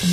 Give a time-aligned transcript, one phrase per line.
[0.00, 0.08] Moin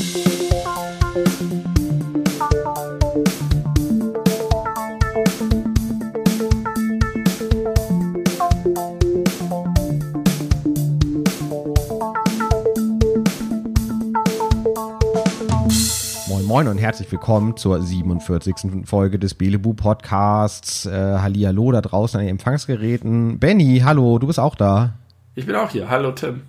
[16.44, 18.86] Moin und herzlich willkommen zur 47.
[18.86, 20.86] Folge des Belebu Podcasts.
[20.86, 23.40] Äh, Hallihallo da draußen an den Empfangsgeräten.
[23.40, 24.96] Benny, hallo, du bist auch da.
[25.36, 25.90] Ich bin auch hier.
[25.90, 26.42] Hallo Tim.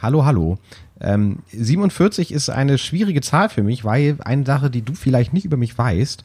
[0.00, 0.56] Hallo, hallo.
[1.00, 5.44] Ähm, 47 ist eine schwierige Zahl für mich, weil eine Sache, die du vielleicht nicht
[5.44, 6.24] über mich weißt,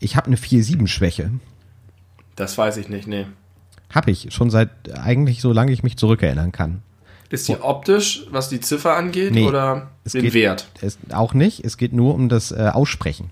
[0.00, 1.30] ich habe eine 4-7-Schwäche.
[2.36, 3.26] Das weiß ich nicht, nee.
[3.90, 6.82] Hab ich, schon seit eigentlich solange ich mich zurückerinnern kann.
[7.30, 10.68] Ist die optisch, was die Ziffer angeht, Nee, oder den geht- Wert?
[10.80, 13.30] Es, auch nicht, es geht nur um das äh, Aussprechen.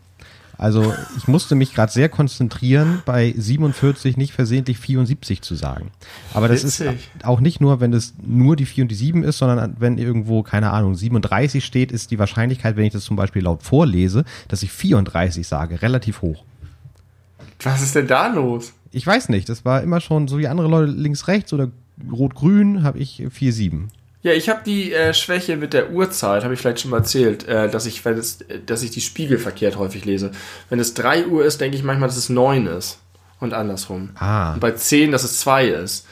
[0.59, 5.91] Also ich musste mich gerade sehr konzentrieren, bei 47 nicht versehentlich 74 zu sagen.
[6.33, 7.09] Aber das Witzig.
[7.15, 9.99] ist auch nicht nur, wenn es nur die 4 und die 7 ist, sondern wenn
[9.99, 14.25] irgendwo, keine Ahnung, 37 steht, ist die Wahrscheinlichkeit, wenn ich das zum Beispiel laut vorlese,
[14.49, 16.45] dass ich 34 sage, relativ hoch.
[17.63, 18.73] Was ist denn da los?
[18.93, 21.71] Ich weiß nicht, das war immer schon so wie andere Leute links, rechts oder
[22.11, 23.89] rot-grün, habe ich 4-7.
[24.27, 27.47] Ja, ich habe die äh, Schwäche mit der Uhrzeit, habe ich vielleicht schon mal erzählt,
[27.47, 30.33] äh, dass ich, wenn es, dass ich die Spiegel verkehrt häufig lese.
[30.69, 32.99] Wenn es 3 Uhr ist, denke ich manchmal, dass es 9 ist.
[33.39, 34.11] Und andersrum.
[34.19, 34.55] Ah.
[34.55, 36.07] Und bei 10, dass es 2 ist.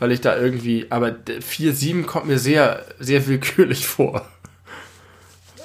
[0.00, 4.26] Weil ich da irgendwie, aber 4, 7 kommt mir sehr, sehr willkürlich vor.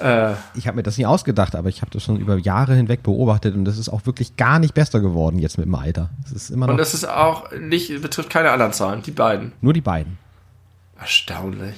[0.00, 3.02] Äh, Ich habe mir das nie ausgedacht, aber ich habe das schon über Jahre hinweg
[3.02, 6.10] beobachtet und das ist auch wirklich gar nicht besser geworden jetzt mit dem Alter.
[6.24, 9.50] Es ist immer noch und das ist auch nicht, betrifft keine anderen Zahlen, die beiden.
[9.60, 10.16] nur die beiden.
[11.00, 11.74] Erstaunlich.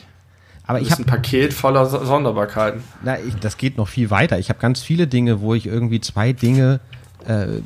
[0.70, 2.82] Aber ich ist ein habe, Paket voller So- Sonderbarkeiten.
[3.02, 4.38] na, ich, das geht noch viel weiter.
[4.38, 6.80] Ich habe ganz viele Dinge, wo ich irgendwie zwei Dinge
[7.26, 7.60] äh,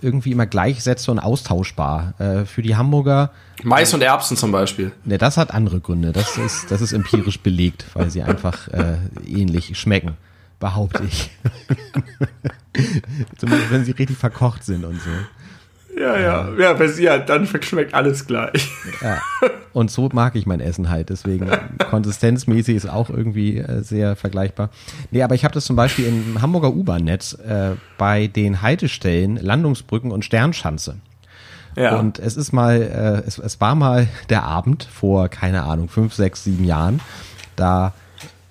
[0.00, 2.14] irgendwie immer gleichsetze und austauschbar.
[2.20, 3.30] Äh, für die Hamburger,
[3.64, 4.92] Mais und Erbsen zum Beispiel.
[5.04, 6.12] ne, das hat andere Gründe.
[6.12, 10.12] Das ist, das ist empirisch belegt, weil sie einfach äh, ähnlich schmecken,
[10.60, 11.30] behaupte ich.
[13.38, 15.10] Zumindest wenn sie richtig verkocht sind und so.
[15.98, 16.48] Ja, ja.
[16.58, 18.70] Ja, ja, dann schmeckt alles gleich.
[19.02, 19.20] Ja.
[19.72, 21.10] Und so mag ich mein Essen halt.
[21.10, 21.50] Deswegen
[21.90, 24.70] konsistenzmäßig ist auch irgendwie äh, sehr vergleichbar.
[25.10, 30.10] Nee, aber ich habe das zum Beispiel im Hamburger U-Bahn-Netz äh, bei den Haltestellen, Landungsbrücken
[30.10, 30.96] und Sternschanze.
[31.76, 31.98] Ja.
[31.98, 36.14] Und es ist mal, äh, es, es war mal der Abend vor, keine Ahnung, fünf,
[36.14, 37.00] sechs, sieben Jahren.
[37.56, 37.94] Da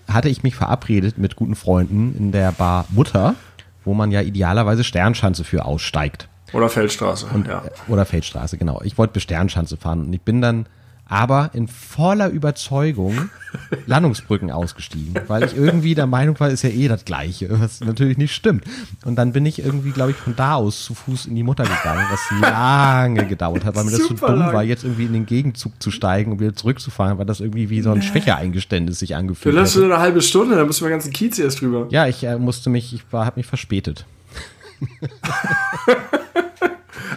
[0.07, 3.35] hatte ich mich verabredet mit guten Freunden in der Bar Mutter,
[3.83, 6.27] wo man ja idealerweise Sternschanze für aussteigt.
[6.53, 7.27] Oder Feldstraße.
[7.47, 7.63] ja.
[7.87, 8.81] Oder Feldstraße, genau.
[8.83, 10.65] Ich wollte bis Sternschanze fahren und ich bin dann
[11.11, 13.29] aber in voller Überzeugung
[13.85, 18.17] Landungsbrücken ausgestiegen, weil ich irgendwie der Meinung war, ist ja eh das Gleiche, was natürlich
[18.17, 18.63] nicht stimmt.
[19.03, 21.63] Und dann bin ich irgendwie, glaube ich, von da aus zu Fuß in die Mutter
[21.63, 24.53] gegangen, was lange gedauert hat, weil mir das so Super dumm lang.
[24.53, 27.81] war, jetzt irgendwie in den Gegenzug zu steigen und wieder zurückzufahren, weil das irgendwie wie
[27.81, 29.81] so ein Schwächeeingeständnis sich Du angefühlt lässt hat.
[29.83, 31.87] nur eine halbe Stunde, dann müssen wir ganzen Kiez erst drüber.
[31.89, 34.05] Ja, ich äh, musste mich, ich war, habe mich verspätet.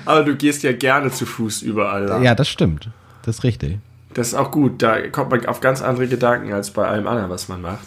[0.05, 2.23] Aber du gehst ja gerne zu Fuß überall lang.
[2.23, 2.91] Ja, das stimmt.
[3.23, 3.79] Das ist richtig.
[4.13, 4.83] Das ist auch gut.
[4.83, 7.87] Da kommt man auf ganz andere Gedanken als bei allem anderen, was man macht.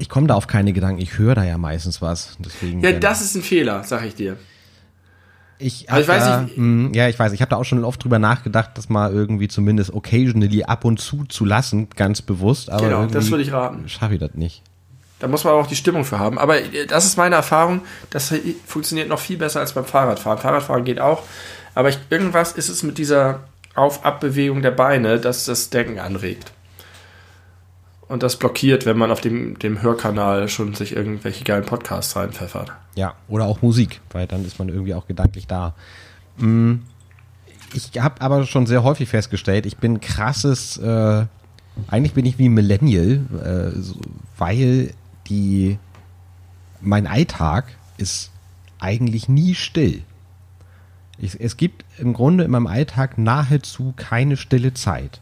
[0.00, 2.36] Ich komme da auf keine Gedanken, ich höre da ja meistens was.
[2.38, 4.36] Deswegen, Ja, ähm, das ist ein Fehler, sag ich dir.
[5.60, 7.82] Ich, Aber ich weiß da, nicht, mh, ja, ich weiß, ich habe da auch schon
[7.82, 12.70] oft drüber nachgedacht, das mal irgendwie zumindest occasionally ab und zu zu lassen, ganz bewusst.
[12.70, 13.88] Aber Genau, das würde ich raten.
[13.88, 14.62] schaffe ich das nicht.
[15.18, 16.38] Da muss man aber auch die Stimmung für haben.
[16.38, 17.82] Aber äh, das ist meine Erfahrung.
[18.10, 18.32] Das
[18.66, 20.38] funktioniert noch viel besser als beim Fahrradfahren.
[20.38, 21.22] Fahrradfahren geht auch.
[21.74, 23.40] Aber ich, irgendwas ist es mit dieser
[23.74, 26.52] Auf-Ab-Bewegung der Beine, dass das Denken anregt.
[28.08, 32.72] Und das blockiert, wenn man auf dem, dem Hörkanal schon sich irgendwelche geilen Podcasts reinpfeffert.
[32.94, 35.74] Ja, oder auch Musik, weil dann ist man irgendwie auch gedanklich da.
[36.38, 36.76] Mm,
[37.74, 41.26] Ich habe aber schon sehr häufig festgestellt, ich bin krasses, äh,
[41.88, 43.96] eigentlich bin ich wie Millennial, äh, so,
[44.38, 44.94] weil
[45.28, 45.78] die,
[46.80, 47.66] mein Alltag
[47.96, 48.30] ist
[48.80, 50.02] eigentlich nie still.
[51.18, 55.20] Ich, es gibt im Grunde in meinem Alltag nahezu keine stille Zeit.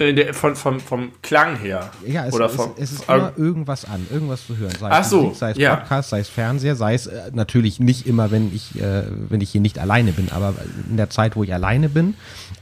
[0.00, 1.90] Der, von, vom, vom Klang her.
[2.06, 4.72] Ja, es, Oder vom, es ist immer irgendwas an, irgendwas zu hören.
[4.78, 5.74] Sei Ach es so, Musik, sei es ja.
[5.74, 9.50] Podcast, sei es Fernseher, sei es äh, natürlich nicht immer, wenn ich, äh, wenn ich
[9.50, 10.54] hier nicht alleine bin, aber
[10.88, 12.14] in der Zeit, wo ich alleine bin,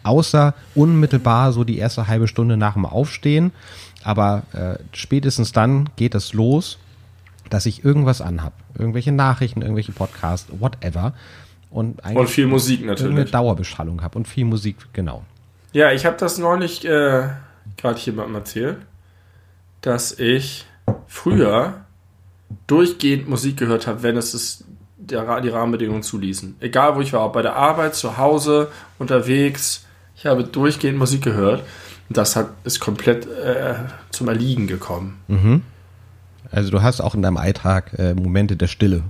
[0.02, 3.52] außer unmittelbar so die erste halbe Stunde nach dem Aufstehen,
[4.06, 6.78] aber äh, spätestens dann geht es los,
[7.50, 8.52] dass ich irgendwas anhab.
[8.78, 11.12] Irgendwelche Nachrichten, irgendwelche Podcasts, whatever.
[11.70, 13.32] Und, Und viel Musik natürlich.
[13.32, 15.24] Dauerbeschallung habe und viel Musik, genau.
[15.72, 17.30] Ja, ich habe das neulich äh,
[17.76, 18.76] gerade jemandem erzählt,
[19.80, 20.66] dass ich
[21.08, 21.80] früher
[22.68, 24.66] durchgehend Musik gehört habe, wenn es ist,
[24.98, 26.58] die Rahmenbedingungen zuließen.
[26.60, 28.68] Egal wo ich war, ob bei der Arbeit, zu Hause,
[29.00, 31.64] unterwegs, ich habe durchgehend Musik gehört.
[32.08, 33.74] Das hat, ist komplett äh,
[34.10, 35.18] zum Erliegen gekommen.
[36.50, 39.02] Also du hast auch in deinem Alltag äh, Momente der Stille.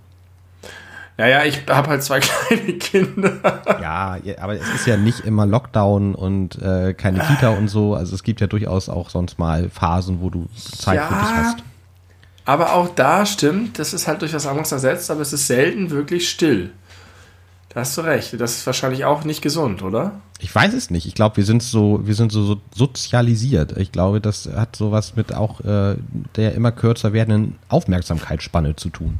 [1.18, 3.32] Naja, ich habe halt zwei kleine Kinder.
[3.80, 7.94] Ja, aber es ist ja nicht immer Lockdown und äh, keine Kita und so.
[7.94, 11.06] Also es gibt ja durchaus auch sonst mal Phasen, wo du Zeit Ja.
[11.08, 11.58] für dich hast.
[12.44, 15.90] Aber auch da stimmt, das ist halt durch was anderes ersetzt, aber es ist selten
[15.90, 16.70] wirklich still.
[17.76, 18.40] Da hast du recht.
[18.40, 20.22] Das ist wahrscheinlich auch nicht gesund, oder?
[20.38, 21.04] Ich weiß es nicht.
[21.04, 23.76] Ich glaube, wir sind so, wir sind so, so sozialisiert.
[23.76, 25.96] Ich glaube, das hat sowas mit auch äh,
[26.36, 29.18] der immer kürzer werdenden Aufmerksamkeitsspanne zu tun.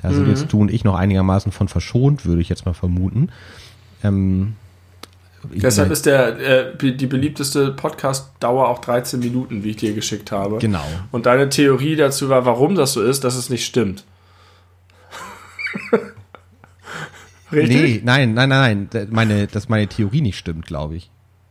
[0.00, 3.28] Da sind jetzt du und ich noch einigermaßen von verschont, würde ich jetzt mal vermuten.
[4.02, 4.54] Ähm,
[5.52, 10.56] Deshalb ist der, äh, die beliebteste Podcast-Dauer auch 13 Minuten, wie ich dir geschickt habe.
[10.60, 10.86] Genau.
[11.10, 14.04] Und deine Theorie dazu war, warum das so ist, dass es nicht stimmt.
[17.52, 19.08] Nee, nein, nein, nein, nein.
[19.10, 21.10] Meine, dass meine Theorie nicht stimmt, glaube ich.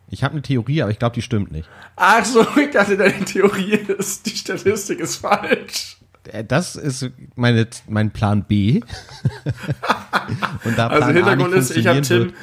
[0.10, 1.70] Ich habe eine Theorie, aber ich glaube, die stimmt nicht.
[1.96, 5.98] Ach so, ich dachte, deine Theorie ist, die Statistik ist falsch.
[6.32, 8.82] Äh, Das ist meine, mein Plan B.
[10.66, 12.34] und da Plan Also Hintergrund ist, ich habe Tim,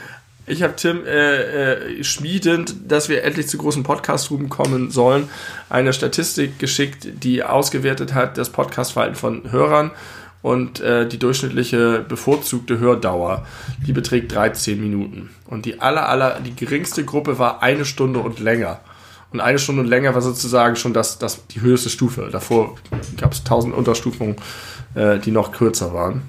[0.46, 5.28] ich habe Tim äh, äh, schmiedend, dass wir endlich zu großen Podcast-Ruben kommen sollen,
[5.69, 9.90] eine Statistik geschickt, die ausgewertet hat das Podcastverhalten von Hörern
[10.43, 13.46] und äh, die durchschnittliche bevorzugte Hördauer,
[13.87, 15.31] die beträgt 13 Minuten.
[15.46, 18.81] Und die aller, aller, die geringste Gruppe war eine Stunde und länger.
[19.31, 22.29] Und eine Stunde und länger war sozusagen schon das, das, die höchste Stufe.
[22.32, 22.76] Davor
[23.17, 24.37] gab es tausend Unterstufungen,
[24.94, 26.23] äh, die noch kürzer waren.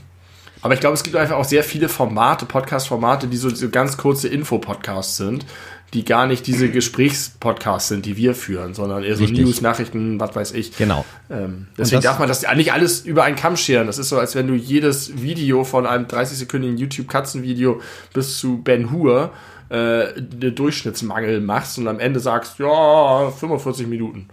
[0.61, 3.95] Aber ich glaube, es gibt einfach auch sehr viele Formate, Podcast-Formate, die so, so ganz
[3.95, 5.45] kurze Info-Podcasts sind,
[5.93, 9.45] die gar nicht diese Gesprächspodcasts sind, die wir führen, sondern eher so Richtig.
[9.45, 10.77] News, Nachrichten, was weiß ich.
[10.77, 11.03] Genau.
[11.29, 13.87] Ähm, deswegen darf man das nicht alles über einen Kamm scheren.
[13.87, 17.81] Das ist so, als wenn du jedes Video von einem 30-sekündigen YouTube-Katzenvideo
[18.13, 19.31] bis zu Ben Hur
[19.69, 24.29] äh, eine Durchschnittsmangel machst und am Ende sagst, ja, 45 Minuten.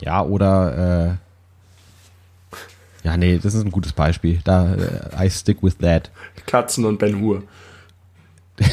[0.00, 4.40] Ja, oder äh, ja, nee, das ist ein gutes Beispiel.
[4.44, 6.10] Da äh, I stick with that.
[6.46, 7.42] Katzen und Ben Hur.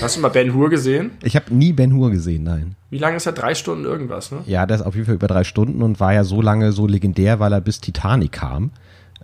[0.01, 1.11] Hast du mal Ben Hur gesehen?
[1.23, 2.75] Ich habe nie Ben Hur gesehen, nein.
[2.89, 3.33] Wie lange ist er?
[3.33, 4.39] Drei Stunden irgendwas, ne?
[4.45, 6.87] Ja, der ist auf jeden Fall über drei Stunden und war ja so lange so
[6.87, 8.71] legendär, weil er bis Titanic kam,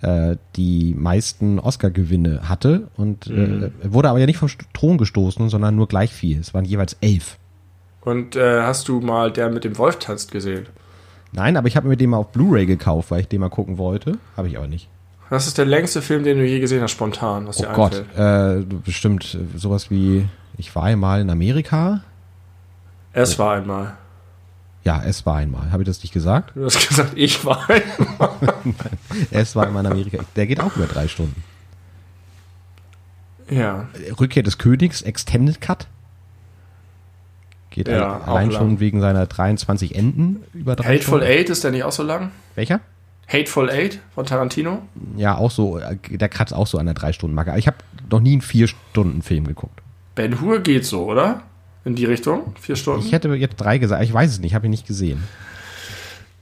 [0.01, 5.49] äh, die meisten Oscar-Gewinne hatte und äh, er wurde aber ja nicht vom Thron gestoßen,
[5.49, 6.39] sondern nur gleich viel.
[6.39, 7.37] Es waren jeweils elf.
[8.01, 10.65] Und äh, hast du mal der mit dem Wolf tanzt gesehen?
[11.33, 13.77] Nein, aber ich habe mir den mal auf Blu-ray gekauft, weil ich den mal gucken
[13.77, 14.17] wollte.
[14.35, 14.89] Habe ich aber nicht.
[15.29, 18.03] Das ist der längste Film, den du je gesehen hast, spontan, was Oh dir Gott,
[18.17, 20.25] äh, bestimmt äh, sowas wie,
[20.57, 22.01] ich war einmal in Amerika.
[23.13, 23.93] Es war einmal.
[24.83, 25.71] Ja, es war einmal.
[25.71, 26.55] Habe ich das nicht gesagt?
[26.55, 28.29] Du hast gesagt, ich war einmal.
[29.31, 30.23] Es war einmal in Amerika.
[30.35, 31.43] Der geht auch über drei Stunden.
[33.49, 33.87] ja.
[34.19, 35.87] Rückkehr des Königs, Extended Cut.
[37.69, 41.25] Geht Ja, allein schon wegen seiner 23 Enden über drei Hateful Stunden.
[41.25, 42.31] Eight ist der nicht auch so lang?
[42.55, 42.81] Welcher?
[43.27, 44.81] Hateful Eight von Tarantino?
[45.15, 47.57] Ja, auch so, äh, der kratzt auch so an der drei Stunden Marke.
[47.57, 47.77] Ich habe
[48.09, 49.79] noch nie einen vier Stunden Film geguckt.
[50.15, 51.43] Ben Hur geht so, oder?
[51.85, 52.53] In die Richtung?
[52.59, 53.05] Vier Stunden?
[53.05, 55.23] Ich hätte jetzt drei gesagt, ich weiß es nicht, habe ihn nicht gesehen.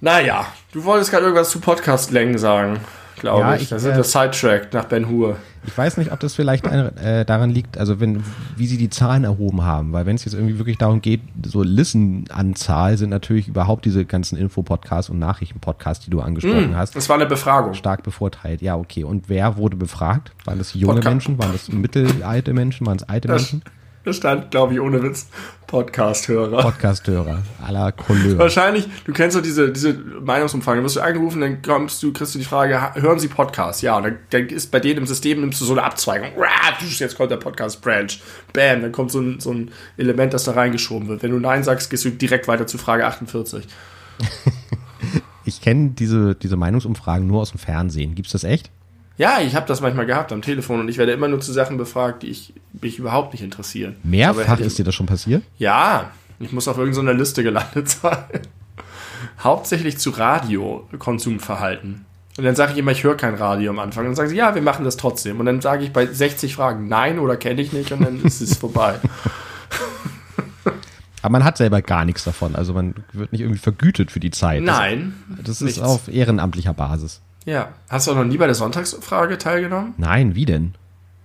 [0.01, 2.80] naja, du wolltest gerade irgendwas zu Podcast-Längen sagen,
[3.19, 3.63] glaube Ja, ich.
[3.63, 5.36] ich, Da sind äh, wir sidetracked nach Ben Hur.
[5.68, 8.24] Ich weiß nicht, ob das vielleicht ein, äh, daran liegt, also wenn,
[8.56, 11.62] wie sie die Zahlen erhoben haben, weil wenn es jetzt irgendwie wirklich darum geht, so
[11.63, 17.16] Listen-Anzahl sind natürlich überhaupt diese ganzen Info-Podcasts und Nachrichten-Podcasts, die du angesprochen hast, Das war
[17.18, 17.74] eine Befragung.
[17.74, 18.62] stark bevorteilt.
[18.62, 19.04] Ja, okay.
[19.04, 20.31] Und wer wurde befragt?
[20.45, 21.38] Waren das junge Podca- Menschen?
[21.40, 22.88] Waren das mittelalte Menschen?
[22.88, 23.61] Waren es alte Das, Menschen?
[24.03, 25.27] Das stand, glaube ich, ohne Witz,
[25.68, 26.61] Podcast-Hörer.
[26.61, 28.37] Podcasthörer aller Couleur.
[28.37, 32.33] Wahrscheinlich, du kennst doch diese, diese Meinungsumfrage, dann wirst du angerufen, dann kommst du, kriegst
[32.33, 33.81] du die Frage, hören Sie Podcasts?
[33.81, 36.29] Ja, und dann, dann ist bei denen im System, nimmst du so eine Abzweigung.
[36.81, 38.11] Jetzt kommt der Podcast-Branch.
[38.53, 41.21] Bam, dann kommt so ein, so ein Element, das da reingeschoben wird.
[41.23, 43.68] Wenn du Nein sagst, gehst du direkt weiter zu Frage 48.
[45.49, 48.13] Ich kenne diese, diese Meinungsumfragen nur aus dem Fernsehen.
[48.13, 48.69] Gibt's das echt?
[49.19, 51.76] Ja, ich habe das manchmal gehabt am Telefon und ich werde immer nur zu Sachen
[51.76, 53.97] befragt, die ich, mich überhaupt nicht interessieren.
[54.02, 55.44] Mehrfach ist dir das schon passiert?
[55.57, 58.40] Ja, ich muss auf irgendeiner Liste gelandet sein.
[59.44, 62.06] Hauptsächlich zu Radiokonsumverhalten.
[62.38, 64.06] Und dann sage ich immer, ich höre kein Radio am Anfang.
[64.06, 65.42] Und dann sagen sie, ja, wir machen das trotzdem.
[65.42, 68.40] Und dann sage ich bei 60 Fragen nein oder kenne ich nicht und dann ist
[68.40, 68.99] es vorbei.
[71.21, 72.56] Aber man hat selber gar nichts davon.
[72.56, 74.64] Also man wird nicht irgendwie vergütet für die Zeit.
[74.64, 75.16] Nein.
[75.28, 75.81] Das, das ist nichts.
[75.81, 77.19] auf ehrenamtlicher Basis.
[77.46, 77.69] Ja.
[77.90, 79.94] Hast du auch noch nie bei der Sonntagsfrage teilgenommen?
[79.98, 80.76] Nein, wie denn?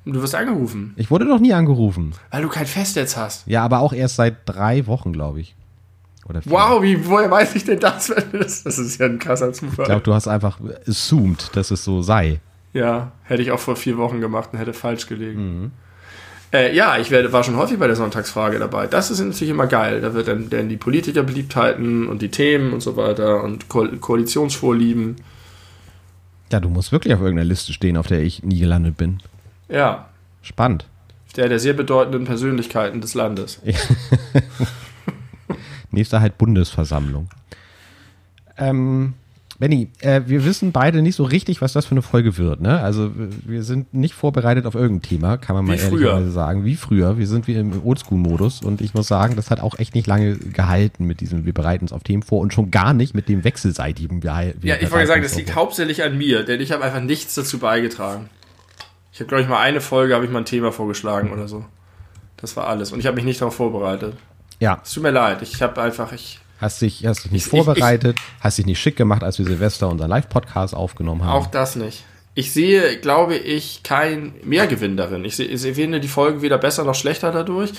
[0.07, 2.13] Du wirst angerufen, Ich wurde doch nie angerufen.
[2.31, 3.47] weil du kein Festnetz hast.
[3.47, 5.55] Ja, aber auch erst seit drei Wochen, glaube ich.
[6.29, 6.53] Oder vier.
[6.53, 8.13] Wow, wie, woher weiß ich denn das?
[8.33, 9.85] Das das ist ja ein krasser Zufall.
[9.85, 12.41] Ich glaube, du hast einfach assumed, dass es so sei.
[12.75, 15.73] Ja, hätte ich auch vor vier Wochen gemacht und hätte falsch gelegen.
[16.53, 18.87] Äh, ja, ich werde, war schon häufig bei der Sonntagsfrage dabei.
[18.87, 20.01] Das ist natürlich immer geil.
[20.03, 25.17] Da wird dann, dann die Politikerbeliebtheiten und die Themen und so weiter und Ko Koalitionsvorlieben.
[26.55, 29.19] Ja, du musst wirklich auf irgendeiner Liste stehen, auf der ich nie gelandet bin.
[29.69, 30.07] Ja.
[30.41, 30.87] Spannend.
[31.35, 33.61] Der der sehr bedeutenden Persönlichkeiten des Landes.
[35.91, 37.29] Nächster halt Bundesversammlung.
[38.57, 39.15] Ähm,
[39.59, 42.61] Benny, äh, wir wissen beide nicht so richtig, was das für eine Folge wird.
[42.61, 42.81] Ne?
[42.81, 46.65] Also wir sind nicht vorbereitet auf irgendein Thema, kann man mal ehrlicherweise sagen.
[46.65, 47.19] Wie früher.
[47.19, 50.37] Wir sind wie im Oldschool-Modus und ich muss sagen, das hat auch echt nicht lange
[50.37, 53.45] gehalten mit diesem, wir bereiten uns auf Themen vor und schon gar nicht mit dem
[53.45, 54.23] wechselseitigen.
[54.25, 56.83] Wir, wir Ja, ich wollte sagen, das liegt auf- hauptsächlich an mir, denn ich habe
[56.83, 58.29] einfach nichts dazu beigetragen.
[59.13, 61.65] Ich habe, glaube ich, mal eine Folge, habe ich mal ein Thema vorgeschlagen oder so.
[62.39, 62.91] Das war alles.
[62.91, 64.15] Und ich habe mich nicht darauf vorbereitet.
[64.59, 65.43] Ja, Es tut mir leid.
[65.43, 68.97] Ich habe einfach, ich, hast dich, hast dich nicht Ich- vorbereitet, hast dich nicht schick
[68.97, 71.33] gemacht, als wir Silvester unseren Live-Podcast aufgenommen haben.
[71.43, 72.05] auch das nicht.
[72.37, 75.25] Ich sehe, glaube ich, kein Mehrgewinn darin.
[75.25, 77.73] Ich sehe, ich finde die Folgen weder besser noch schlechter dadurch.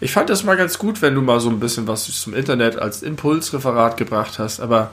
[0.00, 2.78] Ich fand das mal ganz gut, wenn du mal so ein bisschen was zum Internet
[2.78, 4.92] als Impulsreferat gebracht hast, aber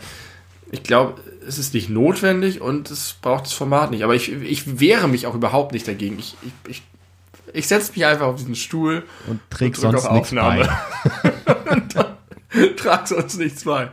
[0.69, 1.13] ich glaube,
[1.47, 4.03] es ist nicht notwendig und es braucht das Format nicht.
[4.03, 6.19] Aber ich, ich wehre mich auch überhaupt nicht dagegen.
[6.19, 6.83] Ich, ich, ich,
[7.53, 10.67] ich setze mich einfach auf diesen Stuhl und trägt drück sonst auf Aufnahme.
[11.45, 11.95] bei.
[12.77, 13.89] trag sonst nichts bei.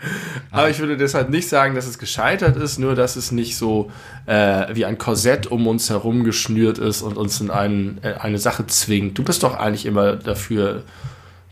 [0.50, 3.90] Aber ich würde deshalb nicht sagen, dass es gescheitert ist, nur dass es nicht so
[4.26, 8.38] äh, wie ein Korsett um uns herum geschnürt ist und uns in einen, äh, eine
[8.38, 9.18] Sache zwingt.
[9.18, 10.84] Du bist doch eigentlich immer dafür,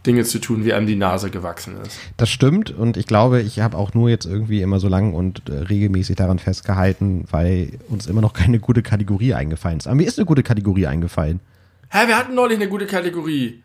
[0.06, 1.97] Dinge zu tun, wie einem die Nase gewachsen ist.
[2.16, 5.49] Das stimmt und ich glaube, ich habe auch nur jetzt irgendwie immer so lang und
[5.49, 9.87] äh, regelmäßig daran festgehalten, weil uns immer noch keine gute Kategorie eingefallen ist.
[9.87, 11.40] Aber mir ist eine gute Kategorie eingefallen.
[11.88, 13.62] Hä, wir hatten neulich eine gute Kategorie.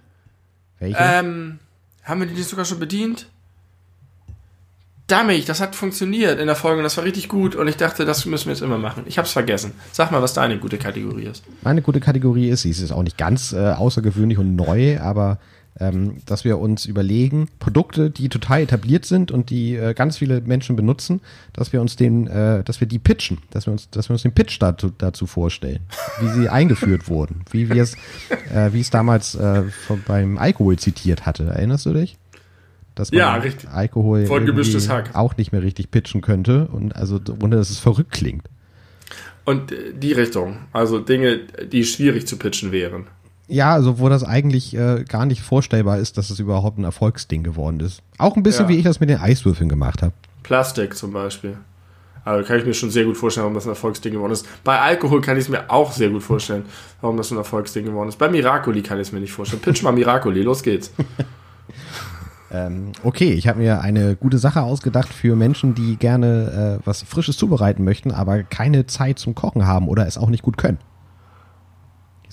[0.79, 0.97] Welche?
[0.99, 1.59] Ähm,
[2.07, 3.27] haben wir die nicht sogar schon bedient?
[5.07, 8.03] Damit, das hat funktioniert in der Folge und das war richtig gut und ich dachte,
[8.03, 9.03] das müssen wir jetzt immer machen.
[9.05, 9.71] Ich hab's vergessen.
[9.91, 11.43] Sag mal, was deine gute Kategorie ist.
[11.61, 15.39] Meine gute Kategorie ist, sie ist auch nicht ganz äh, außergewöhnlich und neu, aber
[15.79, 20.41] ähm, dass wir uns überlegen, Produkte, die total etabliert sind und die äh, ganz viele
[20.41, 21.21] Menschen benutzen,
[21.53, 24.23] dass wir uns den, äh, dass wir die pitchen, dass wir uns, dass wir uns
[24.23, 25.79] den Pitch dazu, dazu vorstellen,
[26.19, 27.95] wie sie eingeführt wurden, wie wir es,
[28.53, 31.45] äh, wie es damals äh, von, beim Alkohol zitiert hatte.
[31.45, 32.17] Erinnerst du dich?
[32.95, 33.69] Dass man Ja, richtig.
[33.69, 34.25] Alkohol
[35.13, 38.49] auch nicht mehr richtig pitchen könnte und also ohne dass es verrückt klingt.
[39.45, 41.39] Und äh, die Richtung, also Dinge,
[41.71, 43.07] die schwierig zu pitchen wären.
[43.47, 47.43] Ja, also wo das eigentlich äh, gar nicht vorstellbar ist, dass es überhaupt ein Erfolgsding
[47.43, 48.01] geworden ist.
[48.17, 48.69] Auch ein bisschen, Ja.
[48.69, 50.11] wie ich das mit den Eiswürfeln gemacht habe.
[50.43, 51.57] Plastik zum Beispiel.
[52.25, 54.45] Also kann ich mir schon sehr gut vorstellen, warum das ein Erfolgsding geworden ist.
[54.65, 56.65] Bei Alkohol kann ich es mir auch sehr gut vorstellen,
[56.99, 58.17] warum das ein Erfolgsding geworden ist.
[58.17, 59.61] Bei Miracoli kann ich es mir nicht vorstellen.
[59.61, 60.91] Pitch mal Miracoli, los geht's.
[62.49, 67.03] Ähm, okay, ich habe mir eine gute Sache ausgedacht für Menschen, die gerne äh, was
[67.03, 70.77] Frisches zubereiten möchten, aber keine Zeit zum Kochen haben oder es auch nicht gut können.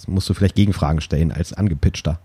[0.04, 2.20] Jetzt musst du vielleicht Gegenfragen stellen als angepitchter.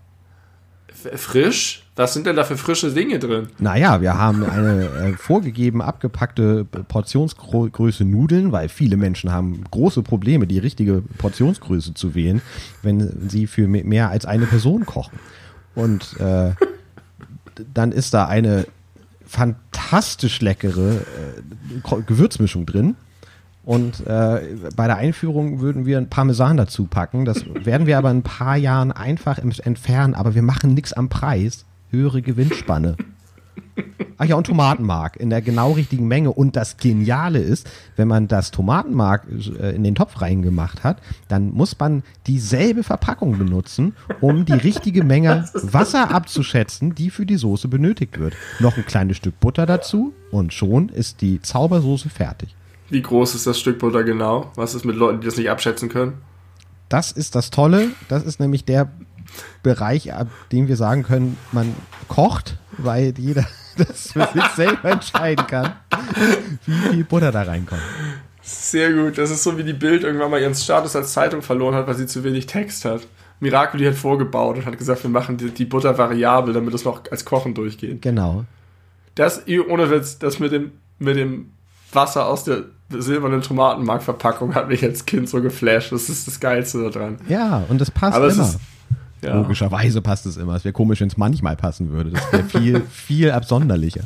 [1.16, 1.86] Frisch?
[1.96, 3.48] Was sind denn da für frische Dinge drin?
[3.58, 10.46] Naja, wir haben eine äh, vorgegeben abgepackte Portionsgröße Nudeln, weil viele Menschen haben große Probleme,
[10.46, 12.42] die richtige Portionsgröße zu wählen,
[12.82, 15.18] wenn sie für me- mehr als eine Person kochen.
[15.74, 16.50] Und äh,
[17.72, 18.66] dann ist da eine
[19.24, 22.96] fantastisch leckere äh, Gewürzmischung drin.
[23.64, 24.40] Und äh,
[24.74, 27.24] bei der Einführung würden wir ein Parmesan dazu packen.
[27.24, 31.08] Das werden wir aber in ein paar Jahren einfach entfernen, aber wir machen nichts am
[31.08, 31.66] Preis.
[31.90, 32.96] Höhere Gewinnspanne.
[34.22, 36.30] Ach ja, und Tomatenmark in der genau richtigen Menge.
[36.30, 39.26] Und das Geniale ist, wenn man das Tomatenmark
[39.58, 40.98] äh, in den Topf reingemacht hat,
[41.28, 47.36] dann muss man dieselbe Verpackung benutzen, um die richtige Menge Wasser abzuschätzen, die für die
[47.36, 48.34] Soße benötigt wird.
[48.58, 52.54] Noch ein kleines Stück Butter dazu und schon ist die Zaubersoße fertig.
[52.90, 54.50] Wie groß ist das Stück Butter genau?
[54.56, 56.14] Was ist mit Leuten, die das nicht abschätzen können?
[56.88, 57.90] Das ist das Tolle.
[58.08, 58.90] Das ist nämlich der
[59.62, 61.74] Bereich, ab dem wir sagen können, man
[62.08, 63.46] kocht, weil jeder
[63.78, 65.74] das für sich selber entscheiden kann,
[66.66, 67.82] wie viel Butter da reinkommt.
[68.42, 69.18] Sehr gut.
[69.18, 71.94] Das ist so, wie die Bild irgendwann mal ihren Status als Zeitung verloren hat, weil
[71.94, 73.06] sie zu wenig Text hat.
[73.38, 77.02] Miracoli hat vorgebaut und hat gesagt, wir machen die, die Butter variabel, damit es noch
[77.10, 78.02] als Kochen durchgeht.
[78.02, 78.44] Genau.
[79.14, 81.52] Das, ohne Witz, das mit dem, mit dem
[81.92, 85.92] Wasser aus der silbernen Tomatenmarkverpackung hat mich als Kind so geflasht.
[85.92, 87.18] Das ist das Geilste daran.
[87.28, 88.42] Ja, und das passt Aber immer.
[88.42, 88.58] ist-
[89.22, 89.34] Ja.
[89.34, 90.54] Logischerweise passt es immer.
[90.56, 92.10] Es wäre komisch, wenn es manchmal passen würde.
[92.10, 94.02] Das wäre viel, viel absonderlicher.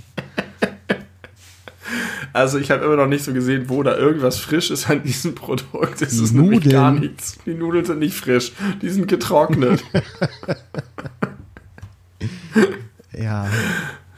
[2.32, 5.36] Also ich habe immer noch nicht so gesehen, wo da irgendwas frisch ist an diesem
[5.36, 6.02] Produkt.
[6.02, 6.72] Es ist nämlich Nudeln.
[6.72, 7.38] gar nichts.
[7.46, 8.50] Die Nudeln sind nicht frisch.
[8.82, 9.84] Die sind getrocknet.
[13.16, 13.46] Ja,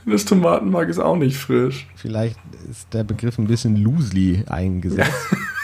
[0.06, 1.86] das Tomatenmark ist auch nicht frisch.
[1.96, 2.38] vielleicht
[2.70, 5.12] ist der Begriff ein bisschen loosely eingesetzt.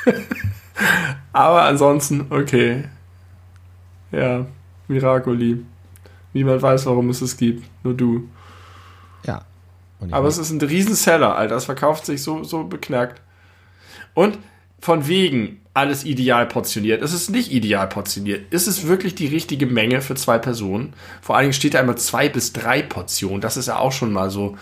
[1.33, 2.85] Aber ansonsten, okay.
[4.11, 4.47] Ja,
[4.89, 5.65] Miracoli.
[6.35, 7.69] Niemand weiß, warum es es gibt.
[7.85, 8.29] Nur du.
[9.25, 9.45] Ja.
[10.11, 11.57] Aber es ist ein Riesenseller, Alter.
[11.57, 13.23] Es verkauft sich so, so beknackt.
[14.15, 14.39] Und
[14.81, 17.03] von wegen, alles ideal portioniert.
[17.03, 18.53] Es ist nicht ideal portioniert.
[18.53, 20.93] Ist es wirklich die richtige Menge für zwei Personen?
[21.23, 23.41] Vor allen Dingen steht da immer zwei bis drei Portionen.
[23.41, 24.57] Das ist ja auch schon mal so.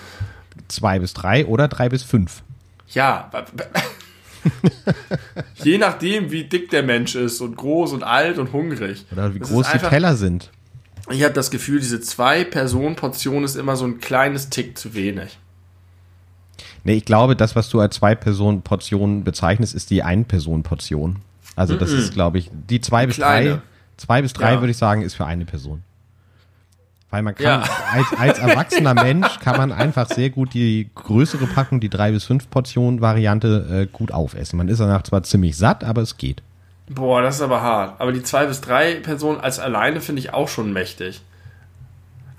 [0.68, 2.42] Zwei bis drei oder drei bis fünf.
[2.90, 3.30] Ja.
[5.62, 9.04] Je nachdem, wie dick der Mensch ist und groß und alt und hungrig.
[9.12, 10.50] Oder wie Das groß ist die einfach- Teller sind.
[11.10, 15.38] Ich habe das Gefühl, diese Zwei-Personen-Portion ist immer so ein kleines Tick zu wenig.
[16.84, 21.16] Nee, ich glaube, das, was du als Zwei-Personen-Portion bezeichnest, ist die Ein-Personen-Portion.
[21.56, 23.42] Also das ist, glaube ich, die zwei bis drei.
[23.42, 23.62] kleine.
[23.96, 24.60] Zwei bis drei, Ja.
[24.60, 25.82] würde ich sagen, ist für eine Person.
[27.10, 27.64] Weil man kann, Ja.
[27.92, 32.24] als, als erwachsener Mensch kann man einfach sehr gut die größere Packung, die drei bis
[32.24, 34.56] fünf Portionen Variante, äh, gut aufessen.
[34.56, 36.42] Man ist danach zwar ziemlich satt, aber es geht.
[36.88, 38.00] Boah, das ist aber hart.
[38.00, 41.20] Aber die zwei bis drei Personen als alleine finde ich auch schon mächtig.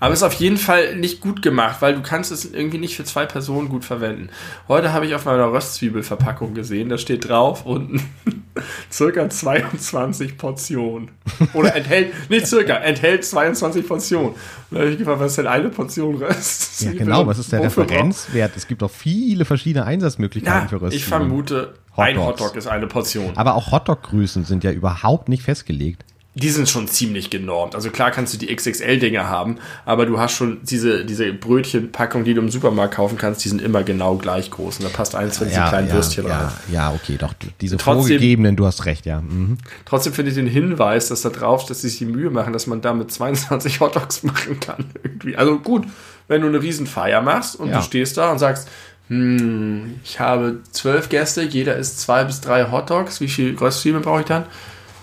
[0.02, 3.04] Aber ist auf jeden Fall nicht gut gemacht, weil du kannst es irgendwie nicht für
[3.04, 4.30] zwei Personen gut verwenden.
[4.66, 8.02] Heute habe ich auf meiner Röstzwiebelverpackung gesehen, da steht drauf unten
[8.90, 11.12] circa 22 Portionen.
[11.54, 14.30] Oder enthält, nicht circa, enthält 22 Portionen.
[14.30, 14.38] Und
[14.72, 16.98] da habe ich gefragt, was ist denn eine Portion Ja, Röstzwiebel?
[16.98, 17.24] genau.
[17.28, 18.56] Was ist der Referenzwert?
[18.56, 20.96] Es gibt auch viele verschiedene Einsatzmöglichkeiten Ja, für Röstzwiebeln.
[20.98, 22.40] ich vermute, ein Hotdogs.
[22.40, 23.36] Hotdog ist eine Portion.
[23.36, 26.04] Aber auch Hotdog-Größen sind ja überhaupt nicht festgelegt.
[26.34, 27.74] Die sind schon ziemlich genormt.
[27.74, 32.32] Also klar kannst du die XXL-Dinger haben, aber du hast schon diese, diese Brötchenpackung, die
[32.32, 34.78] du im Supermarkt kaufen kannst, die sind immer genau gleich groß.
[34.78, 36.52] Und da passt eins von diesen kleinen ja, Würstchen ja, rein.
[36.72, 37.34] ja, okay, doch.
[37.60, 39.20] Diese Trotzdem- vorgegebenen, du hast recht, ja.
[39.20, 39.58] Mhm.
[39.84, 42.66] Trotzdem finde ich den Hinweis, dass da drauf, dass sie sich die Mühe machen, dass
[42.66, 44.86] man damit 22 Hotdogs machen kann.
[45.02, 45.36] Irgendwie.
[45.36, 45.86] Also gut,
[46.28, 47.76] wenn du eine Riesenfeier machst und Ja.
[47.76, 48.68] du stehst da und sagst,
[49.08, 54.20] hm, ich habe zwölf Gäste, jeder isst zwei bis drei Hotdogs, wie viel Röstzwiebeln brauche
[54.20, 54.46] ich dann?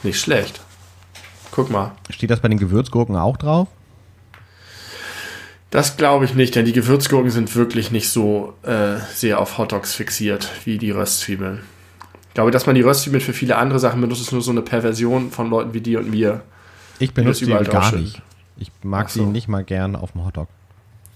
[0.02, 0.62] Nicht schlecht.
[1.60, 1.92] Guck mal.
[2.10, 3.68] Steht das bei den Gewürzgurken auch drauf?
[5.72, 9.94] Das glaube ich nicht, denn die Gewürzgurken sind wirklich nicht so äh, sehr auf Hotdogs
[9.94, 11.60] fixiert wie die Röstzwiebeln.
[12.30, 14.62] Ich glaube, dass man die Röstzwiebeln für viele andere Sachen benutzt, ist nur so eine
[14.62, 16.44] Perversion von Leuten wie dir und mir.
[16.98, 18.22] Ich benutze die gar nicht.
[18.56, 19.20] Ich mag so.
[19.20, 20.48] sie nicht mal gern auf dem Hotdog.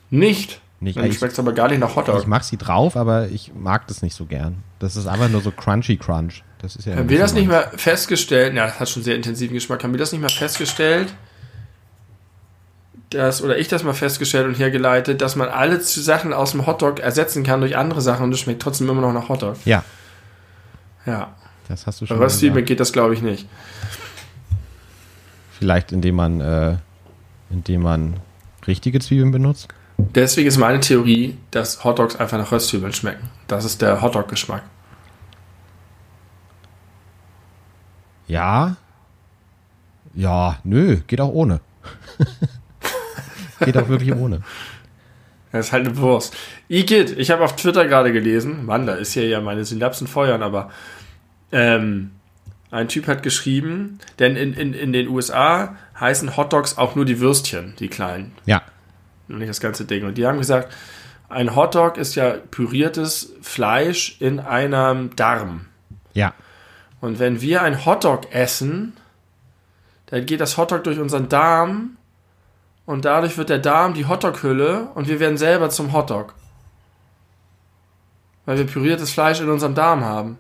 [0.10, 0.60] Nicht.
[0.82, 2.20] Nicht, Dann ich- schmeckt aber gar nicht nach Hotdog.
[2.20, 4.58] Ich mag sie drauf, aber ich mag das nicht so gern.
[4.84, 6.44] Das ist einfach nur so crunchy crunch.
[6.60, 8.54] Das ist ja Haben wir das nicht mal festgestellt?
[8.54, 9.82] Ja, das hat schon sehr intensiven Geschmack.
[9.82, 11.14] Haben wir das nicht mal festgestellt?
[13.10, 17.00] Dass, oder ich das mal festgestellt und hergeleitet, dass man alle Sachen aus dem Hotdog
[17.00, 19.56] ersetzen kann durch andere Sachen und es schmeckt trotzdem immer noch nach Hotdog.
[19.64, 19.86] Ja,
[21.06, 21.34] Ja.
[21.70, 22.68] das hast du schon Röstzwiebeln gesagt.
[22.68, 23.48] geht das, glaube ich, nicht.
[25.58, 26.76] Vielleicht indem man, äh,
[27.50, 28.16] indem man
[28.68, 29.70] richtige Zwiebeln benutzt.
[30.12, 33.30] Deswegen ist meine Theorie, dass Hotdogs einfach nach Röstzwiebeln schmecken.
[33.48, 34.64] Das ist der Hotdog-Geschmack.
[38.28, 38.76] Ja.
[40.14, 41.60] Ja, nö, geht auch ohne.
[43.60, 44.42] geht auch wirklich ohne.
[45.52, 46.36] Das ist halt eine Wurst.
[46.68, 50.42] Igitt, ich habe auf Twitter gerade gelesen, Mann, da ist hier ja meine Synapsen feuern,
[50.42, 50.72] aber
[51.52, 52.12] ähm,
[52.72, 57.20] ein Typ hat geschrieben, denn in, in, in den USA heißen Hotdogs auch nur die
[57.20, 58.64] Würstchen, die kleinen, Ja,
[59.28, 60.06] nicht das ganze Ding.
[60.06, 60.72] Und die haben gesagt,
[61.30, 65.66] ein Hotdog ist ja püriertes Fleisch in einem Darm.
[66.14, 66.34] ja.
[67.02, 68.94] Und wenn wir ein Hotdog essen,
[70.06, 71.98] dann geht das Hotdog durch unseren Darm
[72.86, 76.34] und dadurch wird der Darm die Hotdog-Hülle und wir werden selber zum Hotdog.
[78.46, 80.38] Weil wir püriertes Fleisch in unserem Darm haben.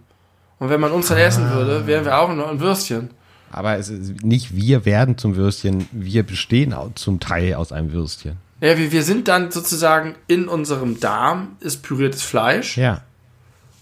[0.58, 3.10] Und wenn man uns dann essen würde, wären wir auch nur ein Würstchen.
[3.52, 8.38] Aber es ist nicht wir werden zum Würstchen, wir bestehen zum Teil aus einem Würstchen.
[8.66, 13.02] Ja, wir, wir sind dann sozusagen in unserem Darm ist püriertes Fleisch Ja,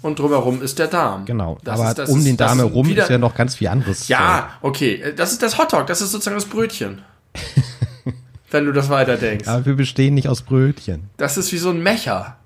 [0.01, 1.25] und drumherum ist der Darm.
[1.25, 1.59] genau.
[1.63, 3.55] Das Aber ist- das um ist- den Darm ist herum wieder- ist ja noch ganz
[3.55, 4.07] viel anderes.
[4.07, 4.95] Ja, okay.
[4.95, 7.01] äh, Das ist das Hotdog, das ist sozusagen das Brötchen.
[8.51, 9.45] wenn du das weiterdenkst.
[9.45, 9.53] Zeug.
[9.55, 11.09] Aber wir bestehen nicht aus Brötchen.
[11.17, 12.37] Das ist wie so ein Mecher.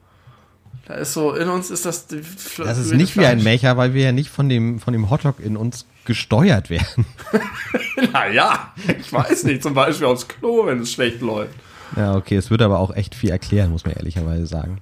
[0.88, 2.06] Da ist so, in uns ist das.
[2.08, 3.44] Das ist nicht wie ein Fleisch.
[3.44, 7.06] Mecher, weil wir ja nicht von dem, von dem Hotdog in uns gesteuert werden.
[8.12, 11.54] Naja, ich weiß nicht, zum Beispiel aufs Klo, wenn es schlecht läuft.
[11.96, 14.82] Ja, okay, es würde aber auch echt viel erklären, muss man ehrlicherweise sagen.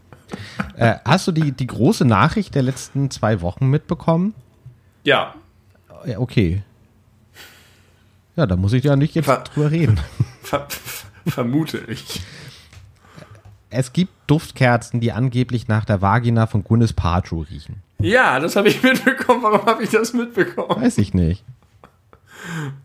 [0.78, 4.34] Äh, hast du die, die große Nachricht der letzten zwei Wochen mitbekommen?
[5.04, 5.36] Ja,
[6.06, 6.64] Ja, okay.
[8.36, 10.00] Ja, da muss ich ja nicht jetzt Ver- drüber reden.
[10.42, 10.68] ver
[11.28, 12.22] vermute ich.
[13.70, 17.82] Es gibt Duftkerzen, die angeblich nach der Vagina von Gwyneth Paltrow riechen.
[18.00, 19.44] Ja, das habe ich mitbekommen.
[19.44, 20.82] Warum habe ich das mitbekommen?
[20.82, 21.44] Weiß ich nicht.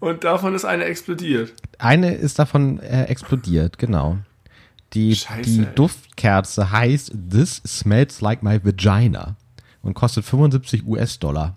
[0.00, 1.52] Und davon ist eine explodiert.
[1.78, 4.18] Eine ist davon äh, explodiert, genau.
[4.94, 5.74] Die, Scheiße, die ey.
[5.74, 9.36] Duftkerze heißt This Smells Like My Vagina
[9.82, 11.56] und kostet 75 US-Dollar.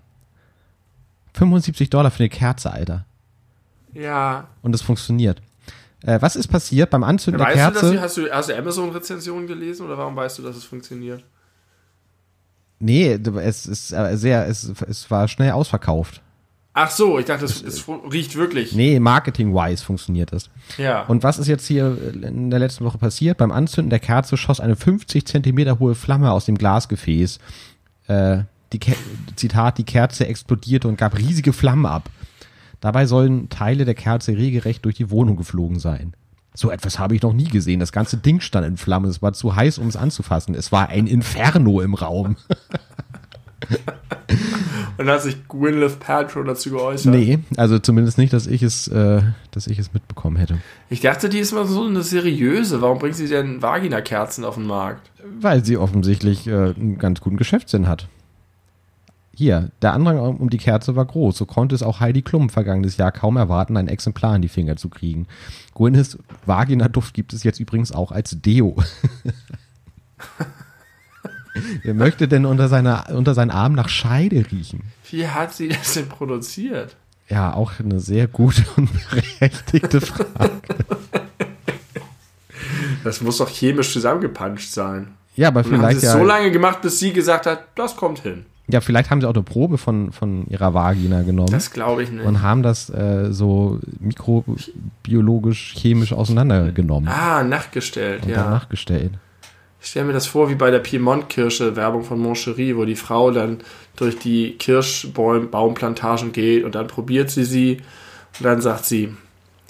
[1.34, 3.06] 75 Dollar für eine Kerze, Alter.
[3.94, 4.48] Ja.
[4.60, 5.40] Und es funktioniert.
[6.02, 8.22] Äh, was ist passiert beim Anzünden der Weißt du, dass Kerze?
[8.22, 11.24] du, hast du, du Amazon-Rezensionen gelesen oder warum weißt du, dass es funktioniert?
[12.82, 16.20] nee, es ist äh, sehr, es, es war schnell ausverkauft.
[16.74, 18.74] Ach so, ich dachte, es, es riecht wirklich.
[18.74, 20.48] Nee, marketing-wise funktioniert das.
[20.78, 21.02] Ja.
[21.02, 23.36] Und was ist jetzt hier in der letzten Woche passiert?
[23.36, 27.40] Beim Anzünden der Kerze schoss eine 50 Zentimeter hohe Flamme aus dem Glasgefäß.
[28.06, 28.38] Äh,
[28.72, 28.94] die Ke
[29.36, 32.08] Zitat, die Kerze explodierte und gab riesige Flammen ab.
[32.80, 36.14] Dabei sollen Teile der Kerze regelrecht durch die Wohnung geflogen sein.
[36.54, 37.80] So etwas habe ich noch nie gesehen.
[37.80, 39.10] Das ganze Ding stand in Flammen.
[39.10, 40.54] Es war zu heiß, um es anzufassen.
[40.54, 42.36] Es war ein Inferno im Raum.
[45.02, 47.12] Und hat sich Gwyneth Paltrow dazu geäußert.
[47.12, 50.58] Nee, also zumindest nicht, dass ich es, äh, dass ich es mitbekommen hätte.
[50.90, 52.80] Ich dachte, die ist mal so eine seriöse.
[52.82, 55.10] Warum bringt sie denn Vagina-Kerzen auf den Markt?
[55.40, 58.06] Weil sie offensichtlich äh, einen ganz guten Geschäftssinn hat.
[59.34, 61.36] Hier, der Andrang um die Kerze war groß.
[61.36, 64.76] So konnte es auch Heidi Klum vergangenes Jahr kaum erwarten, ein Exemplar in die Finger
[64.76, 65.26] zu kriegen.
[65.74, 68.76] Gwyneths Vagina-Duft gibt es jetzt übrigens auch als Deo.
[71.82, 74.82] Wer möchte denn unter, seiner, unter seinen Armen nach Scheide riechen?
[75.10, 76.96] Wie hat sie das denn produziert?
[77.28, 80.50] Ja, auch eine sehr gute und berechtigte Frage.
[83.04, 85.08] Das muss doch chemisch zusammengepanscht sein.
[85.34, 87.64] Ja, aber Und haben sie vielleicht es ja, so lange gemacht, bis sie gesagt hat,
[87.74, 88.44] das kommt hin.
[88.68, 91.50] ja, vielleicht haben sie auch eine Probe von, von ihrer Vagina genommen.
[91.50, 92.24] Das glaube ich nicht.
[92.24, 98.42] und haben das äh, so mikrobiologisch, chemisch auseinandergenommen ah, nachgestellt, und ja.
[98.42, 99.12] dann nachgestellt.
[99.82, 103.32] Ich stelle mir das vor wie bei der Piemont-Kirsche, Werbung von Moncherie, wo die Frau
[103.32, 103.58] dann
[103.96, 107.78] durch die Kirschbaumplantagen geht und dann probiert sie sie
[108.38, 109.14] und dann sagt sie,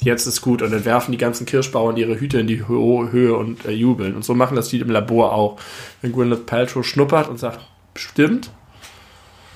[0.01, 0.61] jetzt ist gut.
[0.63, 4.15] Und dann werfen die ganzen Kirschbauern ihre Hüte in die Höhe und äh, jubeln.
[4.15, 5.59] Und so machen das die im Labor auch.
[6.03, 7.61] Wenn Gwyneth Paltrow schnuppert und sagt,
[7.95, 8.51] stimmt,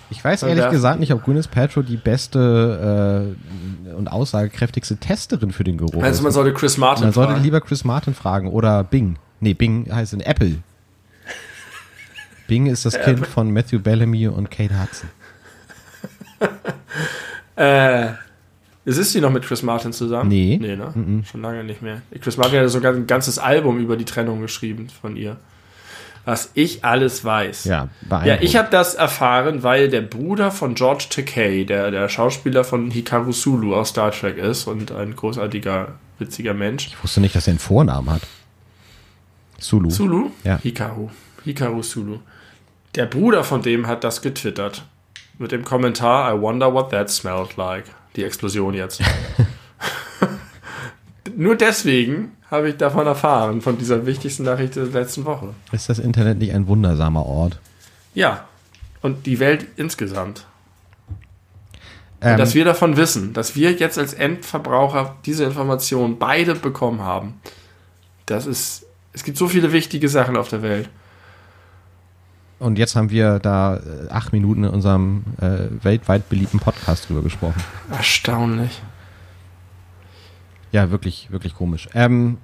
[0.08, 3.34] Ich weiß ehrlich gesagt nicht, ob Gwyneth Paltrow die beste
[3.90, 6.34] äh, und aussagekräftigste Testerin für den Geruch also man ist.
[6.34, 7.44] sollte Chris Martin Man sollte fragen.
[7.44, 9.18] lieber Chris Martin fragen oder Bing.
[9.46, 10.58] Nee, Bing heißt in Apple.
[12.48, 15.08] Bing ist das Kind von Matthew Bellamy und Kate Hudson.
[17.58, 18.08] Äh,
[18.84, 20.28] ist sie noch mit Chris Martin zusammen?
[20.28, 20.58] Nee.
[20.60, 21.22] Nee, ne?
[21.30, 22.02] Schon lange nicht mehr.
[22.20, 25.38] Chris Martin hat sogar ein ganzes Album über die Trennung geschrieben von ihr.
[26.26, 27.64] Was ich alles weiß.
[27.64, 27.88] Ja,
[28.26, 32.90] Ja, ich habe das erfahren, weil der Bruder von George Takei, der, der Schauspieler von
[32.90, 36.88] Hikaru Sulu aus Star Trek ist und ein großartiger, witziger Mensch.
[36.88, 38.20] Ich wusste nicht, dass er einen Vornamen hat.
[39.58, 39.90] Sulu.
[39.90, 40.30] Sulu?
[40.44, 40.58] Ja.
[40.58, 41.10] Hikaru.
[41.44, 42.18] Hikaru Sulu.
[42.94, 44.84] Der Bruder von dem hat das getwittert.
[45.38, 47.84] Mit dem Kommentar, I wonder what that smelled like.
[48.16, 49.02] Die Explosion jetzt.
[51.36, 55.54] Nur deswegen habe ich davon erfahren, von dieser wichtigsten Nachricht der letzten Woche.
[55.72, 57.58] Ist das Internet nicht ein wundersamer Ort?
[58.14, 58.46] Ja.
[59.02, 60.46] Und die Welt insgesamt.
[62.22, 67.40] Ähm, dass wir davon wissen, dass wir jetzt als Endverbraucher diese Informationen beide bekommen haben.
[68.24, 68.85] Das ist,
[69.16, 70.88] es gibt so viele wichtige Sachen auf der Welt.
[72.58, 77.22] und jetzt haben wir da äh, acht Minuten in unserem äh, weltweit beliebten Podcast drüber
[77.22, 77.60] gesprochen.
[77.90, 78.82] Erstaunlich.
[80.70, 81.88] Ja, wirklich, wirklich komisch.
[81.94, 82.36] Ähm,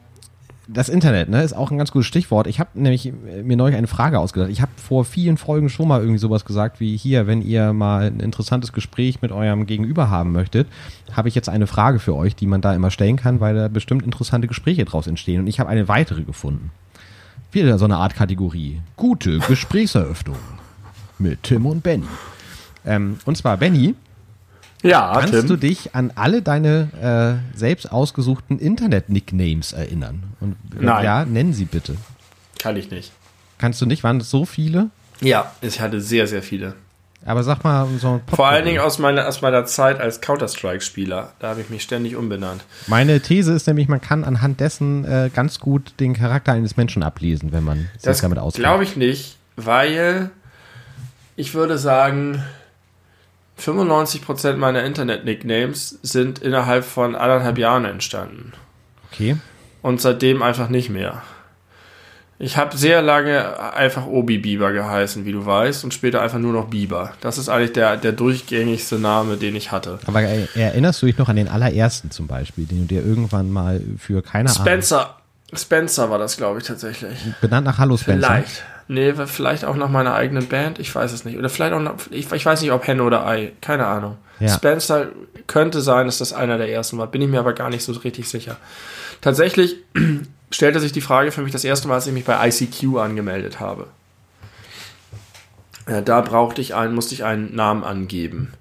[0.69, 2.47] das Internet, ne, ist auch ein ganz gutes Stichwort.
[2.47, 4.51] Ich habe nämlich äh, mir neulich eine Frage ausgedacht.
[4.51, 8.07] Ich habe vor vielen Folgen schon mal irgendwie sowas gesagt wie hier, wenn ihr mal
[8.07, 10.69] ein interessantes Gespräch mit eurem Gegenüber haben möchtet,
[11.13, 13.69] habe ich jetzt eine Frage für euch, die man da immer stellen kann, weil da
[13.69, 15.41] bestimmt interessante Gespräche draus entstehen.
[15.41, 16.71] Und ich habe eine weitere gefunden.
[17.51, 18.81] Wieder so eine Art Kategorie.
[18.97, 20.37] Gute Gesprächseröffnung
[21.19, 22.07] mit Tim und Benny.
[22.85, 23.95] Ähm, und zwar, Benny,
[24.83, 25.47] Ja, Kannst Tim.
[25.47, 30.23] du dich an alle deine äh, selbst ausgesuchten Internet-Nicknames erinnern?
[30.41, 31.05] Und wenn Nein.
[31.05, 31.97] ja, nennen sie bitte.
[32.59, 33.13] Kann ich nicht.
[33.59, 34.03] Kannst du nicht?
[34.03, 34.91] Waren das so viele?
[35.21, 36.75] Ja, ich hatte sehr, sehr viele.
[37.25, 41.33] Aber sag mal so ein Vor allen Dingen aus meiner, aus meiner Zeit als Counter-Strike-Spieler.
[41.39, 42.65] Da habe ich mich ständig umbenannt.
[42.89, 47.05] Meine These ist nämlich, man kann anhand dessen äh, ganz gut den Charakter eines Menschen
[47.05, 48.65] ablesen, wenn man sich Das damit auskennt.
[48.65, 50.31] glaube ich nicht, weil
[51.37, 52.43] ich würde sagen,
[53.59, 58.53] 95% meiner Internet-Nicknames sind innerhalb von anderthalb Jahren entstanden.
[59.11, 59.37] Okay.
[59.83, 61.23] Und seitdem einfach nicht mehr.
[62.39, 66.53] Ich habe sehr lange einfach Obi Bieber geheißen, wie du weißt, und später einfach nur
[66.53, 67.13] noch Bieber.
[67.21, 70.01] Das ist eigentlich der, der durchgängigste Name, den ich hatte.
[70.07, 73.81] Aber erinnerst du dich noch an den allerersten zum Beispiel, den du dir irgendwann mal
[73.97, 75.19] für keine Ahnung Spencer.
[75.53, 77.17] Spencer war das, glaube ich, tatsächlich.
[77.41, 78.27] benannt nach Hallo Spencer?
[78.27, 78.65] Vielleicht.
[78.93, 80.79] Nee, vielleicht auch nach meiner eigenen Band.
[80.79, 81.39] Ich weiß es nicht.
[81.39, 83.53] Oder vielleicht auch nach, ich, ich weiß nicht, ob Henne oder Ei.
[83.63, 84.19] Keine Ahnung.
[84.39, 84.49] Ja.
[84.51, 85.07] Spencer
[85.47, 87.07] könnte sein, dass das einer der ersten war.
[87.07, 88.59] Bin ich mir aber gar nicht so richtig sicher.
[89.23, 89.77] Tatsächlich
[90.51, 93.61] stellte sich die Frage für mich das erste Mal, als ich mich bei ICQ angemeldet
[93.61, 93.87] habe.
[95.87, 98.53] Äh, Da brauchte ich einen, musste ich einen Namen angeben.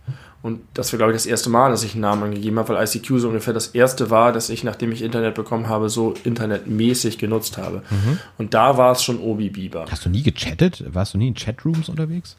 [0.44, 2.84] Und das war, glaube ich, das erste Mal, dass ich einen Namen angegeben habe, weil
[2.84, 7.20] ICQ so ungefähr das erste war, dass ich, nachdem ich Internet bekommen habe, so internetmäßig
[7.20, 7.84] genutzt habe.
[8.40, 9.86] Und da war es schon Obi Bieber.
[9.90, 10.84] Hast du nie gechattet?
[10.94, 12.38] Warst du nie in Chatrooms unterwegs?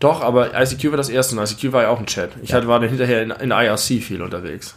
[0.00, 2.30] Doch, aber ICQ war das erste und ICQ war ja auch ein Chat.
[2.42, 4.74] Ich hatte, war dann hinterher in, in IRC viel unterwegs.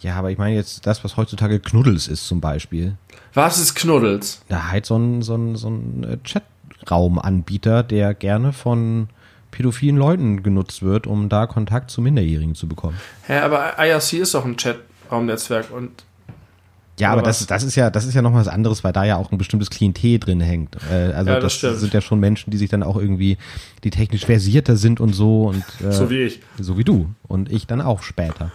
[0.00, 2.96] Ja, aber ich meine jetzt das, was heutzutage Knuddels ist zum Beispiel.
[3.32, 4.42] Was ist Knuddels?
[4.48, 9.08] Da halt so ein, so ein, so ein äh, Chatraumanbieter, der gerne von
[9.54, 12.98] pädophilen Leuten genutzt wird, um da Kontakt zu Minderjährigen zu bekommen.
[13.28, 15.90] Hä, aber IRC ist doch ein Chatraumnetzwerk und
[16.98, 19.16] Ja, aber das, das ist ja, das ist ja noch was anderes, weil da ja
[19.16, 20.76] auch ein bestimmtes Klientel drin hängt.
[20.90, 23.38] Äh, also Ja, das das, sind ja schon Menschen, die sich dann auch irgendwie,
[23.84, 26.40] die technisch versierter sind und so und äh, so wie ich.
[26.58, 28.50] so wie du und ich dann auch später.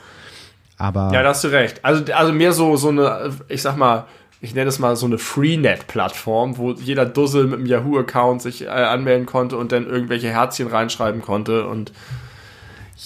[0.77, 1.79] Aber Ja, da hast du recht.
[1.83, 4.05] Also, also mehr so, so eine, ich sag mal,
[4.41, 8.67] ich nenne es mal so eine Freenet-Plattform, wo jeder Dussel mit einem Yahoo-Account sich äh,
[8.69, 11.67] anmelden konnte und dann irgendwelche Herzchen reinschreiben konnte.
[11.67, 11.91] Und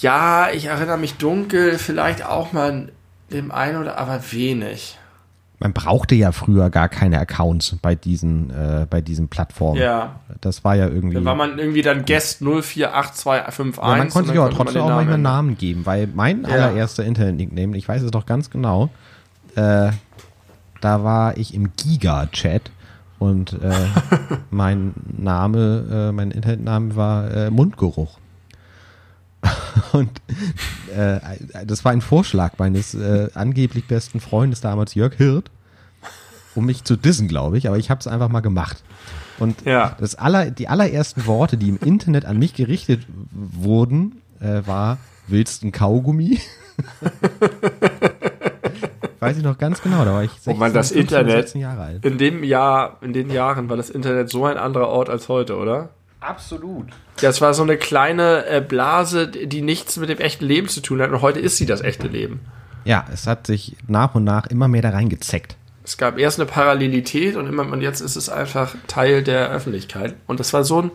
[0.00, 2.88] ja, ich erinnere mich dunkel, vielleicht auch mal
[3.32, 4.98] dem einen oder aber wenig.
[5.58, 9.80] man brauchte ja früher gar keine Accounts bei diesen, äh, bei diesen Plattformen.
[9.80, 10.20] Ja.
[10.40, 11.14] Das war ja irgendwie.
[11.14, 13.82] Dann war man irgendwie dann Guest 048251.
[13.82, 16.48] ja, man konnte sich dann trotzdem auch manchmal einen Namen Namen geben, weil mein Ja.
[16.50, 18.90] allererster Internet-Nickname, ich weiß es doch ganz genau,
[19.56, 19.90] äh,
[20.84, 22.70] da war ich im Giga-Chat
[23.18, 23.72] und äh,
[24.50, 28.18] mein Name, äh, mein Internetname war äh, Mundgeruch.
[29.92, 30.10] Und
[30.96, 31.20] äh,
[31.66, 35.50] das war ein Vorschlag meines äh, angeblich besten Freundes damals, Jörg Hirt,
[36.54, 38.82] um mich zu dissen, glaube ich, aber ich habe es einfach mal gemacht.
[39.38, 39.96] Und Ja.
[40.00, 44.96] das aller, die allerersten Worte, die im Internet an mich gerichtet wurden, äh, war,
[45.28, 46.40] willst du ein Kaugummi?
[49.24, 51.42] Weiß ich noch ganz genau, da war ich 16, Oh Mann, das 15, Internet.
[51.44, 52.04] 16 Jahre alt.
[52.04, 55.56] In dem Jahr, in den Jahren war das Internet so ein anderer Ort als heute,
[55.56, 55.90] oder?
[56.20, 56.86] Absolut.
[57.20, 60.80] Ja, es war so eine kleine äh, Blase, die nichts mit dem echten Leben zu
[60.80, 61.10] tun hat.
[61.10, 62.40] Und heute ist sie das echte Leben.
[62.84, 65.56] Ja, es hat sich nach und nach immer mehr da reingezeckt.
[65.84, 70.14] Es gab erst eine Parallelität und, immer, und jetzt ist es einfach Teil der Öffentlichkeit.
[70.26, 70.90] Und das war so ein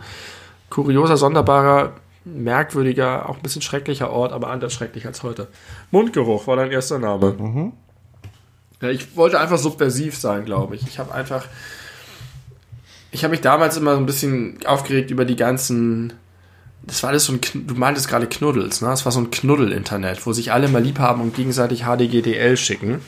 [0.70, 1.94] kurioser, sonderbarer,
[2.26, 5.48] merkwürdiger, auch ein bisschen schrecklicher Ort, aber anders schrecklich als heute.
[5.92, 7.72] Mundgeruch war dein erster Name.
[8.82, 10.84] Ja, ich wollte einfach subversiv sein, glaube ich.
[10.88, 11.46] Ich habe einfach.
[13.12, 16.13] Ich habe mich damals immer so ein bisschen aufgeregt über die ganzen.
[16.84, 17.42] Das war alles so ein.
[17.68, 18.89] Du meintest gerade Knuddels, ne?
[18.89, 23.02] Das war so ein Knuddel-Internet, wo sich alle mal lieb haben und gegenseitig HDGDL schicken.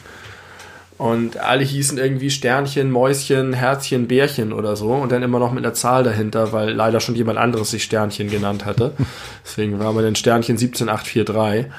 [0.97, 4.91] Und alle hießen irgendwie Sternchen, Mäuschen, Herzchen, Bärchen oder so.
[4.91, 8.29] Und dann immer noch mit einer Zahl dahinter, weil leider schon jemand anderes sich Sternchen
[8.29, 8.93] genannt hatte.
[9.43, 11.71] Deswegen war man dann Sternchen 17843.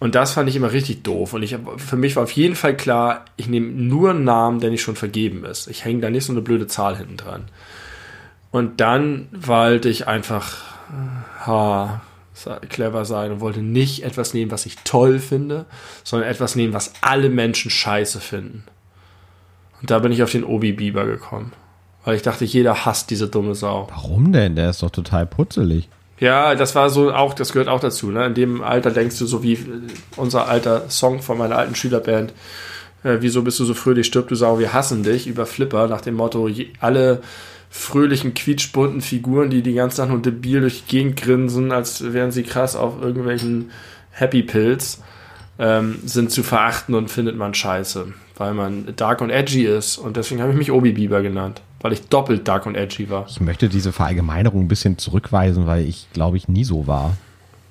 [0.00, 1.32] Und das fand ich immer richtig doof.
[1.32, 4.70] Und ich, für mich war auf jeden Fall klar, ich nehme nur einen Namen, der
[4.70, 5.66] nicht schon vergeben ist.
[5.68, 7.46] Ich hänge da nicht so eine blöde Zahl hinten dran.
[8.50, 12.00] Und dann wollte ich einfach äh, ha,
[12.68, 15.66] clever sein und wollte nicht etwas nehmen, was ich toll finde,
[16.04, 18.64] sondern etwas nehmen, was alle Menschen scheiße finden.
[19.80, 21.52] Und da bin ich auf den Obi Bieber gekommen.
[22.04, 23.88] Weil ich dachte, jeder hasst diese dumme Sau.
[23.90, 24.56] Warum denn?
[24.56, 25.88] Der ist doch total putzelig.
[26.20, 28.10] Ja, das war so auch, das gehört auch dazu.
[28.10, 28.26] Ne?
[28.26, 29.58] In dem Alter denkst du so wie äh,
[30.16, 32.32] unser alter Song von meiner alten Schülerband.
[33.04, 36.00] Äh, wieso bist du so fröhlich, stirb du Sau, wir hassen dich, über Flipper, nach
[36.00, 37.22] dem Motto, je, alle
[37.70, 42.32] fröhlichen, quietschbunten Figuren, die die ganze Zeit nur debil durch die Gegend grinsen, als wären
[42.32, 43.70] sie krass auf irgendwelchen
[44.10, 45.02] Happy Pills,
[45.58, 49.98] ähm, sind zu verachten und findet man scheiße, weil man dark und edgy ist.
[49.98, 53.26] Und deswegen habe ich mich Obi Bieber genannt, weil ich doppelt dark und edgy war.
[53.28, 57.16] Ich möchte diese Verallgemeinerung ein bisschen zurückweisen, weil ich glaube ich nie so war.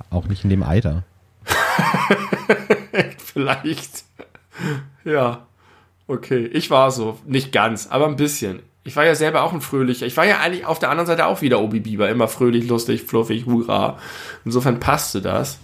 [0.10, 1.03] Auch nicht in dem Alter.
[3.17, 4.03] Vielleicht.
[5.03, 5.47] Ja.
[6.08, 7.17] Okay, ich war so.
[7.25, 8.60] Nicht ganz, aber ein bisschen.
[8.84, 10.06] Ich war ja selber auch ein fröhlicher.
[10.06, 12.10] Ich war ja eigentlich auf der anderen Seite auch wieder Obi Bieber.
[12.10, 13.97] Immer fröhlich, lustig, fluffig, hurra.
[14.45, 15.60] Insofern passte das.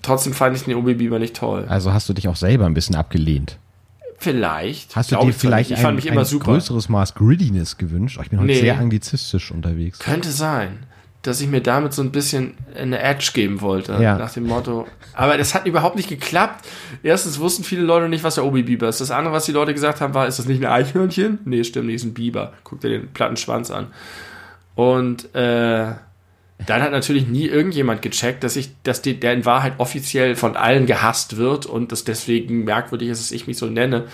[0.00, 1.66] Trotzdem fand ich den Obi Bieber nicht toll.
[1.68, 3.58] Also hast du dich auch selber ein bisschen abgelehnt.
[4.24, 4.96] Vielleicht.
[4.96, 8.18] Hast du dir vielleicht ich ein, ein größeres Maß Grittiness gewünscht?
[8.22, 8.60] Ich bin heute Nee.
[8.60, 9.98] sehr anglizistisch unterwegs.
[9.98, 10.78] Könnte sein,
[11.22, 13.92] dass ich mir damit so ein bisschen eine Edge geben wollte.
[14.00, 14.16] Ja.
[14.18, 14.86] Nach dem Motto.
[15.12, 16.66] Aber das hat überhaupt nicht geklappt.
[17.02, 19.00] Erstens wussten viele Leute nicht, was der Obi Biber ist.
[19.00, 21.38] Das andere, was die Leute gesagt haben, war, ist das nicht ein Eichhörnchen?
[21.44, 22.52] Nee, stimmt nicht, ist ein Biber.
[22.64, 23.88] Guck dir den platten Schwanz an.
[24.74, 25.92] Und äh,
[26.66, 30.56] dann hat natürlich nie irgendjemand gecheckt, dass ich, dass die, der in Wahrheit offiziell von
[30.56, 34.04] allen gehasst wird und das deswegen merkwürdig ist, dass ich mich so nenne.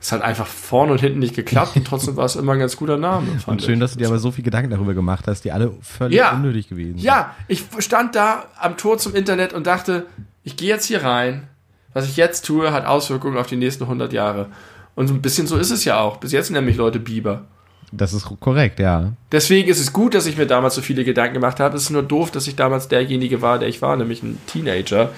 [0.00, 2.76] Es hat einfach vorne und hinten nicht geklappt und trotzdem war es immer ein ganz
[2.76, 3.26] guter Name.
[3.46, 3.80] Und schön, ich.
[3.80, 6.32] dass du dir aber so viel Gedanken darüber gemacht hast, die alle völlig Ja.
[6.32, 7.04] unnötig gewesen sind.
[7.04, 10.06] Ja, ich stand da am Tor zum Internet und dachte,
[10.42, 11.48] ich gehe jetzt hier rein.
[11.92, 14.46] Was ich jetzt tue, hat Auswirkungen auf die nächsten 100 Jahre.
[14.94, 16.16] Und so ein bisschen so ist es ja auch.
[16.16, 17.44] Bis jetzt nennen mich Leute Biber.
[17.92, 19.12] Das ist korrekt, ja.
[19.32, 21.76] Deswegen ist es gut, dass ich mir damals so viele Gedanken gemacht habe.
[21.76, 25.10] Es ist nur doof, dass ich damals derjenige war, der ich war, nämlich ein Teenager.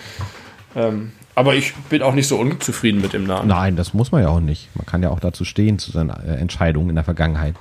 [0.74, 3.48] Ähm, aber ich bin auch nicht so unzufrieden mit dem Namen.
[3.48, 4.68] Nein, das muss man ja auch nicht.
[4.74, 7.56] Man kann ja auch dazu stehen, zu seinen äh, Entscheidungen in der Vergangenheit.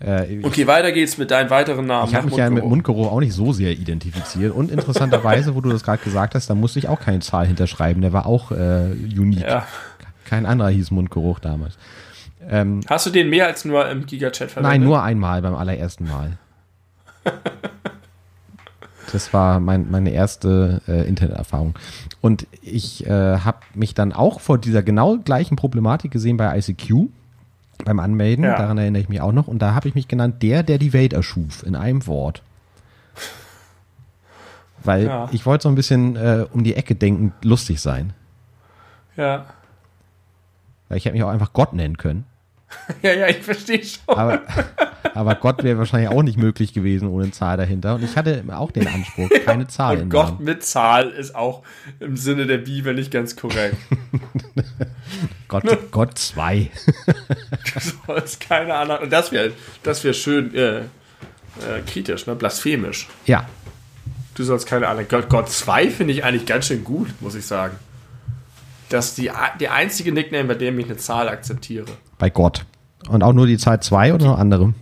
[0.00, 2.08] Äh, Okay, weiter geht's mit deinen weiteren Namen.
[2.08, 2.70] Ich habe mich ja mit Mundgeruch.
[2.70, 4.54] Mundgeruch auch nicht so sehr identifiziert.
[4.54, 8.00] Und interessanterweise, wo du das gerade gesagt hast, da musste ich auch keine Zahl hinterschreiben.
[8.00, 9.42] Der war auch äh, unique.
[9.42, 9.66] Ja.
[10.24, 11.76] Kein anderer hieß Mundgeruch damals.
[12.48, 14.62] Ähm, Hast du den mehr als nur im Gigachat verwendet?
[14.72, 16.38] nein, nur einmal beim allerersten Mal.
[19.12, 21.74] Das war mein, meine erste äh, Interneterfahrung.
[22.20, 27.08] Und ich äh, habe mich dann auch vor dieser genau gleichen Problematik gesehen bei ICQ
[27.84, 28.44] beim Anmelden.
[28.44, 28.56] Ja.
[28.56, 29.48] Daran erinnere ich mich auch noch.
[29.48, 32.42] Und da habe ich mich genannt, der, der die Welt erschuf, in einem Wort.
[34.84, 35.28] Weil Ja.
[35.32, 38.12] ich wollte so ein bisschen äh, um die Ecke denken, lustig sein.
[39.16, 39.46] Ja.
[40.88, 42.26] Weil ich hätte mich auch einfach Gott nennen können.
[43.02, 44.16] Ja, ja, ich verstehe schon.
[44.16, 44.40] Aber,
[45.14, 47.94] aber Gott wäre wahrscheinlich auch nicht möglich gewesen ohne Zahl dahinter.
[47.94, 50.44] Und ich hatte auch den Anspruch, keine Zahl Und Gott Namen.
[50.44, 51.62] mit Zahl ist auch
[52.00, 53.76] im Sinne der Bibel nicht ganz korrekt.
[55.48, 56.70] Gott, Gott zwei.
[57.74, 59.04] Du sollst keine anderen.
[59.04, 59.52] Und das wäre
[59.82, 60.84] das wär schön äh, äh,
[61.86, 62.34] kritisch, ne?
[62.34, 63.08] blasphemisch.
[63.26, 63.46] Ja,
[64.34, 65.08] Du sollst keine anderen.
[65.08, 67.76] Gott, Gott 2 finde ich eigentlich ganz schön gut, muss ich sagen.
[68.88, 69.30] Das ist die,
[69.60, 71.86] der einzige Nickname, bei dem ich eine Zahl akzeptiere.
[72.20, 72.64] Bei Gott.
[73.08, 74.72] Und auch nur die Zahl zwei oder noch andere?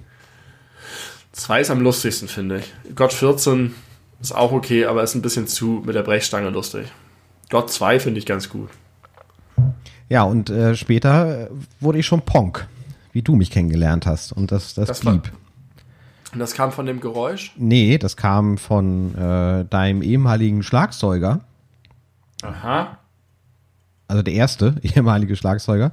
[1.32, 2.94] 2 ist am lustigsten, finde ich.
[2.96, 3.72] Gott 14
[4.20, 6.88] ist auch okay, aber ist ein bisschen zu mit der Brechstange lustig.
[7.48, 8.68] Gott 2 finde ich ganz gut.
[10.08, 11.48] Ja, und äh, später
[11.80, 12.66] wurde ich schon Ponk,
[13.12, 14.32] wie du mich kennengelernt hast.
[14.32, 15.32] Und das, das, Das blieb.
[16.32, 17.52] Und das kam von dem Geräusch.
[17.56, 21.40] Nee, das kam von äh, deinem ehemaligen Schlagzeuger,
[22.42, 22.98] Aha.
[24.08, 25.92] also der erste ehemalige Schlagzeuger,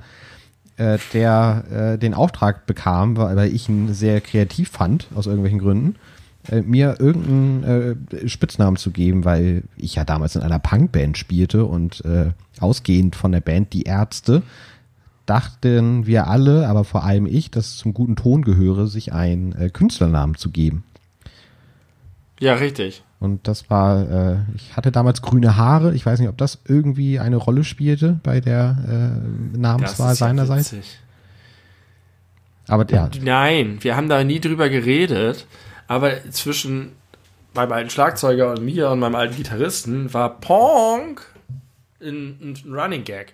[0.78, 1.64] äh, der
[1.96, 5.96] äh, den Auftrag bekam, weil ich ihn sehr kreativ fand, aus irgendwelchen Gründen,
[6.50, 7.64] äh, mir irgendeinen
[8.12, 13.16] äh, Spitznamen zu geben, weil ich ja damals in einer Punkband spielte und äh, ausgehend
[13.16, 14.44] von der Band Die Ärzte
[15.26, 19.54] dachten wir alle, aber vor allem ich, dass es zum guten Ton gehöre, sich einen
[19.54, 20.84] äh, Künstlernamen zu geben.
[22.40, 23.04] Ja, richtig.
[23.20, 25.96] Und das war, äh, ich hatte damals grüne Haare.
[25.96, 30.20] Ich weiß nicht, ob das irgendwie eine Rolle spielte bei der äh, Das Namenswahl ist
[30.20, 30.74] ja seinerseits.
[30.74, 31.00] witzig.
[32.68, 35.46] Aber ja, Nein, wir haben da nie drüber geredet,
[35.88, 36.94] aber zwischen
[37.54, 41.20] meinem alten Schlagzeuger und mir und meinem alten Gitarristen war Pong
[42.02, 43.34] ein, ein Running Gag.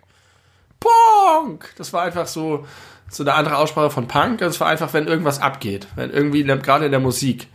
[0.80, 1.60] Pong!
[1.78, 2.66] Das war einfach so,
[3.10, 4.42] so eine andere Aussprache von Punk.
[4.42, 7.48] Es war einfach, wenn irgendwas abgeht, wenn irgendwie gerade in der Musik.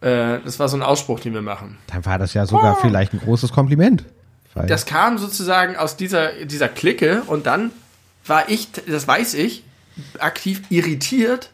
[0.00, 1.78] Äh, das war so ein Ausspruch, den wir machen.
[1.88, 4.04] dann war das ja sogar vielleicht ein großes Kompliment.
[4.54, 7.70] Das kam sozusagen aus dieser, dieser Clique und dann
[8.26, 9.62] war ich, das weiß ich,
[10.18, 11.50] aktiv irritiert,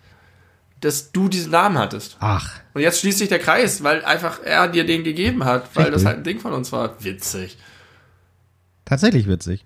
[0.80, 2.16] dass du diesen Namen hattest.
[2.20, 5.84] ach, Und jetzt schließt sich der Kreis, weil einfach er dir den gegeben hat, weil
[5.84, 5.94] Richtig.
[6.02, 7.02] das halt ein Ding von uns war.
[7.02, 7.56] Witzig.
[8.86, 9.64] tatsächlich witzig.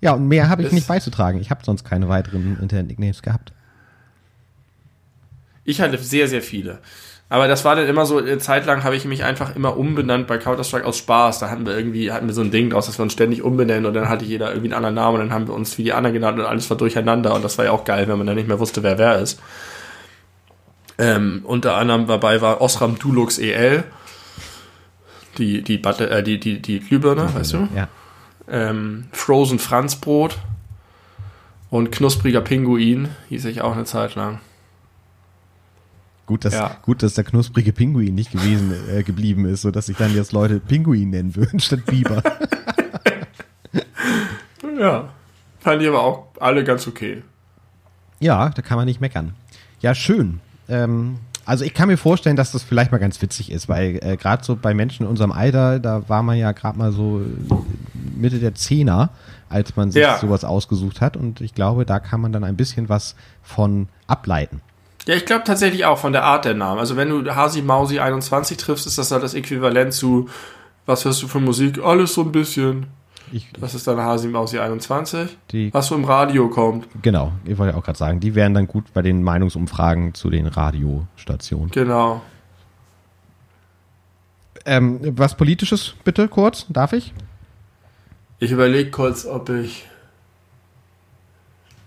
[0.00, 1.40] Ja, und mehr habe ich Das- nicht beizutragen.
[1.40, 3.52] Ich habe sonst keine weiteren Internet-Nicknames gehabt.
[5.64, 6.78] Ich hatte sehr, sehr viele.
[7.30, 10.26] Aber das war dann immer so, eine Zeit lang habe ich mich einfach immer umbenannt
[10.26, 11.38] bei Counter-Strike aus Spaß.
[11.40, 13.84] Da hatten wir irgendwie, hatten wir so ein Ding draus, dass wir uns ständig umbenennen
[13.84, 15.92] und dann hatte jeder irgendwie einen anderen Namen und dann haben wir uns wie die
[15.92, 18.36] anderen genannt und alles war durcheinander und das war ja auch geil, wenn man dann
[18.36, 19.40] nicht mehr wusste, wer wer ist.
[20.96, 23.84] Ähm, unter anderem dabei war Osram Dulux EL,
[25.36, 27.68] die, die, Batte, äh, die, die, die Glühbirne, weißt du?
[27.76, 27.88] Ja.
[28.50, 30.38] ähm, Frozen Franzbrot
[31.70, 34.40] und knuspriger Pinguin hieß ich auch eine Zeit lang.
[36.28, 36.76] Gut, dass, Ja.
[36.82, 40.60] gut, dass der knusprige Pinguin nicht gewesen äh, geblieben ist, sodass sich dann jetzt Leute
[40.60, 42.22] Pinguin nennen würden statt Biber.
[44.78, 45.08] Ja.
[45.60, 47.22] Fand ich aber auch alle ganz okay.
[48.20, 49.34] Ja, da kann man nicht meckern.
[49.80, 50.40] Ja, schön.
[50.68, 54.16] Ähm, also ich kann mir vorstellen, dass das vielleicht mal ganz witzig ist, weil äh,
[54.16, 57.54] gerade so bei Menschen in unserem Alter, da war man ja gerade mal so äh,
[58.16, 59.10] Mitte der Zehner,
[59.48, 60.18] als man sich Ja.
[60.18, 61.16] sowas ausgesucht hat.
[61.16, 64.60] Und ich glaube, da kann man dann ein bisschen was von ableiten.
[65.08, 66.78] Ja, ich glaube tatsächlich auch von der Art der Namen.
[66.78, 70.28] Also wenn du Hasi Mausi 21 triffst, ist das halt das Äquivalent zu,
[70.84, 71.78] was hörst du für Musik?
[71.82, 72.88] Alles so ein bisschen.
[73.32, 75.38] Ich, Das ist dann Hasi Mausi 21.
[75.50, 76.86] die, Was so im Radio kommt.
[77.00, 80.46] genau, ich wollte auch gerade sagen, die wären dann gut bei den Meinungsumfragen zu den
[80.46, 81.70] Radiostationen.
[81.70, 82.20] Genau.
[84.66, 87.14] Ähm, was Politisches bitte kurz, darf ich?
[88.40, 89.86] Ich überlege kurz, ob ich.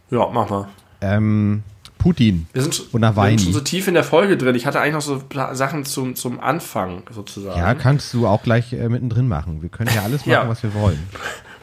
[0.10, 0.68] Ja, mach mal.
[1.02, 1.62] Ähm,
[2.02, 3.38] Putin Wir sind, Und wir Nawalny.
[3.38, 4.56] sind schon so tief in der Folge drin.
[4.56, 5.22] Ich hatte eigentlich noch so
[5.54, 7.60] Sachen zum, zum Anfang sozusagen.
[7.60, 9.62] Ja, kannst du auch gleich äh, mittendrin machen.
[9.62, 10.48] Wir können ja alles machen, Ja.
[10.50, 11.00] was wir wollen.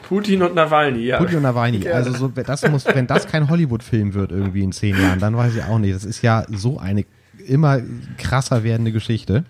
[0.07, 1.17] Putin und Nawalny, ja.
[1.17, 1.79] Putin und Nawalny.
[1.79, 1.95] Gerne.
[1.95, 5.55] Also so, das muss, wenn das kein Hollywood-Film wird irgendwie in zehn Jahren, dann weiß
[5.55, 5.93] ich auch nicht.
[5.93, 7.05] Das ist ja so eine
[7.45, 7.79] immer
[8.17, 9.43] krasser werdende Geschichte.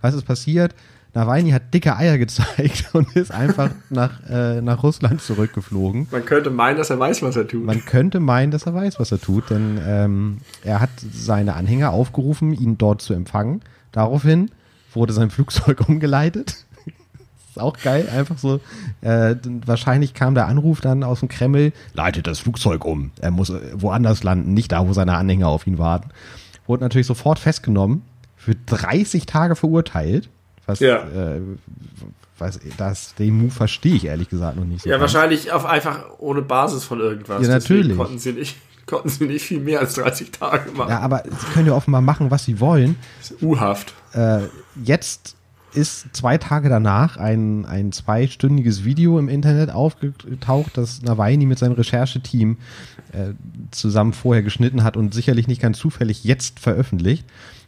[0.00, 0.74] Was ist passiert?
[1.16, 6.08] Nawalny hat dicke Eier gezeigt und ist einfach nach, äh, nach Russland zurückgeflogen.
[6.10, 7.64] Man könnte meinen, dass er weiß, was er tut.
[7.64, 11.90] Man könnte meinen, dass er weiß, was er tut, denn ähm, er hat seine Anhänger
[11.90, 13.62] aufgerufen, ihn dort zu empfangen.
[13.92, 14.50] Daraufhin
[14.92, 16.66] wurde sein Flugzeug umgeleitet.
[17.48, 18.60] ist auch geil, einfach so.
[19.00, 23.10] Äh, wahrscheinlich kam der Anruf dann aus dem Kreml, leitet das Flugzeug um.
[23.22, 26.10] Er muss äh, woanders landen, nicht da, wo seine Anhänger auf ihn warten.
[26.66, 28.02] Wurde natürlich sofort festgenommen,
[28.36, 30.28] für 30 Tage verurteilt.
[30.66, 30.96] Was, Ja.
[31.04, 31.40] äh,
[32.38, 34.90] was das, den Move verstehe ich ehrlich gesagt noch nicht so.
[34.90, 35.14] Ja, ganz.
[35.14, 37.46] wahrscheinlich auf einfach ohne Basis von irgendwas.
[37.46, 37.96] Ja, Deswegen natürlich.
[37.96, 38.56] Konnten sie, nicht,
[38.86, 40.90] konnten sie nicht viel mehr als 30 Tage machen.
[40.90, 42.96] Ja, aber sie können ja offenbar machen, was sie wollen.
[43.40, 43.94] U-Haft.
[44.12, 44.40] Äh,
[44.84, 45.36] jetzt
[45.72, 51.72] ist zwei Tage danach ein, ein zweistündiges Video im Internet aufgetaucht, das Nawalny mit seinem
[51.72, 52.56] Rechercheteam
[53.12, 53.34] äh,
[53.72, 57.26] zusammen vorher geschnitten hat und sicherlich nicht ganz zufällig jetzt veröffentlicht,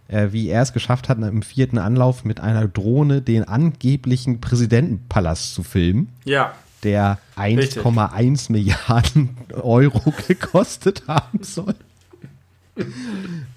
[0.08, 5.54] äh, wie er es geschafft hat, im vierten Anlauf mit einer Drohne den angeblichen Präsidentenpalast
[5.54, 6.52] zu filmen, Ja.
[6.82, 7.82] der Richtig.
[7.84, 9.30] 1,1 Milliarden
[9.62, 11.74] Euro gekostet haben soll.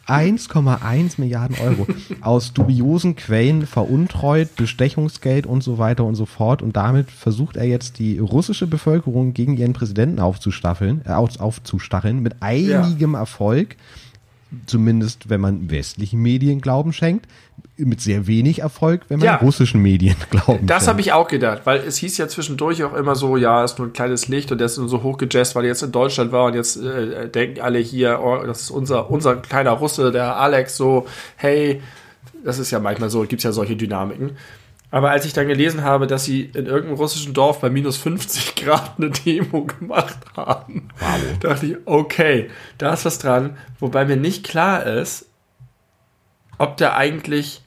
[0.07, 1.87] 1,1 Milliarden Euro
[2.21, 6.61] aus dubiosen Quellen veruntreut, Bestechungsgeld und so weiter und so fort.
[6.61, 12.19] Und damit versucht er jetzt die russische Bevölkerung gegen ihren Präsidenten aufzustaffeln, äh, auf, aufzustacheln,
[12.21, 13.75] mit einigem Erfolg.
[14.65, 17.27] Zumindest, wenn man westlichen Medien Glauben schenkt,
[17.77, 19.35] mit sehr wenig Erfolg, wenn man Ja.
[19.37, 23.15] russischen Medien Glauben Das habe ich auch gedacht, weil es hieß ja zwischendurch auch immer
[23.15, 25.69] so, ja, ist nur ein kleines Licht und der ist nur so hochgejazzt, weil er
[25.69, 29.37] jetzt in Deutschland war und jetzt äh, denken alle hier, oh, das ist unser, unser
[29.37, 31.81] kleiner Russe, der Alex, so, hey,
[32.43, 34.31] das ist ja manchmal so, gibt es ja solche Dynamiken.
[34.91, 38.55] Aber als ich dann gelesen habe, dass sie in irgendeinem russischen Dorf bei minus 50
[38.63, 40.89] Grad eine Demo gemacht haben,
[41.39, 43.57] dachte ich, okay, da ist was dran.
[43.79, 45.27] Wobei mir nicht klar ist,
[46.57, 47.61] ob der eigentlich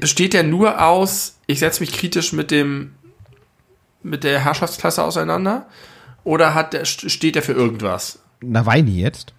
[0.00, 2.92] besteht der nur aus, ich setze mich kritisch mit dem
[4.02, 5.66] mit der Herrschaftsklasse auseinander
[6.22, 8.20] oder hat der, steht er für irgendwas?
[8.40, 9.34] Nawalny jetzt.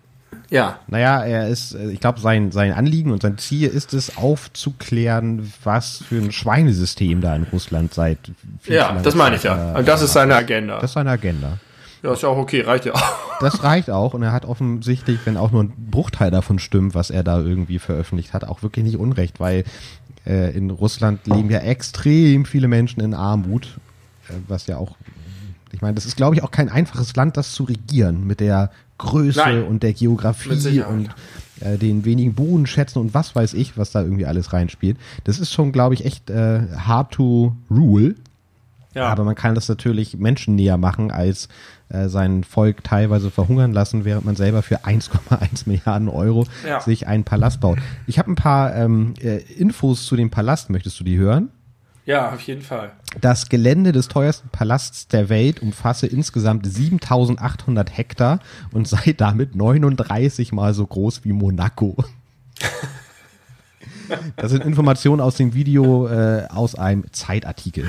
[0.50, 4.18] Ja, Naja, er ist, äh, ich glaube, sein, sein Anliegen und sein Ziel ist es,
[4.18, 8.20] aufzuklären, was für ein Schweinesystem da in Russland seit
[8.66, 9.74] ja, das meine ich ja.
[9.78, 10.76] Und das ist seine Agenda.
[10.76, 11.60] Das ist seine Agenda.
[12.02, 13.02] ja, ist ja auch okay, reicht ja auch.
[13.40, 17.10] Das reicht auch und er hat offensichtlich, wenn auch nur ein Bruchteil davon stimmt, was
[17.12, 19.64] er da irgendwie veröffentlicht hat, auch wirklich nicht Unrecht, weil
[20.26, 23.78] äh, in Russland leben ja extrem viele Menschen in Armut,
[24.30, 24.96] äh, was ja auch,
[25.72, 28.72] ich meine, das ist, glaube ich, auch kein einfaches Land, das zu regieren mit der
[28.98, 29.64] Größe Nein.
[29.64, 31.10] und der Geografie und
[31.60, 34.98] äh, den wenigen Bodenschätzen und was weiß ich, was da irgendwie alles reinspielt.
[35.24, 38.16] Das ist schon, glaube ich, echt äh, hard to rule.
[38.94, 41.50] Ja, Aber man kann das natürlich Menschen näher machen, als
[41.90, 46.80] äh, sein Volk teilweise verhungern lassen, während man selber für 1,1 Milliarden Euro Ja.
[46.82, 47.78] sich einen Palast baut.
[48.08, 51.50] Ich habe ein paar ähm, äh, Infos zu dem Palast, möchtest du die hören?
[52.08, 52.94] Ja, auf jeden Fall.
[53.22, 58.40] Das Gelände des teuersten Palasts der Welt umfasse insgesamt 7800 Hektar
[58.72, 61.96] und sei damit 39 mal so groß wie Monaco.
[64.38, 67.84] Das sind Informationen aus dem Video äh, aus einem Zeitartikel.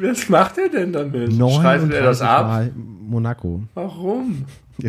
[0.00, 1.34] Was macht er denn damit?
[1.34, 2.46] Schreitet er das 39 ab?
[2.46, 3.62] Mal Monaco.
[3.74, 4.46] Warum?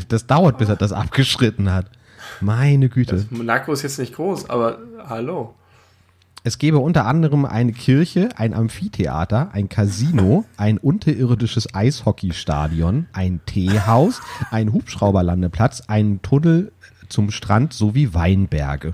[0.07, 1.91] Das dauert, bis er das abgeschritten hat.
[2.39, 3.25] Meine Güte.
[3.31, 5.55] Monaco ist jetzt nicht groß, aber hallo.
[6.47, 14.21] Es gäbe unter anderem eine Kirche, ein Amphitheater, ein Casino, ein unterirdisches Eishockeystadion, ein Teehaus,
[14.49, 16.71] ein Hubschrauberlandeplatz, einen Tunnel
[17.09, 18.93] zum Strand sowie Weinberge.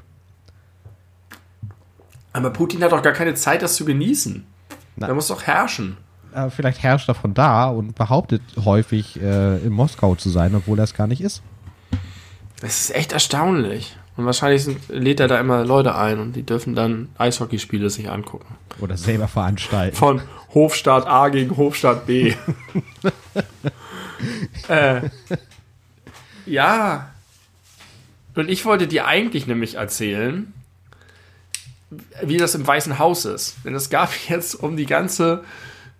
[2.31, 4.43] Aber Putin hat doch gar keine Zeit, das zu genießen.
[4.95, 5.09] Na.
[5.09, 5.97] Er muss doch herrschen.
[6.33, 10.75] Äh, vielleicht herrscht er von da und behauptet häufig äh, in Moskau zu sein, obwohl
[10.75, 11.43] das gar nicht ist.
[12.61, 13.95] Das ist echt erstaunlich.
[14.15, 18.09] Und wahrscheinlich sind, lädt er da immer Leute ein und die dürfen dann Eishockeyspiele sich
[18.09, 18.55] angucken.
[18.79, 19.95] Oder selber veranstalten.
[19.95, 20.21] Von
[20.53, 22.35] Hofstaat A gegen Hofstaat B.
[24.67, 25.01] äh,
[26.45, 27.09] ja.
[28.35, 30.53] Und ich wollte dir eigentlich nämlich erzählen,
[32.23, 33.57] wie das im Weißen Haus ist.
[33.65, 35.43] Denn es gab jetzt um die ganze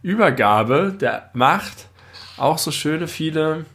[0.04, 1.88] Übergabe der Macht
[2.38, 3.66] auch so schöne viele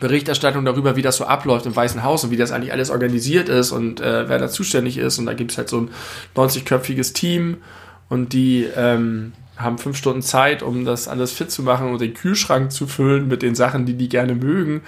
[0.00, 3.48] Berichterstattung darüber, wie das so abläuft im Weißen Haus und wie das eigentlich alles organisiert
[3.48, 5.18] ist und äh, wer da zuständig ist.
[5.18, 5.90] Und da gibt es halt so ein
[6.34, 7.58] 90-köpfiges Team
[8.08, 12.14] und die ähm, haben fünf Stunden Zeit, um das alles fit zu machen und den
[12.14, 14.82] Kühlschrank zu füllen mit den Sachen, die die gerne mögen.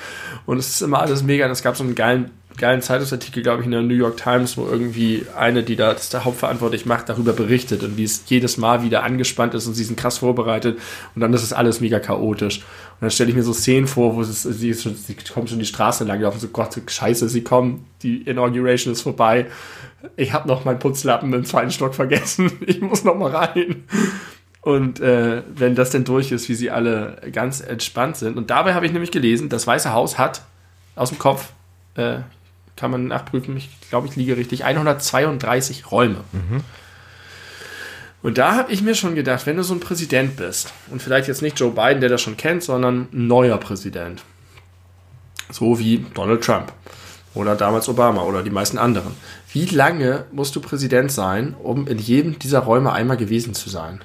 [0.46, 1.46] Und es ist immer alles mega.
[1.46, 4.56] Und es gab so einen geilen geilen Zeitungsartikel, glaube ich, in der New York Times,
[4.56, 8.56] wo irgendwie eine, die da das da hauptverantwortlich macht, darüber berichtet und wie es jedes
[8.56, 10.78] Mal wieder angespannt ist und sie sind krass vorbereitet
[11.14, 12.58] und dann ist es alles mega chaotisch.
[12.58, 15.60] Und dann stelle ich mir so Szenen vor, wo es, sie, schon, sie kommen schon
[15.60, 19.46] die Straße lang gelaufen, so Gott, scheiße, sie kommen, die Inauguration ist vorbei.
[20.16, 22.52] Ich habe noch meinen Putzlappen im zweiten Stock vergessen.
[22.66, 23.84] Ich muss noch mal rein.
[24.60, 28.36] Und äh, wenn das denn durch ist, wie sie alle ganz entspannt sind.
[28.36, 30.42] Und dabei habe ich nämlich gelesen, das Weiße Haus hat
[30.94, 31.52] aus dem Kopf,
[31.94, 32.18] äh,
[32.78, 36.22] kann man nachprüfen, ich glaube, ich liege richtig, 132 Räume.
[36.32, 36.62] Mhm.
[38.22, 41.28] Und da habe ich mir schon gedacht, wenn du so ein Präsident bist, und vielleicht
[41.28, 44.22] jetzt nicht Joe Biden, der das schon kennt, sondern ein neuer Präsident,
[45.50, 46.72] so wie Donald Trump
[47.34, 49.12] oder damals Obama oder die meisten anderen,
[49.52, 54.00] wie lange musst du Präsident sein, um in jedem dieser Räume einmal gewesen zu sein?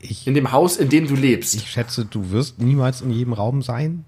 [0.00, 1.54] Ich, in dem Haus, in dem du lebst.
[1.54, 4.04] Ich schätze, du wirst niemals in jedem Raum sein.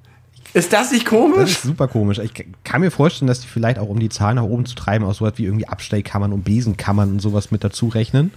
[0.54, 1.38] Ist das nicht komisch?
[1.38, 2.18] Das ist super komisch.
[2.18, 2.32] Ich
[2.64, 5.14] kann mir vorstellen, dass die vielleicht auch, um die Zahlen nach oben zu treiben, auch
[5.14, 8.32] sowas wie irgendwie Abstellkammern und Besenkammern und sowas mit dazu rechnen.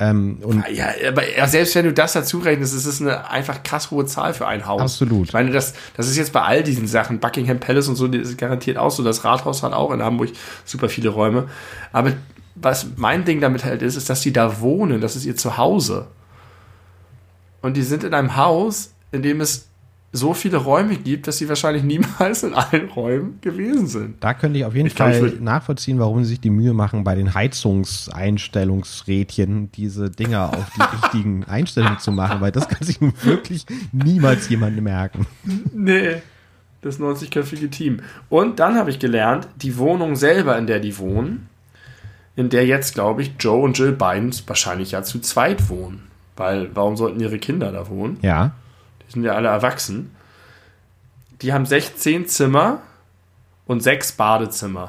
[0.00, 0.38] Ähm,
[0.72, 4.32] ja, aber selbst wenn du das dazu rechnest, ist es eine einfach krass hohe Zahl
[4.32, 4.80] für ein Haus.
[4.80, 5.28] Absolut.
[5.28, 8.30] Ich meine, das, das ist jetzt bei all diesen Sachen, Buckingham Palace und so, das
[8.30, 9.04] ist garantiert auch so.
[9.04, 10.30] Das Rathaus hat auch in Hamburg
[10.64, 11.48] super viele Räume.
[11.92, 12.14] Aber
[12.54, 15.02] was mein Ding damit halt ist, ist, dass die da wohnen.
[15.02, 16.06] Das ist ihr Zuhause.
[17.60, 19.69] Und die sind in einem Haus, in dem es
[20.12, 24.16] so viele Räume gibt, dass sie wahrscheinlich niemals in allen Räumen gewesen sind.
[24.20, 27.04] Da könnte ich auf jeden ich Fall glaub, nachvollziehen, warum sie sich die Mühe machen,
[27.04, 33.00] bei den Heizungseinstellungsrädchen diese Dinger auf die richtigen Einstellungen zu machen, weil das kann sich
[33.00, 35.28] nun wirklich niemals jemand merken.
[35.72, 36.16] Nee,
[36.82, 38.00] das 90-köpfige Team.
[38.28, 41.48] Und dann habe ich gelernt, die Wohnung selber, in der die wohnen,
[42.34, 46.02] in der jetzt, glaube ich, Joe und Jill Biden wahrscheinlich ja zu zweit wohnen.
[46.36, 48.18] Weil, warum sollten ihre Kinder da wohnen?
[48.22, 48.54] Ja.
[49.10, 50.14] Die sind ja alle erwachsen.
[51.42, 52.80] Die haben 16 Zimmer
[53.66, 54.88] und sechs Badezimmer.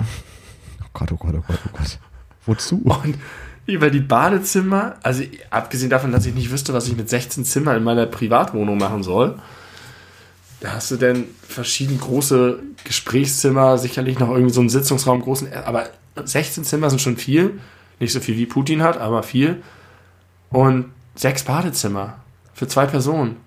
[0.82, 2.00] Oh Gott, oh Gott, oh Gott, oh Gott.
[2.46, 2.82] Wozu?
[2.84, 3.18] Und
[3.66, 7.78] über die Badezimmer, also abgesehen davon, dass ich nicht wüsste, was ich mit 16 Zimmern
[7.78, 9.40] in meiner Privatwohnung machen soll,
[10.60, 15.90] da hast du denn verschieden große Gesprächszimmer, sicherlich noch irgendwie so einen Sitzungsraum, großen, aber
[16.24, 17.60] 16 Zimmer sind schon viel.
[18.00, 19.62] Nicht so viel wie Putin hat, aber viel.
[20.50, 22.18] Und sechs Badezimmer
[22.54, 23.38] für zwei Personen.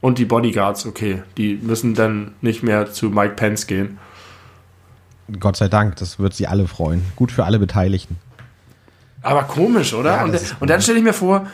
[0.00, 3.98] Und die Bodyguards, okay, die müssen dann nicht mehr zu Mike Pence gehen.
[5.40, 7.02] Gott sei Dank, das wird sie alle freuen.
[7.16, 8.16] Gut für alle Beteiligten.
[9.22, 10.16] Aber komisch, oder?
[10.16, 11.48] Ja, und, und, dann stelle ich mir vor,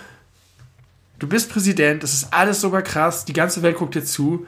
[1.18, 4.46] du bist Präsident, das ist alles sogar krass, die ganze Welt guckt dir zu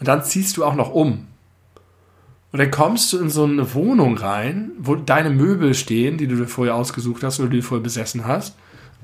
[0.00, 1.28] und dann ziehst du auch noch um.
[2.50, 6.36] Und dann kommst du in so eine Wohnung rein, wo deine Möbel stehen, die du
[6.36, 8.56] dir vorher ausgesucht hast oder die du vorher besessen hast.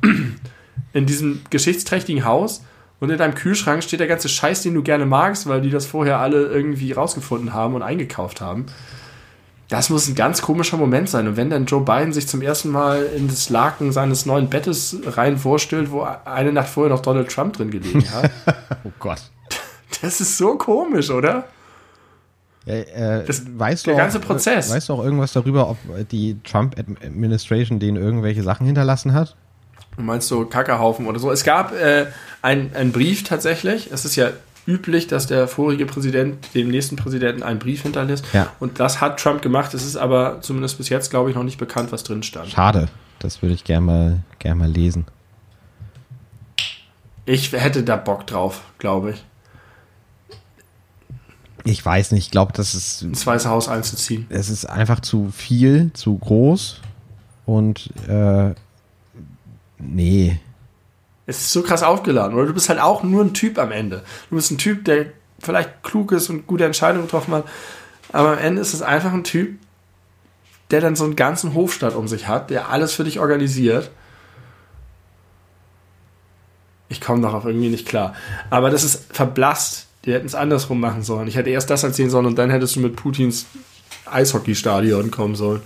[0.92, 2.64] In diesem geschichtsträchtigen Haus
[3.00, 5.86] und in deinem Kühlschrank steht der ganze Scheiß, den du gerne magst, weil die das
[5.86, 8.66] vorher alle irgendwie rausgefunden haben und eingekauft haben.
[9.68, 11.28] Das muss ein ganz komischer Moment sein.
[11.28, 14.96] Und wenn dann Joe Biden sich zum ersten Mal in das Laken seines neuen Bettes
[15.06, 18.30] rein vorstellt, wo eine Nacht vorher noch Donald Trump drin gelegen hat.
[18.84, 19.22] oh Gott.
[20.02, 21.44] Das ist so komisch, oder?
[22.66, 24.70] Ja, äh, das, weißt der du ganze auch, Prozess.
[24.70, 25.78] Weißt du auch irgendwas darüber, ob
[26.10, 29.36] die Trump-Administration denen irgendwelche Sachen hinterlassen hat?
[30.00, 31.30] Du meinst so Kackerhaufen oder so.
[31.30, 32.06] Es gab äh,
[32.42, 33.90] einen Brief tatsächlich.
[33.92, 34.30] Es ist ja
[34.66, 38.24] üblich, dass der vorige Präsident dem nächsten Präsidenten einen Brief hinterlässt.
[38.32, 38.50] Ja.
[38.60, 39.74] Und das hat Trump gemacht.
[39.74, 42.48] Es ist aber zumindest bis jetzt, glaube ich, noch nicht bekannt, was drin stand.
[42.48, 42.88] Schade.
[43.18, 45.04] Das würde ich gerne mal, gern mal lesen.
[47.26, 49.24] Ich hätte da Bock drauf, glaube ich.
[51.64, 53.02] Ich weiß nicht, ich glaube, das ist.
[53.02, 54.26] Ins Weiße Haus einzuziehen.
[54.30, 56.80] Es ist einfach zu viel, zu groß
[57.44, 58.54] und äh,
[59.80, 60.40] nee.
[61.26, 62.46] Es ist so krass aufgeladen, oder?
[62.46, 64.02] Du bist halt auch nur ein Typ am Ende.
[64.28, 65.06] Du bist ein Typ, der
[65.38, 67.44] vielleicht klug ist und gute Entscheidungen getroffen hat,
[68.12, 69.58] aber am Ende ist es einfach ein Typ,
[70.70, 73.90] der dann so einen ganzen Hofstadt um sich hat, der alles für dich organisiert.
[76.88, 78.14] Ich komme darauf irgendwie nicht klar.
[78.50, 81.28] Aber das ist verblasst die hätten es andersrum machen sollen.
[81.28, 83.46] Ich hätte erst das erzählen sollen und dann hättest du mit Putins
[84.06, 85.60] Eishockeystadion kommen sollen.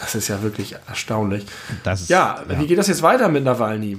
[0.00, 1.44] Das ist ja wirklich erstaunlich.
[1.84, 3.98] Ist, ja, ja, wie geht das jetzt weiter mit Nawalny?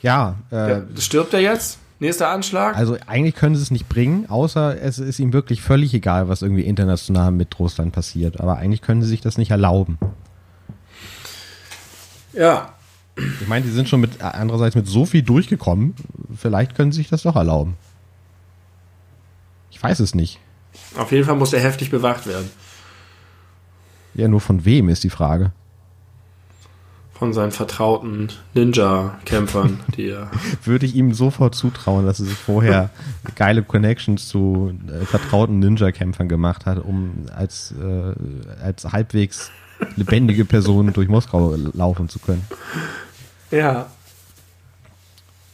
[0.00, 1.78] Ja, äh, stirbt er jetzt?
[2.00, 2.76] Nächster Anschlag?
[2.76, 6.42] Also eigentlich können sie es nicht bringen, außer es ist ihm wirklich völlig egal, was
[6.42, 8.40] irgendwie international mit Russland passiert.
[8.40, 9.98] Aber eigentlich können sie sich das nicht erlauben.
[12.32, 12.72] Ja.
[13.16, 15.96] Ich meine, die sind schon mit andererseits mit so viel durchgekommen.
[16.36, 17.76] Vielleicht können sie sich das doch erlauben.
[19.72, 20.38] Ich weiß es nicht.
[20.96, 22.48] Auf jeden Fall muss er heftig bewacht werden.
[24.18, 25.52] Ja, nur von wem ist die Frage.
[27.12, 30.28] von seinen vertrauten Ninja-Kämpfern, die er.
[30.64, 32.90] Würde ich ihm sofort zutrauen, dass er sich vorher
[33.36, 38.14] geile Connections zu äh, vertrauten Ninja-Kämpfern gemacht hat, um als, äh,
[38.60, 39.52] als halbwegs
[39.94, 42.44] lebendige Person durch Moskau laufen zu können.
[43.52, 43.86] Ja.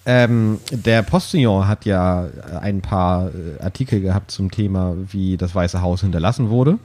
[0.06, 2.28] Ähm, der Postillon hat ja
[2.60, 6.78] ein paar äh, Artikel gehabt zum Thema, wie das Weiße Haus hinterlassen wurde.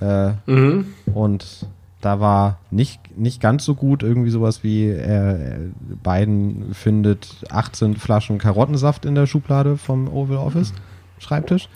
[0.00, 0.94] Äh, Mhm.
[1.14, 1.66] Und
[2.00, 5.70] da war nicht, nicht ganz so gut irgendwie sowas wie äh,
[6.02, 10.72] Biden findet 18 Flaschen Karottensaft in der Schublade vom Oval Office
[11.18, 11.68] Schreibtisch.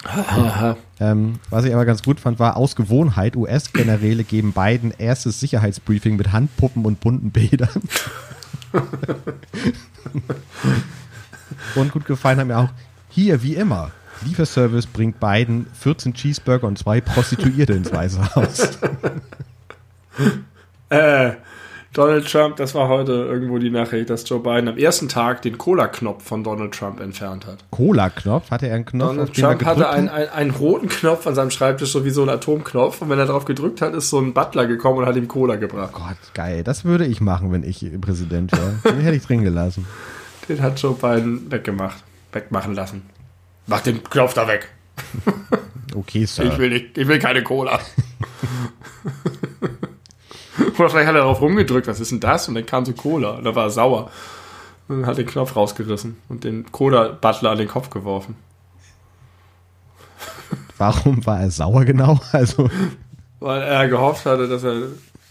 [1.01, 6.17] Ähm, was ich aber ganz gut fand, war aus Gewohnheit, US-Generäle geben Biden erstes Sicherheitsbriefing
[6.17, 7.71] mit Handpuppen und bunten Bildern.
[11.75, 12.69] und gut gefallen hat mir auch,
[13.09, 13.93] hier wie immer,
[14.25, 18.79] Lieferservice bringt Biden 14 Cheeseburger und zwei Prostituierte ins Weiße Haus.
[20.91, 21.35] Äh,
[21.93, 25.59] Donald Trump, das war heute irgendwo die Nachricht, dass Joe Biden am ersten Tag den
[25.59, 27.65] Cola-Knopf von Donald Trump entfernt hat.
[27.73, 31.35] Cola-Knopf, hatte er einen Knopf, Donald er Trump hatte einen, einen, einen roten Knopf an
[31.35, 33.03] seinem Schreibtisch, so wie so ein Atomknopf.
[33.03, 35.57] Und wenn er darauf gedrückt hat, ist so ein Butler gekommen und hat ihm Cola
[35.57, 35.93] gebracht.
[35.93, 36.63] Gott, geil.
[36.63, 38.75] Das würde ich machen, wenn ich Präsident wäre.
[38.85, 39.85] Den hätte ich drin gelassen.
[40.49, 42.05] Den hat Joe Biden weggemacht.
[42.33, 43.03] Wegmachen lassen.
[43.71, 44.69] Mach den Knopf da weg.
[45.95, 46.45] Okay, Sir.
[46.45, 47.79] Ich will nicht, ich will keine Cola.
[50.77, 52.49] Oder vielleicht hat er darauf rumgedrückt, was ist denn das?
[52.49, 53.31] Und dann kam so Cola.
[53.37, 54.11] Und da war er sauer.
[54.89, 58.35] Und hat den Knopf rausgerissen und den Cola-Butler an den Kopf geworfen.
[60.77, 62.19] Warum war er sauer genau?
[62.33, 62.69] Also,
[63.39, 64.83] Weil er gehofft hatte, dass er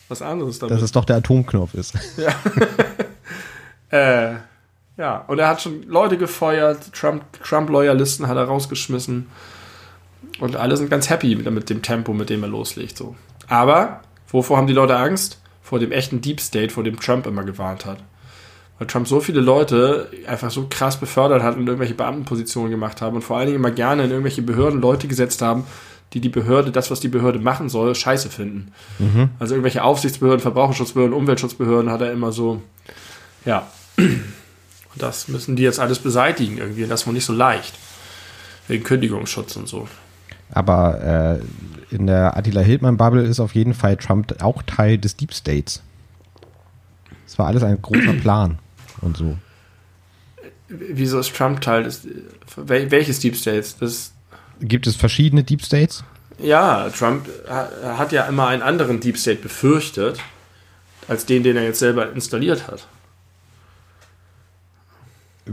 [0.07, 1.93] was anderes damit dass es doch der Atomknopf ist.
[3.91, 4.35] Äh,
[4.99, 9.27] ja, und er hat schon Leute gefeuert, Trump- Trump-Loyalisten hat er rausgeschmissen.
[10.41, 12.97] Und alle sind ganz happy mit, mit dem Tempo, mit dem er loslegt.
[12.97, 13.15] So.
[13.47, 15.41] Aber wovor haben die Leute Angst?
[15.63, 17.99] Vor dem echten Deep State, vor dem Trump immer gewarnt hat.
[18.77, 23.15] Weil Trump so viele Leute einfach so krass befördert hat und irgendwelche Beamtenpositionen gemacht haben
[23.15, 25.63] und vor allen Dingen immer gerne in irgendwelche Behörden Leute gesetzt haben,
[26.13, 28.73] die die Behörde, das, was die Behörde machen soll, scheiße finden.
[29.39, 32.61] Also irgendwelche Aufsichtsbehörden, Verbraucherschutzbehörden, Umweltschutzbehörden hat er immer so,
[33.45, 33.67] ja,
[34.93, 36.83] und das müssen die jetzt alles beseitigen irgendwie.
[36.83, 37.73] Und das ist wohl nicht so leicht.
[38.67, 39.87] Wegen Kündigungsschutz und so.
[40.51, 41.39] Aber
[41.91, 45.81] äh, in der Attila Hildmann-Bubble ist auf jeden Fall Trump auch Teil des Deep States.
[47.27, 48.57] Es war alles ein großer Plan
[49.01, 49.37] und so.
[50.67, 52.07] Wieso ist Trump Teil des.
[52.55, 53.75] wel- Welches Deep States?
[53.79, 54.11] Das,
[54.61, 56.03] Gibt es verschiedene Deep States?
[56.41, 60.19] ja, Trump ha- hat ja immer einen anderen Deep State befürchtet,
[61.09, 62.87] als den, den er jetzt selber installiert hat.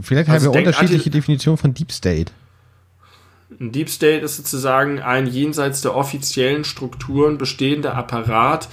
[0.01, 2.31] Vielleicht Also haben wir unterschiedliche Definitionen von Deep State.
[3.59, 8.67] Ein Deep State ist sozusagen ein jenseits der offiziellen Strukturen bestehender Apparat,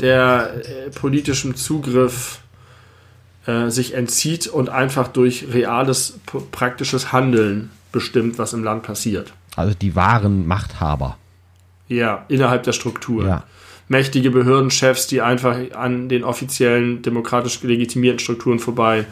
[0.00, 2.40] der äh, politischem Zugriff
[3.46, 6.18] äh, sich entzieht und einfach durch reales
[6.50, 9.32] praktisches Handeln bestimmt, was im Land passiert.
[9.56, 11.16] Also die wahren Machthaber.
[11.88, 13.26] Ja, innerhalb der Struktur.
[13.26, 13.44] Ja.
[13.88, 19.04] Mächtige Behördenchefs, die einfach an den offiziellen demokratisch legitimierten Strukturen vorbei äh,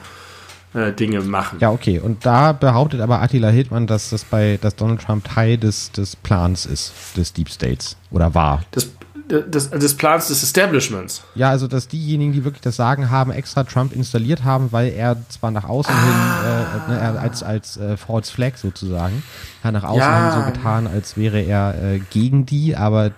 [0.75, 1.59] Dinge machen.
[1.61, 1.99] Ja, okay.
[1.99, 6.15] Und da behauptet aber Attila Hildmann, dass das bei, dass Donald Trump Teil des, des
[6.17, 7.97] Plans ist, des Deep States.
[8.11, 8.63] Oder war.
[8.75, 8.91] Des,
[9.29, 11.23] des, des Plans des Establishments.
[11.35, 15.17] Ja, also dass diejenigen, die wirklich das Sagen haben, extra Trump installiert haben, weil er
[15.29, 16.15] zwar nach außen hin,
[16.45, 19.23] äh, ne, er als, als äh, False Flag sozusagen,
[19.63, 20.35] hat nach außen Ja.
[20.35, 23.11] hin so getan, als wäre er äh, gegen die, aber äh,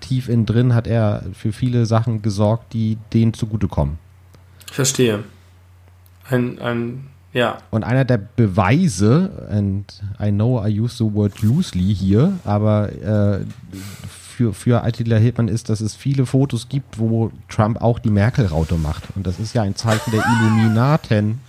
[0.00, 3.98] tief innen drin hat er für viele Sachen gesorgt, die denen zugutekommen.
[4.70, 5.24] Verstehe.
[6.30, 7.58] Ein, ein, ja.
[7.70, 13.40] Und einer der Beweise, and I know I use the word loosely hier, aber äh,
[14.38, 18.76] für, für Attila Hildmann ist, dass es viele Fotos gibt, wo Trump auch die Merkel-Raute
[18.76, 19.04] macht.
[19.16, 21.40] Und das ist ja ein Zeichen der Illuminaten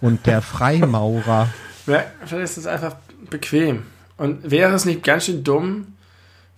[0.00, 1.48] und der Freimaurer.
[1.84, 2.94] Ja, Vielleicht ist es einfach
[3.28, 3.82] bequem.
[4.16, 5.88] Und wäre es nicht ganz schön dumm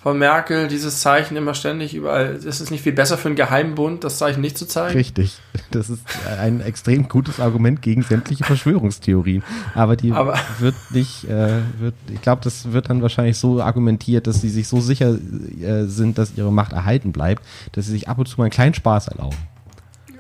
[0.04, 4.04] von Merkel, dieses Zeichen immer ständig überall, ist es nicht viel besser für einen Geheimbund,
[4.04, 4.94] das Zeichen nicht zu zeigen?
[4.96, 5.38] Richtig.
[5.70, 6.02] Das ist
[6.38, 9.42] ein extrem gutes Argument gegen sämtliche Verschwörungstheorien.
[9.74, 14.26] Aber die Aber- wird nicht, äh, wird, ich glaube, das wird dann wahrscheinlich so argumentiert,
[14.26, 15.16] dass sie sich so sicher
[15.62, 17.42] äh, sind, dass ihre Macht erhalten bleibt,
[17.72, 19.38] dass sie sich ab und zu mal einen kleinen Spaß erlauben.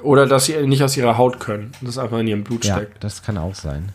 [0.02, 2.76] Oder dass sie nicht aus ihrer Haut können und das einfach in ihrem Blut Ja,
[2.76, 3.04] steckt.
[3.04, 3.90] das kann auch sein.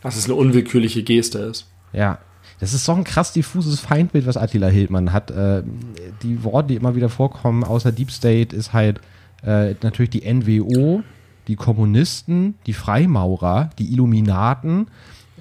[0.00, 1.66] Dass es eine unwillkürliche Geste ist.
[1.92, 2.18] Ja.
[2.60, 5.30] Das ist doch ein krass diffuses Feindbild, was Attila Hildmann hat.
[5.30, 5.62] Äh,
[6.22, 9.00] die Worte, die immer wieder vorkommen, außer Deep State, ist halt
[9.44, 11.02] äh, natürlich die NWO,
[11.48, 14.88] die Kommunisten, die Freimaurer, die Illuminaten,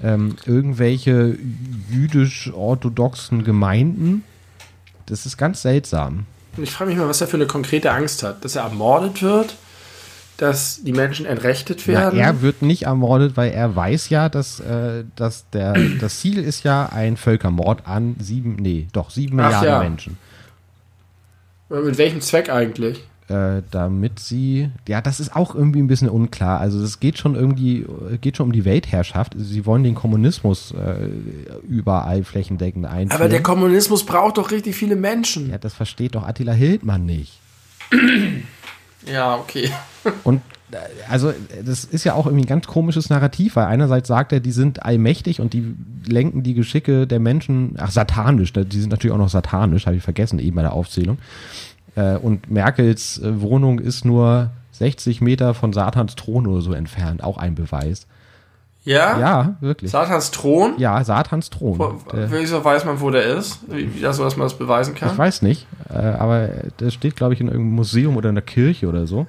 [0.01, 1.37] ähm, irgendwelche
[1.89, 4.23] jüdisch-orthodoxen Gemeinden.
[5.05, 6.25] Das ist ganz seltsam.
[6.57, 8.43] Ich frage mich mal, was er für eine konkrete Angst hat.
[8.43, 9.55] Dass er ermordet wird?
[10.37, 12.19] Dass die Menschen entrechtet Ja, werden.
[12.19, 16.63] er wird nicht ermordet, weil er weiß ja, dass, äh, dass der, das Ziel ist
[16.63, 19.79] ja ein Völkermord an sieben, nee, doch sieben Ach Milliarden ja.
[19.79, 20.17] Menschen.
[21.69, 23.03] Mit welchem Zweck eigentlich?
[23.29, 26.59] Äh, damit sie, ja, das ist auch irgendwie ein bisschen unklar.
[26.59, 27.85] Also es geht schon irgendwie,
[28.19, 29.33] geht schon um die Weltherrschaft.
[29.37, 31.07] Sie wollen den Kommunismus äh,
[31.67, 33.11] überall flächendeckend einführen.
[33.21, 35.49] Aber der Kommunismus braucht doch richtig viele Menschen.
[35.49, 37.39] ja, das versteht doch Attila Hildmann nicht.
[39.05, 39.69] Ja, okay.
[40.23, 40.41] Und
[40.71, 40.77] äh,
[41.09, 41.33] also
[41.63, 44.83] das ist ja auch irgendwie ein ganz komisches Narrativ, weil einerseits sagt er, die sind
[44.83, 45.75] allmächtig und die
[46.07, 50.03] lenken die Geschicke der Menschen, ach satanisch, die sind natürlich auch noch satanisch, habe ich
[50.03, 51.17] vergessen eben bei der Aufzählung.
[51.95, 57.23] Äh, Und Merkels äh, Wohnung ist nur 60 Meter von Satans Thron oder so entfernt,
[57.23, 58.07] auch ein Beweis.
[58.85, 59.17] Ja?
[59.17, 59.91] Ja, wirklich.
[59.91, 60.73] Satans Thron?
[60.77, 61.79] Ja, Satans Thron.
[61.79, 63.59] Wo, wieso weiß man, wo der ist?
[63.69, 65.11] Wie, wie das, so, dass man das beweisen kann?
[65.11, 68.89] ich weiß nicht, aber das steht, glaube ich, in irgendeinem Museum oder in der Kirche
[68.89, 69.25] oder so.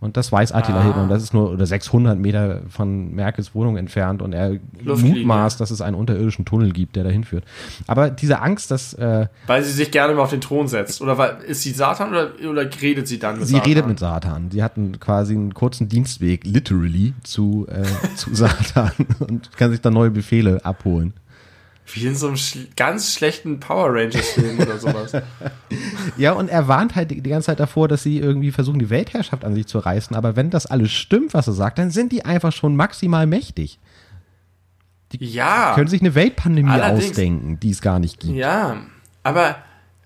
[0.00, 0.82] Und das weiß Attila Ah.
[0.84, 1.08] Hildmann.
[1.10, 5.18] Das ist nur oder 600 Meter von Merkels Wohnung entfernt und er Luftlinie.
[5.18, 7.44] mutmaßt, dass es einen unterirdischen Tunnel gibt, der dahin führt.
[7.86, 11.02] Aber diese Angst, dass äh, Weil sie sich gerne mal auf den Thron setzt.
[11.02, 13.68] Oder weil, ist sie Satan oder, oder redet sie dann mit sie Satan?
[13.68, 14.50] redet mit Satan.
[14.50, 17.82] Sie hatten quasi einen kurzen Dienstweg, literally, zu, äh,
[18.16, 21.12] zu Satan und kann sich dann neue Befehle abholen.
[21.94, 25.12] Wie in so einem schl ganz schlechten Power Rangers-Film oder sowas.
[26.16, 28.90] Ja, und er warnt halt die, die ganze Zeit davor, dass sie irgendwie versuchen, die
[28.90, 30.14] Weltherrschaft an sich zu reißen.
[30.16, 33.78] Aber wenn das alles stimmt, was er sagt, dann sind die einfach schon maximal mächtig.
[35.18, 35.72] Ja.
[35.74, 37.10] Können sich eine Weltpandemie Allerdings.
[37.10, 38.34] ausdenken, die es gar nicht gibt.
[38.34, 38.76] Ja.
[39.22, 39.56] Aber,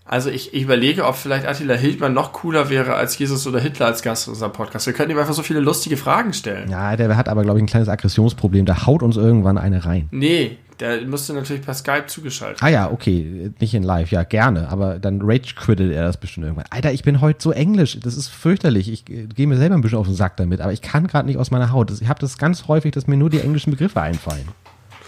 [0.04, 3.86] also ich, ich überlege, ob vielleicht Attila Hildmann noch cooler wäre als Jesus oder Hitler
[3.86, 4.86] als Gast in unserem Podcast.
[4.86, 6.70] Wir könnten ihm einfach so viele lustige Fragen stellen.
[6.70, 8.66] Ja, der hat aber, glaube ich, ein kleines Aggressionsproblem.
[8.66, 10.08] Der haut uns irgendwann eine rein.
[10.10, 12.62] Nee, der müsste natürlich per Skype zugeschaltet.
[12.62, 14.68] Ah ja, okay, nicht in live, ja, gerne.
[14.68, 16.66] Aber dann rage-quittet er das bestimmt irgendwann.
[16.70, 17.98] Alter, ich bin heute so englisch.
[18.00, 18.90] Das ist fürchterlich.
[18.90, 20.60] Ich äh, gehe mir selber ein bisschen auf den Sack damit.
[20.60, 21.90] Aber ich kann gerade nicht aus meiner Haut.
[21.90, 24.48] Ich habe das ganz häufig, dass mir nur die englischen Begriffe einfallen.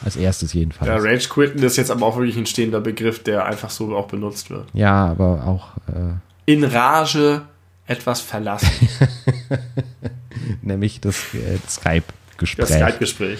[0.04, 0.88] Als erstes jedenfalls.
[0.88, 4.50] Ja, Rage ist jetzt aber auch wirklich ein stehender Begriff, der einfach so auch benutzt
[4.50, 4.66] wird.
[4.74, 7.42] Ja, aber auch äh, In Rage
[7.86, 8.88] etwas verlassen.
[10.62, 11.58] nämlich das, äh,
[12.56, 13.38] Das Skype-Gespräch.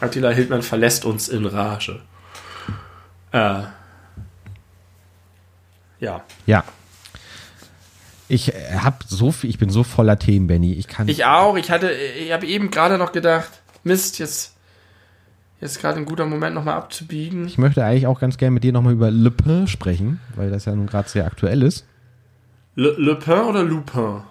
[0.00, 2.00] Attila Hildmann verlässt uns in Rage.
[3.32, 3.62] Äh,
[6.00, 6.22] ja.
[6.46, 6.64] ja.
[8.28, 10.74] Ich hab so viel, ich bin so voller Themen, Benny.
[10.74, 11.08] Ich kann.
[11.08, 11.56] Ich auch.
[11.56, 13.48] Ich hatte, ich habe eben gerade noch gedacht,
[13.84, 14.54] Mist, jetzt,
[15.60, 17.46] jetzt gerade ein guter Moment nochmal abzubiegen.
[17.46, 20.66] Ich möchte eigentlich auch ganz gerne mit dir nochmal über Le Pen sprechen, weil das
[20.66, 21.86] ja nun gerade sehr aktuell ist.
[22.74, 24.22] Le, Le Pen oder Lupin?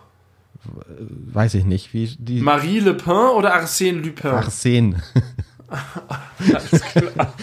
[0.64, 4.32] Weiß ich nicht, wie die Marie Le Pen oder Arsène Lupin?
[4.32, 5.04] Arsene.
[5.70, 7.34] Alles klar.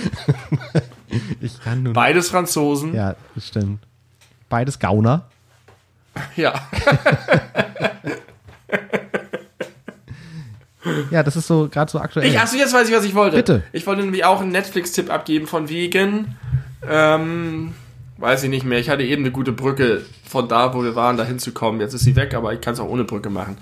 [1.41, 1.93] Ich kann nur.
[1.93, 2.95] Beides Franzosen.
[2.95, 3.81] Ja, das stimmt.
[4.49, 5.27] Beides Gauner.
[6.37, 6.55] Ja.
[11.11, 12.27] Ja, das ist so gerade so aktuell.
[12.29, 13.37] Ich, achso, jetzt weiß ich, was ich wollte.
[13.37, 13.63] Bitte.
[13.73, 16.37] Ich wollte nämlich auch einen Netflix-Tipp abgeben von wegen,
[16.87, 17.75] ähm,
[18.19, 18.79] weiß ich nicht mehr.
[18.79, 21.81] Ich hatte eben eine gute Brücke von da, wo wir waren, da hinzukommen.
[21.81, 23.57] Jetzt ist sie weg, aber ich kann es auch ohne Brücke machen.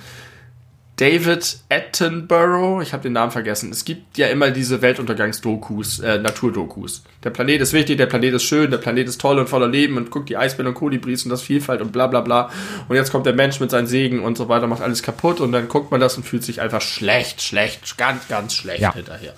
[1.03, 3.73] David Attenborough, ich habe den Namen vergessen.
[3.73, 7.03] Es gibt ja immer diese Weltuntergangsdokus, äh, Naturdokus.
[7.25, 9.97] Der Planet ist wichtig, der Planet ist schön, der Planet ist toll und voller Leben
[9.97, 12.51] und guckt die Eisbären und Kolibris und das Vielfalt und bla bla bla.
[12.87, 15.51] Und jetzt kommt der Mensch mit seinen Segen und so weiter, macht alles kaputt und
[15.51, 18.95] dann guckt man das und fühlt sich einfach schlecht, schlecht, ganz, ganz schlecht Ja.
[18.95, 19.35] hinterher.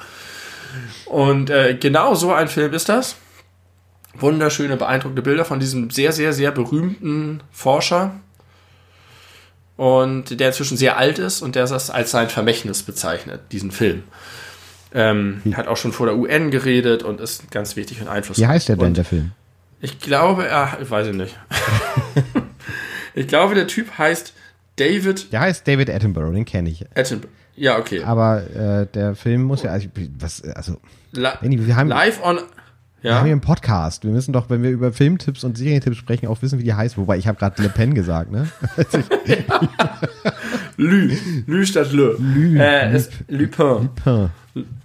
[1.07, 3.17] Und äh, genau so ein Film ist das.
[4.19, 8.17] Wunderschöne, beeindruckende Bilder von diesem sehr, sehr, sehr berühmten Forscher.
[9.77, 14.05] Und der inzwischen sehr alt ist und der das als sein Vermächtnis bezeichnet, diesen Film.
[14.93, 18.45] Ähm, Hat auch schon vor der UN geredet und ist ganz wichtig und einflussreich.
[18.45, 19.33] Wie heißt der denn, der Film?
[19.81, 21.37] Ich glaube, er, ich weiß ich nicht.
[23.15, 24.33] ich glaube, der Typ heißt
[24.77, 26.87] David Der heißt David Attenborough, den kenne ich.
[26.97, 27.33] Attenborough.
[27.57, 28.03] Ja, okay.
[28.03, 30.81] Aber äh, der Film muss ja, also, was, also,
[31.13, 32.41] Li Benni, wir haben, live on.
[33.05, 33.33] Wir haben hier Ja.
[33.35, 34.05] einen Podcast.
[34.05, 36.97] Wir müssen doch, wenn wir über Filmtipps und Serientipps sprechen, auch wissen, wie die heißt.
[36.99, 38.49] Wobei, ich habe gerade Le Pen gesagt, ne?
[40.77, 41.17] Lü.
[41.47, 42.17] Lü statt Le.
[42.19, 42.59] Lü.
[42.59, 43.89] Äh, es, Lupin.
[44.03, 44.31] Pen.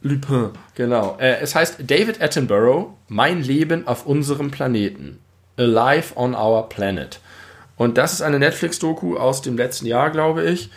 [0.01, 1.17] Lupin, genau.
[1.19, 5.19] Äh, es heißt David Attenborough, Mein Leben auf unserem Planeten.
[5.57, 7.19] Alive on Our Planet.
[7.75, 10.69] Und das ist eine Netflix-Doku aus dem letzten Jahr, glaube ich,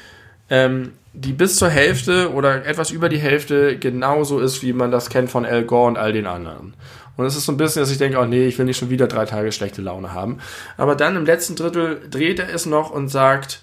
[0.51, 5.11] ähm, die bis zur Hälfte oder etwas über die Hälfte genauso ist, wie man das
[5.11, 6.75] kennt von Al Gore und all den anderen.
[7.17, 8.91] Und es ist so ein bisschen, dass ich denke, oh nee, ich will nicht schon
[8.91, 10.39] wieder drei Tage schlechte Laune haben.
[10.77, 13.61] Aber dann im letzten Drittel dreht er es noch und sagt,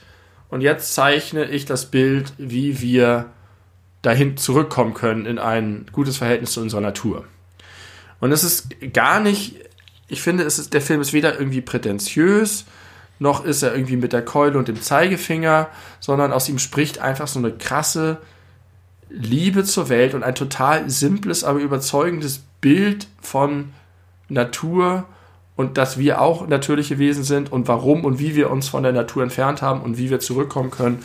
[0.50, 3.28] und jetzt zeichne ich das Bild, wie wir
[4.02, 7.26] dahin zurückkommen können in ein gutes Verhältnis zu unserer Natur.
[8.20, 9.56] Und es ist gar nicht,
[10.08, 12.66] ich finde, es ist, der Film ist weder irgendwie prätentiös,
[13.20, 15.70] noch ist er irgendwie mit der Keule und dem Zeigefinger,
[16.00, 18.20] sondern aus ihm spricht einfach so eine krasse
[19.10, 23.74] Liebe zur Welt und ein total simples, aber überzeugendes Bild von
[24.28, 25.06] Natur
[25.56, 28.94] und dass wir auch natürliche Wesen sind und warum und wie wir uns von der
[28.94, 31.00] Natur entfernt haben und wie wir zurückkommen können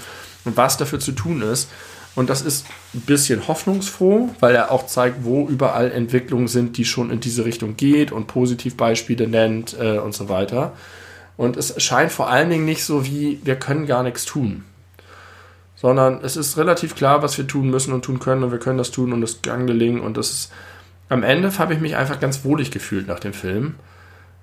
[0.45, 1.71] und was dafür zu tun ist.
[2.15, 6.85] Und das ist ein bisschen hoffnungsfroh, weil er auch zeigt, wo überall Entwicklungen sind, die
[6.85, 10.75] schon in diese Richtung geht und Positivbeispiele nennt äh, und so weiter.
[11.37, 14.63] Und es scheint vor allen Dingen nicht so wie, wir können gar nichts tun.
[15.85, 18.79] Sondern es ist relativ klar, was wir tun müssen und tun können und wir können
[18.79, 20.01] das tun und es kann gelingen.
[20.01, 20.53] Und das ist,
[21.11, 23.75] am Ende habe ich mich einfach ganz wohlig gefühlt nach dem Film,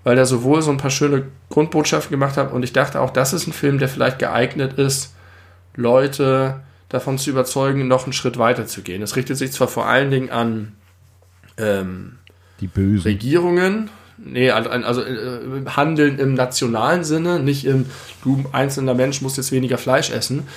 [0.03, 3.33] weil er sowohl so ein paar schöne Grundbotschaften gemacht hat und ich dachte auch, das
[3.33, 5.15] ist ein Film, der vielleicht geeignet ist,
[5.75, 9.01] Leute davon zu überzeugen, noch einen Schritt weiter zu gehen.
[9.01, 10.73] Es richtet sich zwar vor allen Dingen an
[11.57, 12.19] ähm,
[12.59, 13.01] die Bösen.
[13.01, 13.89] Regierungen,
[14.19, 17.87] nee, also äh, handeln im nationalen Sinne, nicht im,
[18.23, 20.47] du einzelner Mensch musst jetzt weniger Fleisch essen.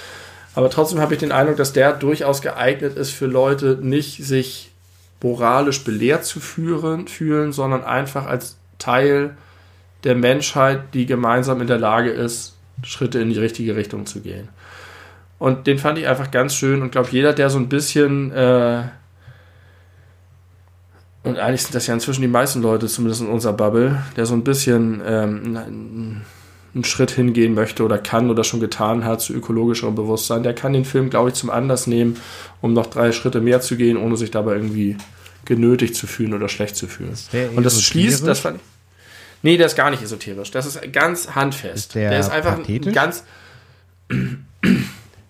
[0.55, 4.71] Aber trotzdem habe ich den Eindruck, dass der durchaus geeignet ist für Leute, nicht sich
[5.23, 9.37] moralisch belehrt zu führen, fühlen, sondern einfach als Teil
[10.05, 14.49] der Menschheit, die gemeinsam in der Lage ist, Schritte in die richtige Richtung zu gehen.
[15.39, 18.83] Und den fand ich einfach ganz schön und glaube, jeder, der so ein bisschen, äh,
[21.23, 24.35] und eigentlich sind das ja inzwischen die meisten Leute, zumindest in unserer Bubble, der so
[24.35, 26.21] ein bisschen ähm,
[26.75, 30.73] einen Schritt hingehen möchte oder kann oder schon getan hat zu ökologischerem Bewusstsein, der kann
[30.73, 32.17] den Film, glaube ich, zum Anlass nehmen,
[32.61, 34.97] um noch drei Schritte mehr zu gehen, ohne sich dabei irgendwie
[35.45, 37.15] genötigt zu fühlen oder schlecht zu fühlen.
[37.55, 38.63] Und das schließt, das fand ich,
[39.45, 40.51] Nee, der ist gar nicht esoterisch.
[40.53, 41.77] Das ist ganz handfest.
[41.77, 42.95] Ist der, der, ist einfach pathetisch?
[42.95, 43.25] ganz.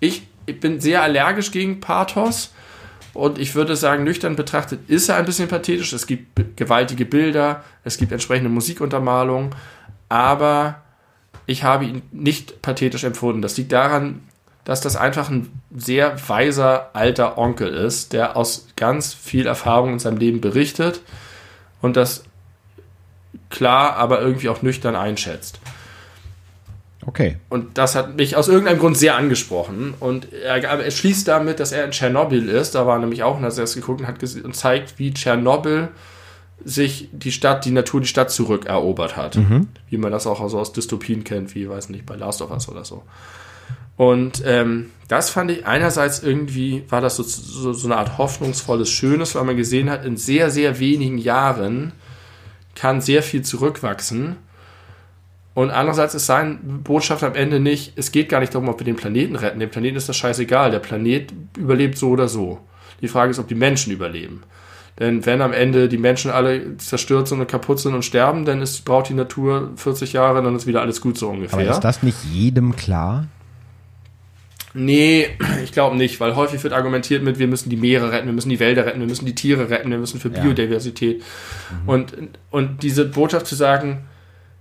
[0.01, 2.53] Ich, ich bin sehr allergisch gegen Pathos
[3.15, 5.95] und ich würde sagen, nüchtern betrachtet ist er ein bisschen pathetisch.
[5.95, 9.55] Es gibt gewaltige Bilder, es gibt entsprechende Musikuntermalung,
[10.11, 10.84] aber
[11.47, 13.43] ich habe ihn nicht pathetisch empfunden.
[13.43, 14.23] Das liegt daran,
[14.65, 19.99] dass das einfach ein sehr weiser alter Onkel ist, der aus ganz viel Erfahrung in
[19.99, 21.03] seinem Leben berichtet
[21.83, 22.25] und das
[23.51, 25.61] klar, aber irgendwie auch nüchtern einschätzt.
[27.07, 27.37] Okay.
[27.51, 29.93] Und das hat mich aus irgendeinem Grund sehr angesprochen.
[30.01, 32.75] Und er, er schließt damit, dass er in Tschernobyl ist.
[32.75, 35.89] Da war nämlich auch, als er es geguckt und hat und zeigt, wie Tschernobyl
[36.65, 39.37] sich die Stadt, die Natur, die Stadt zurückerobert hat.
[39.37, 39.69] Mhm.
[39.89, 42.69] Wie man das auch also aus Dystopien kennt, wie, weiß nicht, bei Last of Us
[42.69, 43.03] oder so.
[43.97, 48.91] Und ähm, das fand ich einerseits irgendwie, war das so, so, so eine Art hoffnungsvolles,
[48.91, 51.93] schönes, weil man gesehen hat, in sehr, sehr wenigen Jahren
[52.75, 54.37] kann sehr viel zurückwachsen.
[55.55, 58.85] Und andererseits ist seine Botschaft am Ende nicht, es geht gar nicht darum, ob wir
[58.85, 59.61] den Planeten retten.
[59.61, 60.73] Dem Planeten ist das scheißegal.
[60.73, 62.59] Der Planet überlebt so oder so.
[63.01, 64.43] Die Frage ist, ob die Menschen überleben.
[64.99, 68.63] Denn wenn am Ende die Menschen alle zerstört sind und kaputt sind und sterben, dann
[68.63, 71.59] ist, braucht die Natur 40 Jahre, dann ist wieder alles gut so ungefähr.
[71.59, 73.27] Aber ist das nicht jedem klar?
[74.77, 75.29] Nee,
[75.63, 78.49] ich glaube nicht, weil häufig wird argumentiert mit, wir müssen die Meere retten, wir müssen
[78.49, 80.43] die Wälder retten, wir müssen die Tiere retten, wir müssen für ja.
[80.43, 81.23] Biodiversität.
[81.83, 81.89] Mhm.
[81.89, 82.13] Und,
[82.51, 84.05] und diese Botschaft zu sagen,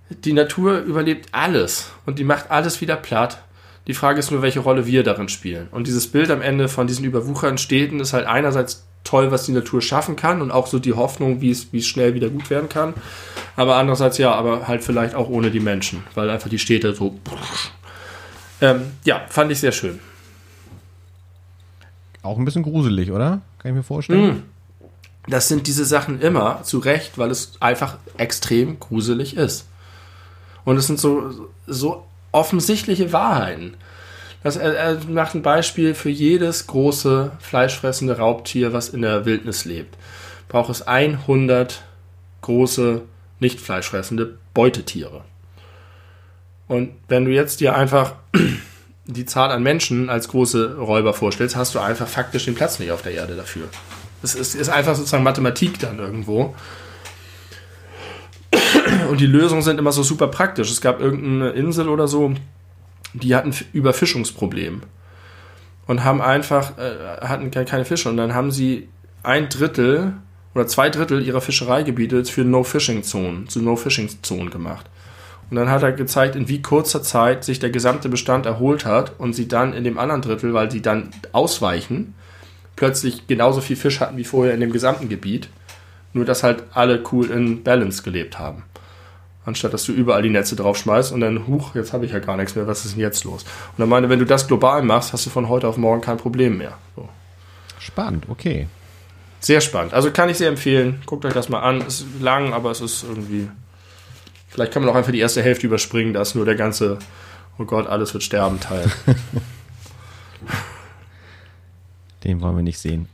[0.10, 3.44] die Natur überlebt alles und die macht alles wieder platt.
[3.88, 5.68] Die Frage ist nur, welche Rolle wir darin spielen.
[5.72, 9.52] Und dieses Bild am Ende von diesen überwuchernden Städten ist halt einerseits toll, was die
[9.52, 12.50] Natur schaffen kann und auch so die Hoffnung, wie es, wie es schnell wieder gut
[12.50, 12.94] werden kann.
[13.58, 17.20] Aber andererseits ja, aber halt vielleicht auch ohne die Menschen, weil einfach die Städte so
[18.64, 20.00] ähm, ja, fand ich sehr schön.
[22.22, 23.42] Auch ein bisschen gruselig, oder?
[23.60, 24.38] Kann ich mir vorstellen.
[24.38, 24.44] Mm.
[25.28, 29.68] Das sind diese Sachen immer zu Recht, weil es einfach extrem gruselig ist.
[30.64, 33.76] Und es sind so, so offensichtliche Wahrheiten.
[34.44, 39.64] Das, er, er macht ein Beispiel für jedes große fleischfressende Raubtier, was in der Wildnis
[39.64, 39.96] lebt.
[40.50, 41.82] Braucht es 100
[42.42, 43.02] große,
[43.40, 45.24] nicht fleischfressende Beutetiere.
[46.68, 48.16] Und wenn du jetzt dir einfach
[49.06, 52.92] die Zahl an Menschen als große Räuber vorstellst, hast du einfach faktisch den Platz nicht
[52.92, 53.68] auf der Erde dafür.
[54.22, 56.56] Es ist, ist einfach sozusagen Mathematik dann irgendwo.
[59.10, 60.72] Und die Lösungen sind immer so super praktisch.
[60.72, 62.34] Es gab irgendeine Insel oder so,
[63.14, 64.82] die hatten Überfischungsproblem
[65.88, 68.88] und haben einfach äh, hatten keine Fische und dann haben sie
[69.22, 70.14] ein Drittel
[70.56, 74.90] oder zwei Drittel ihrer Fischereigebiete für No-Fishing-Zonen, zu No-Fishing-Zonen gemacht.
[75.50, 79.20] Und dann hat er gezeigt, in wie kurzer Zeit sich der gesamte Bestand erholt hat
[79.20, 82.16] und sie dann in dem anderen Drittel, weil sie dann ausweichen,
[82.76, 85.50] plötzlich genauso viel Fisch hatten wie vorher in dem gesamten Gebiet.
[86.14, 88.64] Nur, dass halt alle cool in Balance gelebt haben.
[89.46, 92.38] Anstatt dass du überall die Netze draufschmeißt und dann, huch, jetzt habe ich ja gar
[92.38, 93.44] nichts mehr, was ist denn jetzt los?
[93.44, 96.18] Und dann meine, wenn du das global machst, hast du von heute auf morgen kein
[96.18, 96.78] Problem mehr.
[96.96, 97.10] So.
[97.80, 98.68] Spannend, okay.
[99.42, 99.94] Sehr spannend.
[99.94, 101.02] Also kann ich sehr empfehlen.
[101.06, 101.82] Guckt euch das mal an.
[101.82, 103.50] Ist lang, aber es ist irgendwie
[104.54, 107.00] Vielleicht kann man auch einfach die erste Hälfte überspringen, da ist nur der ganze,
[107.58, 108.86] oh Gott, alles wird sterben Teil.
[112.24, 113.10] Den wollen wir nicht sehen.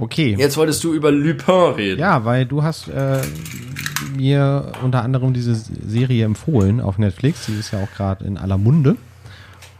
[0.00, 0.34] Okay.
[0.38, 2.00] Jetzt wolltest du über Lupin reden.
[2.00, 3.20] Ja, weil du hast äh,
[4.16, 7.46] mir unter anderem diese Serie empfohlen auf Netflix.
[7.46, 8.96] Die ist ja auch gerade in aller Munde.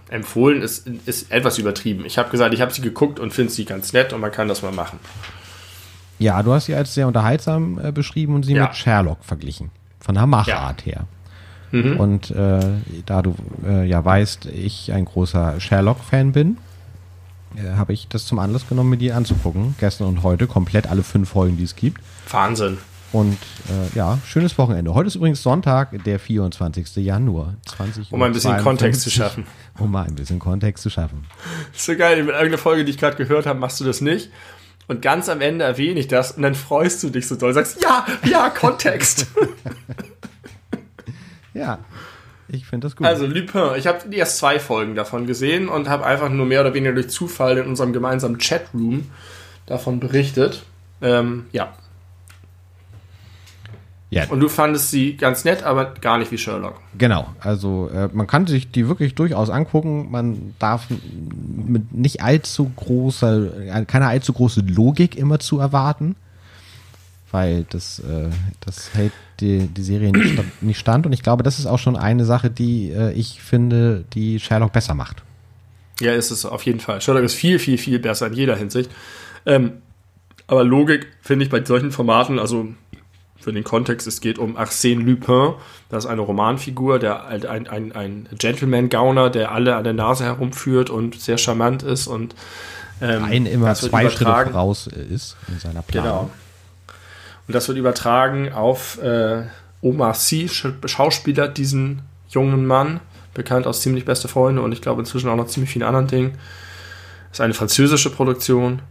[0.09, 2.05] Empfohlen ist, ist etwas übertrieben.
[2.05, 4.49] Ich habe gesagt, ich habe sie geguckt und finde sie ganz nett und man kann
[4.49, 4.99] das mal machen.
[6.19, 8.65] Ja, du hast sie als sehr unterhaltsam äh, beschrieben und sie Ja.
[8.65, 9.71] mit Sherlock verglichen.
[10.01, 11.07] Von der Machart her.
[11.73, 12.59] Und äh,
[13.07, 16.57] da du äh, ja weißt, ich ein großer Sherlock-Fan bin,
[17.57, 19.75] äh, habe ich das zum Anlass genommen, mir die anzugucken.
[19.79, 22.01] Gestern und heute komplett alle fünf Folgen, die es gibt.
[22.31, 22.79] Wahnsinn.
[23.13, 23.39] Und
[23.69, 24.95] äh, ja, schönes Wochenende.
[24.95, 26.97] Heute ist übrigens Sonntag, der 24.
[26.97, 27.55] Januar.
[27.67, 29.47] 20 Um ein bisschen 52, Kontext zu schaffen.
[29.79, 31.27] Um mal ein bisschen Kontext zu schaffen.
[31.75, 34.31] ist so geil, mit irgendeiner Folge, die ich gerade gehört habe, machst du das nicht.
[34.89, 37.55] Und ganz am Ende erwähne ich das und dann freust du dich so doll.
[37.55, 39.27] Sagst, ja, ja, Kontext.
[41.53, 41.81] Ja,
[42.53, 43.07] ich finde das gut.
[43.07, 46.75] also Lupin, ich habe erst zwei Folgen davon gesehen und habe einfach nur mehr oder
[46.75, 49.07] weniger durch Zufall in unserem gemeinsamen Chatroom
[49.67, 50.65] davon berichtet.
[51.03, 51.73] Ähm, ja.
[54.11, 56.75] ja, Und du fandest sie ganz nett, aber gar nicht wie Sherlock.
[56.99, 60.11] Genau, also äh, man kann sich die wirklich durchaus angucken.
[60.11, 66.17] Man darf mit nicht allzu großer, äh, keine allzu große Logik immer zu erwarten,
[67.31, 68.29] weil das, äh,
[68.61, 71.07] das hält die, die Serie nicht, stand, nicht stand.
[71.07, 74.73] Und ich glaube, das ist auch schon eine Sache, die äh, ich finde, die Sherlock
[74.73, 75.23] besser macht.
[76.01, 77.01] Ja, ist es auf jeden Fall.
[77.01, 78.91] Sherlock ist viel, viel, viel besser in jeder Hinsicht.
[79.47, 79.73] Ähm,
[80.47, 82.69] aber Logik finde ich bei solchen Formaten, also
[83.39, 85.55] für den Kontext, es geht um Arsène Lupin.
[85.89, 90.25] Das ist eine Romanfigur, der ein, ein, ein, ein Gentleman-Gauner, der alle an der Nase
[90.25, 92.35] herumführt und sehr charmant ist und
[93.01, 96.11] ähm, Ein immer zwei Schritte voraus äh, ist in seiner Planung.
[96.11, 96.31] Genau.
[97.51, 99.43] Und das wird übertragen auf äh,
[99.83, 103.01] Omar Sy, Sch- Schauspieler diesen jungen Mann,
[103.35, 106.39] bekannt aus ziemlich beste Freunde und ich glaube inzwischen auch noch ziemlich vielen anderen Dingen.
[107.33, 108.83] Ist eine französische Produktion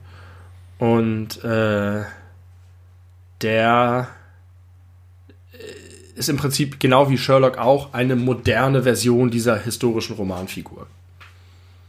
[0.78, 2.04] und äh,
[3.42, 4.10] der
[5.54, 10.86] äh, ist im Prinzip genau wie Sherlock auch eine moderne Version dieser historischen Romanfigur.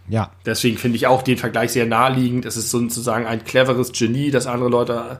[0.08, 2.44] Ja, Deswegen finde ich auch den Vergleich sehr naheliegend.
[2.44, 5.18] Es ist sozusagen ein cleveres Genie, das andere Leute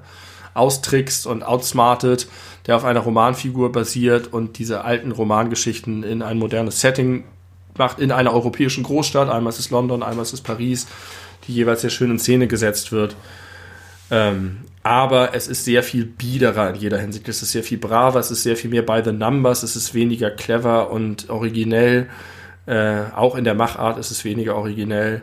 [0.54, 2.28] austrickst und outsmartet,
[2.66, 7.24] der auf einer Romanfigur basiert und diese alten Romangeschichten in ein modernes Setting
[7.76, 9.28] macht, in einer europäischen Großstadt.
[9.28, 10.86] Einmal ist es London, einmal ist es Paris,
[11.46, 13.16] die jeweils sehr schön in Szene gesetzt wird.
[14.10, 17.28] Ähm, aber es ist sehr viel biederer in jeder Hinsicht.
[17.28, 19.94] Es ist sehr viel braver, es ist sehr viel mehr by the numbers, es ist
[19.94, 22.08] weniger clever und originell.
[22.66, 25.22] Äh, auch in der Machart ist es weniger originell.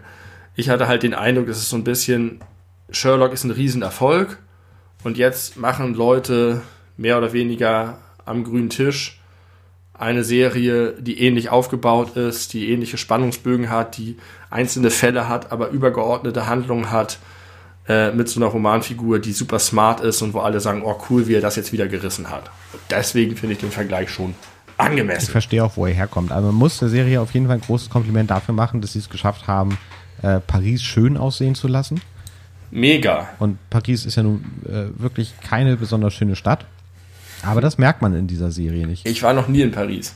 [0.55, 2.39] Ich hatte halt den Eindruck, es ist so ein bisschen,
[2.89, 4.39] Sherlock ist ein Riesenerfolg
[5.03, 6.61] und jetzt machen Leute
[6.97, 9.19] mehr oder weniger am grünen Tisch
[9.93, 14.17] eine Serie, die ähnlich aufgebaut ist, die ähnliche Spannungsbögen hat, die
[14.49, 17.17] einzelne Fälle hat, aber übergeordnete Handlungen hat,
[17.87, 21.27] äh, mit so einer Romanfigur, die super smart ist und wo alle sagen, oh cool,
[21.27, 22.51] wie er das jetzt wieder gerissen hat.
[22.91, 25.31] Deswegen finde ich den Vergleich schon ich angemessen.
[25.31, 26.31] verstehe auch, wo er herkommt.
[26.31, 28.99] Aber man muss der Serie auf jeden Fall ein großes Kompliment dafür machen, dass sie
[28.99, 29.77] es geschafft haben,
[30.21, 32.01] äh, Paris schön aussehen zu lassen.
[32.71, 33.29] Mega.
[33.39, 36.65] Und Paris ist ja nun äh, wirklich keine besonders schöne Stadt.
[37.43, 39.07] Aber das merkt man in dieser Serie nicht.
[39.07, 40.15] Ich war noch nie in Paris.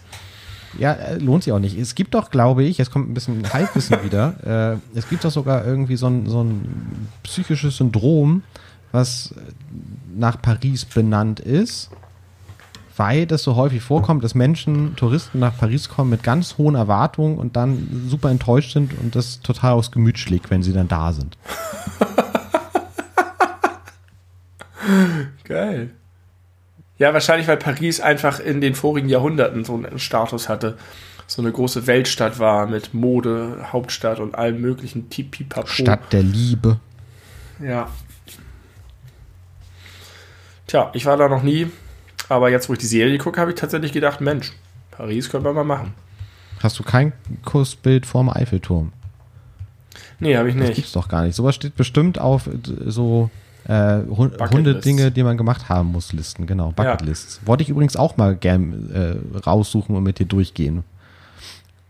[0.77, 1.77] Ja, äh, lohnt sich auch nicht.
[1.77, 5.31] Es gibt doch, glaube ich, jetzt kommt ein bisschen Halbwissen wieder, äh, es gibt doch
[5.31, 8.43] sogar irgendwie so ein, so ein psychisches Syndrom,
[8.91, 9.33] was
[10.15, 11.89] nach Paris benannt ist,
[12.97, 17.37] weil das so häufig vorkommt, dass Menschen, Touristen nach Paris kommen mit ganz hohen Erwartungen
[17.37, 21.13] und dann super enttäuscht sind und das total aufs Gemüt schlägt, wenn sie dann da
[21.13, 21.37] sind.
[25.43, 25.91] Geil.
[26.97, 30.77] Ja, wahrscheinlich, weil Paris einfach in den vorigen Jahrhunderten so einen Status hatte.
[31.27, 35.67] So eine große Weltstadt war mit Mode, Hauptstadt und allem möglichen Tipipapo.
[35.67, 36.79] Stadt der Liebe.
[37.59, 37.89] Ja.
[40.67, 41.67] Tja, ich war da noch nie,
[42.29, 44.51] aber jetzt, wo ich die Serie gucke, habe ich tatsächlich gedacht, Mensch,
[44.91, 45.93] Paris können wir mal machen.
[46.61, 47.13] Hast du kein
[47.43, 48.93] Kursbild vorm Eiffelturm?
[50.19, 50.75] Nee, habe ich Das nicht.
[50.75, 51.35] gibt's doch gar nicht.
[51.35, 52.51] Sowas steht bestimmt auf äh,
[52.85, 53.29] so
[53.65, 54.51] äh, Bucketlists.
[54.51, 56.71] Hundedinge, die man gemacht haben muss, Listen, genau.
[56.71, 57.41] Bucketlists.
[57.45, 60.83] Wollte ich übrigens auch mal gern äh, raussuchen und mit dir durchgehen.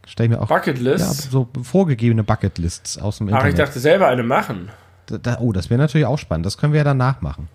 [0.06, 1.32] Stell ich mir auch ja, Bucketlist?
[1.32, 3.60] so vorgegebene Bucketlists aus dem Ach, ich Internet.
[3.60, 4.70] dachte selber eine machen.
[5.06, 6.46] Da, da, oh, das wäre natürlich auch spannend.
[6.46, 7.48] Das können wir ja danach machen.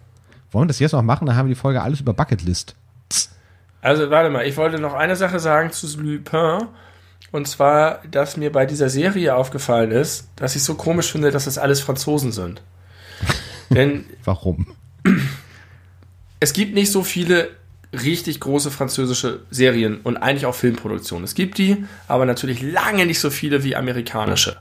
[0.52, 1.26] Wollen wir das jetzt noch machen?
[1.26, 2.74] Dann haben wir die Folge alles über Bucketlist.
[3.82, 6.68] Also, warte mal, ich wollte noch eine Sache sagen zu Lupin.
[7.30, 11.44] Und zwar, dass mir bei dieser Serie aufgefallen ist, dass ich so komisch finde, dass
[11.44, 12.62] das alles Franzosen sind.
[13.70, 14.66] Denn Warum?
[16.40, 17.50] es gibt nicht so viele
[17.92, 21.24] richtig große französische Serien und eigentlich auch Filmproduktionen.
[21.24, 24.56] Es gibt die, aber natürlich lange nicht so viele wie amerikanische.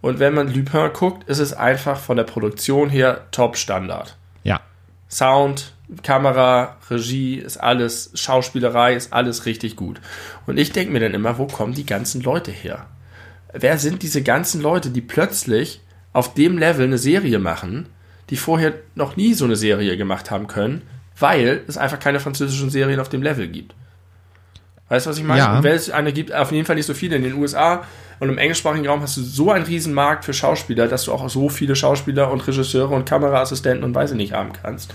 [0.00, 4.16] Und wenn man Lupin guckt, ist es einfach von der Produktion her Top-Standard.
[4.42, 4.60] Ja.
[5.08, 5.72] Sound,
[6.02, 10.00] Kamera, Regie ist alles, Schauspielerei ist alles richtig gut.
[10.46, 12.86] Und ich denke mir dann immer, wo kommen die ganzen Leute her?
[13.52, 15.80] Wer sind diese ganzen Leute, die plötzlich
[16.12, 17.86] auf dem Level eine Serie machen,
[18.32, 20.80] die vorher noch nie so eine Serie gemacht haben können,
[21.18, 23.74] weil es einfach keine französischen Serien auf dem Level gibt.
[24.88, 25.38] Weißt du, was ich meine?
[25.38, 25.62] Ja.
[25.62, 27.16] Wenn es eine gibt, auf jeden Fall nicht so viele.
[27.16, 27.84] In den USA
[28.20, 31.28] und im englischsprachigen Raum hast du so einen riesen Markt für Schauspieler, dass du auch
[31.28, 34.94] so viele Schauspieler und Regisseure und Kameraassistenten und weiß ich nicht haben kannst.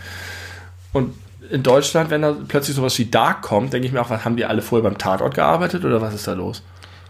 [0.91, 1.13] Und
[1.51, 4.35] in Deutschland, wenn da plötzlich sowas wie Dark kommt, denke ich mir auch, was haben
[4.35, 6.63] die alle vorher beim Tatort gearbeitet oder was ist da los?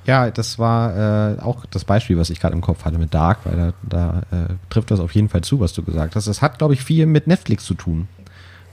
[0.08, 3.40] Ja, das war äh, auch das Beispiel, was ich gerade im Kopf hatte mit Dark,
[3.44, 6.28] weil da, da äh, trifft das auf jeden Fall zu, was du gesagt hast.
[6.28, 8.08] Das hat, glaube ich, viel mit Netflix zu tun,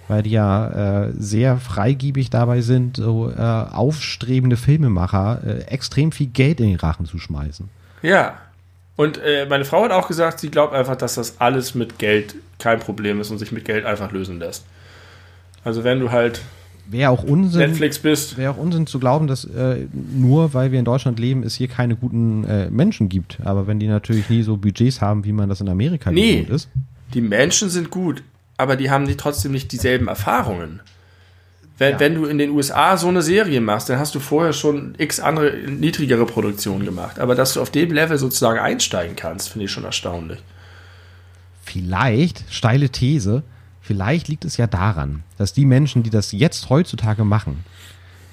[0.07, 6.29] weil die ja äh, sehr freigiebig dabei sind, so äh, aufstrebende Filmemacher äh, extrem viel
[6.29, 7.69] Geld in den Rachen zu schmeißen.
[8.03, 8.35] Ja.
[8.95, 12.37] Und äh, meine Frau hat auch gesagt, sie glaubt einfach, dass das alles mit Geld
[12.61, 14.65] kein Problem ist und sich mit Geld einfach lösen lässt.
[15.65, 16.43] Also wenn du halt
[16.87, 17.61] Wäre auch Unsinn.
[17.71, 18.37] Netflix bist.
[18.37, 21.69] Wäre auch Unsinn zu glauben, dass äh, nur weil wir in Deutschland leben, es hier
[21.69, 23.39] keine guten äh, Menschen gibt.
[23.43, 26.33] Aber wenn die natürlich nie so Budgets haben, wie man das in Amerika Nee.
[26.43, 26.69] gewohnt ist.
[27.15, 28.23] Die Menschen sind gut,
[28.59, 30.81] aber die haben nicht, trotzdem nicht dieselben Erfahrungen.
[31.79, 32.01] Wenn, Ja.
[32.01, 35.19] wenn du in den USA so eine Serie machst, dann hast du vorher schon x
[35.21, 37.19] andere niedrigere Produktionen gemacht.
[37.19, 40.39] Aber dass du auf dem Level sozusagen einsteigen kannst, finde ich schon erstaunlich.
[41.63, 43.43] Vielleicht, steile These,
[43.85, 47.65] vielleicht liegt es ja daran, dass die Menschen, die das jetzt heutzutage machen,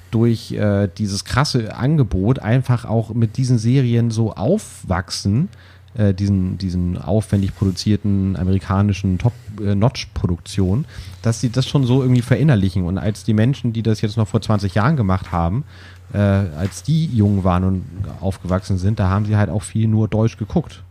[0.10, 5.50] durch äh, dieses krasse Angebot einfach auch mit diesen Serien so aufwachsen,
[5.94, 10.86] äh, diesen, diesen aufwendig produzierten amerikanischen Top-Notch-Produktionen,
[11.22, 12.86] dass sie das schon so irgendwie verinnerlichen.
[12.86, 15.66] Und als die Menschen, die das jetzt noch vor 20 Jahren gemacht haben,
[16.14, 17.86] äh, als die jung waren und
[18.22, 20.84] aufgewachsen sind, da haben sie halt auch viel nur Deutsch geguckt.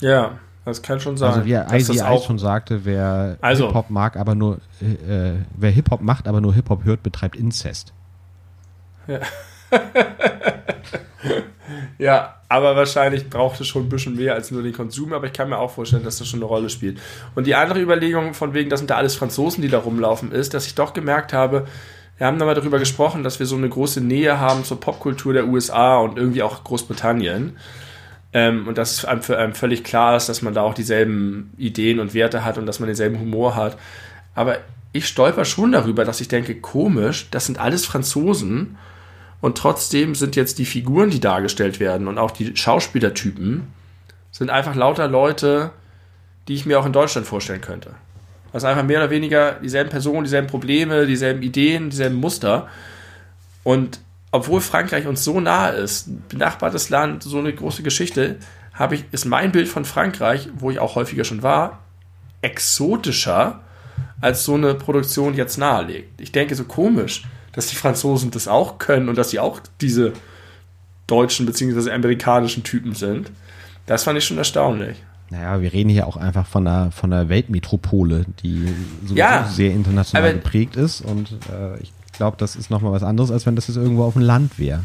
[0.00, 0.32] Ja,
[0.64, 1.32] das kann schon sein.
[1.32, 6.00] Also wie Ice auch, schon sagte, wer Also- Hip-Hop mag, aber nur äh, wer Hip-Hop
[6.00, 7.92] macht, aber nur Hip-Hop hört, betreibt Inzest.
[11.98, 15.32] Ja, aber wahrscheinlich braucht es schon ein bisschen mehr als nur den Konsum, aber ich
[15.32, 16.98] kann mir auch vorstellen, dass das schon eine Rolle spielt.
[17.34, 20.54] Und die andere Überlegung von wegen, das sind da alles Franzosen, die da rumlaufen, ist,
[20.54, 21.66] dass ich doch gemerkt habe,
[22.18, 25.32] wir haben da mal darüber gesprochen, dass wir so eine große Nähe haben zur Popkultur
[25.32, 27.56] der USA und irgendwie auch Großbritannien.
[28.34, 32.00] Ähm, und dass einem, für einem völlig klar ist, dass man da auch dieselben Ideen
[32.00, 33.78] und Werte hat und dass man denselben Humor hat.
[34.34, 34.58] Aber
[34.92, 38.76] ich stolper schon darüber, dass ich denke, komisch, das sind alles Franzosen
[39.40, 43.68] und trotzdem sind jetzt die Figuren, die dargestellt werden und auch die Schauspielertypen,
[44.32, 45.70] sind einfach lauter Leute,
[46.48, 47.90] die ich mir auch in Deutschland vorstellen könnte.
[48.52, 52.68] Also einfach mehr oder weniger dieselben Personen, dieselben Probleme, dieselben Ideen, dieselben Muster.
[53.64, 54.00] Und
[54.34, 58.38] obwohl Frankreich uns so nahe ist, benachbartes Land, so eine große Geschichte,
[58.72, 61.84] habe ich, ist mein Bild von Frankreich, wo ich auch häufiger schon war,
[62.42, 63.60] exotischer,
[64.20, 66.20] als so eine Produktion jetzt nahelegt.
[66.20, 70.14] Ich denke so komisch, dass die Franzosen das auch können und dass sie auch diese
[71.06, 71.92] deutschen bzw.
[71.92, 73.30] amerikanischen Typen sind.
[73.86, 75.00] Das fand ich schon erstaunlich.
[75.30, 78.66] Naja, wir reden hier auch einfach von einer, von einer Weltmetropole, die
[79.02, 81.02] sowieso Ja, sehr international geprägt ist.
[81.02, 84.14] Und äh, ich glaube, das ist nochmal was anderes, als wenn das jetzt irgendwo auf
[84.14, 84.84] dem Land wäre.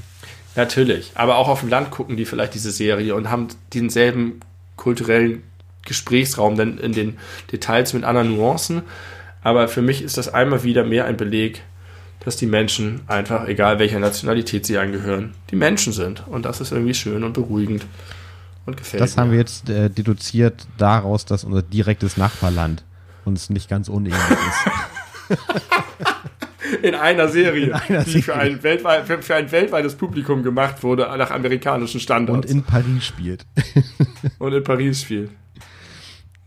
[0.55, 1.11] Natürlich.
[1.15, 4.39] Aber auch auf dem Land gucken die vielleicht diese Serie und haben denselben
[4.75, 5.43] kulturellen
[5.85, 7.17] Gesprächsraum, denn in den
[7.51, 8.81] Details mit anderen Nuancen.
[9.41, 11.63] Aber für mich ist das einmal wieder mehr ein Beleg,
[12.25, 16.27] dass die Menschen einfach, egal welcher Nationalität sie angehören, die Menschen sind.
[16.27, 17.85] Und das ist irgendwie schön und beruhigend
[18.65, 19.21] und gefällt Das mir.
[19.21, 22.83] haben wir jetzt äh, deduziert daraus, dass unser direktes Nachbarland
[23.23, 25.39] uns nicht ganz unähnlich ist.
[26.81, 28.41] in einer Serie, In einer die Für, Serie.
[28.41, 32.45] ein weltweit, für, für ein weltweites Publikum gemacht wurde, nach amerikanischen Standards.
[32.47, 33.45] Und in Paris spielt.
[34.39, 35.31] und in Paris spielt.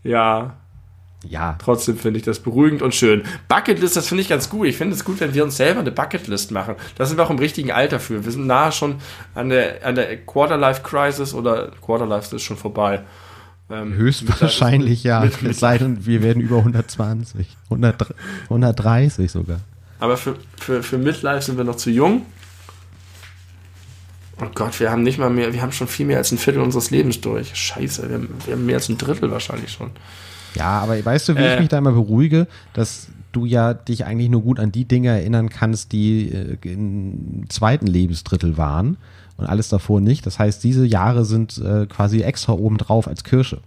[0.03, 0.57] Ja,
[1.27, 3.23] Ja, Trotzdem finde ich das beruhigend und schön.
[3.47, 4.67] Bucketlist, das finde ich ganz gut.
[4.67, 6.75] Ich finde es gut, wenn wir uns selber eine Bucketlist machen.
[6.97, 8.25] Da sind wir auch im richtigen Alter für.
[8.25, 8.95] Wir sind nahe schon
[9.33, 13.03] an der, an der Quarterlife-Crisis oder Quarterlife ist schon vorbei.
[13.69, 15.21] Ähm, höchstwahrscheinlich ja.
[15.21, 17.47] mit- mit- Es sei denn, wir werden über 120.
[17.69, 18.13] 100,
[18.49, 19.61] 130 sogar.
[19.99, 22.23] Aber für, für, für Midlife sind wir noch zu jung.
[24.41, 26.61] Oh Gott, wir haben nicht mal mehr, wir haben schon viel mehr als ein Viertel
[26.61, 27.55] unseres Lebens durch.
[27.55, 29.91] Scheiße, wir haben, wir haben mehr als ein Drittel wahrscheinlich schon.
[30.55, 31.53] Ja, aber weißt du, wie Äh.
[31.53, 35.09] ich mich da immer beruhige, dass du ja dich eigentlich nur gut an die Dinge
[35.09, 38.97] erinnern kannst, die äh, im zweiten Lebensdrittel waren
[39.37, 40.25] und alles davor nicht.
[40.25, 43.61] Das heißt, diese Jahre sind äh, quasi extra obendrauf als Kirsche.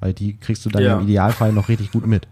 [0.00, 0.96] Weil die kriegst du dann Ja.
[0.98, 2.26] im Idealfall noch richtig gut mit.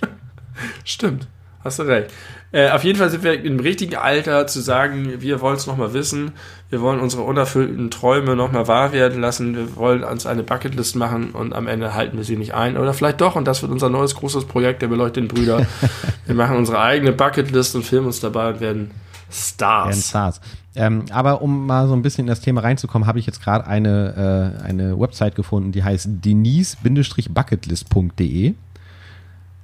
[0.84, 1.26] Stimmt.
[1.62, 2.10] Hast du recht.
[2.52, 5.92] Äh, auf jeden Fall sind wir im richtigen Alter zu sagen, wir wollen es nochmal
[5.92, 6.32] wissen.
[6.68, 9.54] Wir wollen unsere unerfüllten Träume nochmal wahr werden lassen.
[9.54, 12.76] Wir wollen uns eine Bucketlist machen und am Ende halten wir sie nicht ein.
[12.76, 15.66] Oder vielleicht doch, und das wird unser neues großes Projekt der beleuchteten Brüder.
[16.26, 18.90] wir machen unsere eigene Bucketlist und filmen uns dabei und werden
[19.30, 19.88] Stars.
[19.88, 20.40] Werden Stars.
[20.74, 23.66] Ähm, aber um mal so ein bisschen in das Thema reinzukommen, habe ich jetzt gerade
[23.66, 28.54] eine, äh, eine Website gefunden, die heißt denise-bucketlist.de.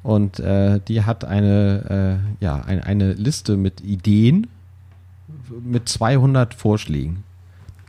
[0.06, 4.46] Und äh, die hat eine, äh, ja, ein, eine Liste mit Ideen
[5.64, 7.24] mit 200 Vorschlägen.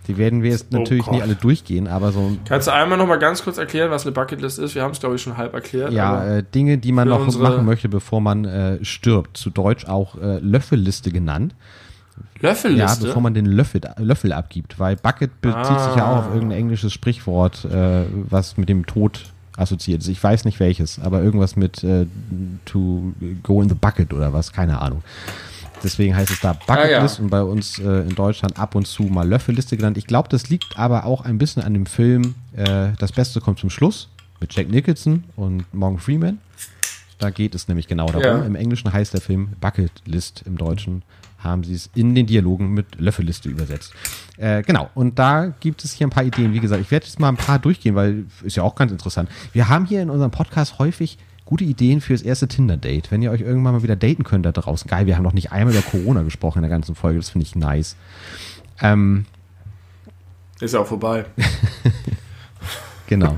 [0.07, 1.14] Die werden wir jetzt Oh natürlich Gott.
[1.14, 4.57] nicht alle durchgehen, aber so Kannst du einmal nochmal ganz kurz erklären, was eine Bucketlist
[4.57, 4.73] ist?
[4.73, 5.94] Wir haben es, glaube ich, schon halb erklärt.
[5.94, 9.38] ja, äh, Dinge, die man noch machen möchte, bevor man äh, stirbt.
[9.38, 11.53] Zu Deutsch auch äh, Löffelliste genannt.
[12.41, 13.06] Ja, Löffelliste?
[13.06, 16.94] bevor man den Löffel, Löffel abgibt, weil Bucket bezieht sich ja auch auf irgendein englisches
[16.94, 19.26] Sprichwort, äh, was mit dem Tod
[19.57, 20.07] assoziiert ist.
[20.07, 22.05] Ich weiß nicht welches, aber irgendwas mit äh,
[22.65, 23.13] to
[23.43, 25.03] go in the bucket oder was, keine Ahnung.
[25.84, 27.23] Deswegen heißt es da Bucketlist Ah, ja.
[27.23, 29.97] und bei uns äh, in Deutschland ab und zu mal Löffelliste genannt.
[29.97, 33.59] Ich glaube, das liegt aber auch ein bisschen an dem Film äh, Das Beste kommt
[33.59, 34.09] zum Schluss
[34.39, 36.39] mit Jack Nicholson und Morgan Freeman.
[37.19, 38.21] Da geht es nämlich genau darum.
[38.23, 38.45] Ja.
[38.45, 41.01] Im Englischen heißt der Film Bucket List, im Deutschen
[41.39, 43.93] haben sie es in den Dialogen mit Löffelliste übersetzt.
[44.38, 46.53] Äh, genau, und da gibt es hier ein paar Ideen.
[46.53, 49.30] Wie gesagt, ich werde jetzt mal ein paar durchgehen, weil ist ja auch ganz interessant.
[49.53, 53.11] Wir haben hier in unserem Podcast häufig gute Ideen für das erste Tinder-Date.
[53.11, 54.89] Wenn ihr euch irgendwann mal wieder daten könnt da draußen.
[54.89, 57.19] Geil, wir haben noch nicht einmal über Corona gesprochen in der ganzen Folge.
[57.19, 57.95] Das finde ich nice.
[58.81, 59.26] Ähm,
[60.59, 61.26] Ist ja auch vorbei.
[63.07, 63.38] Genau.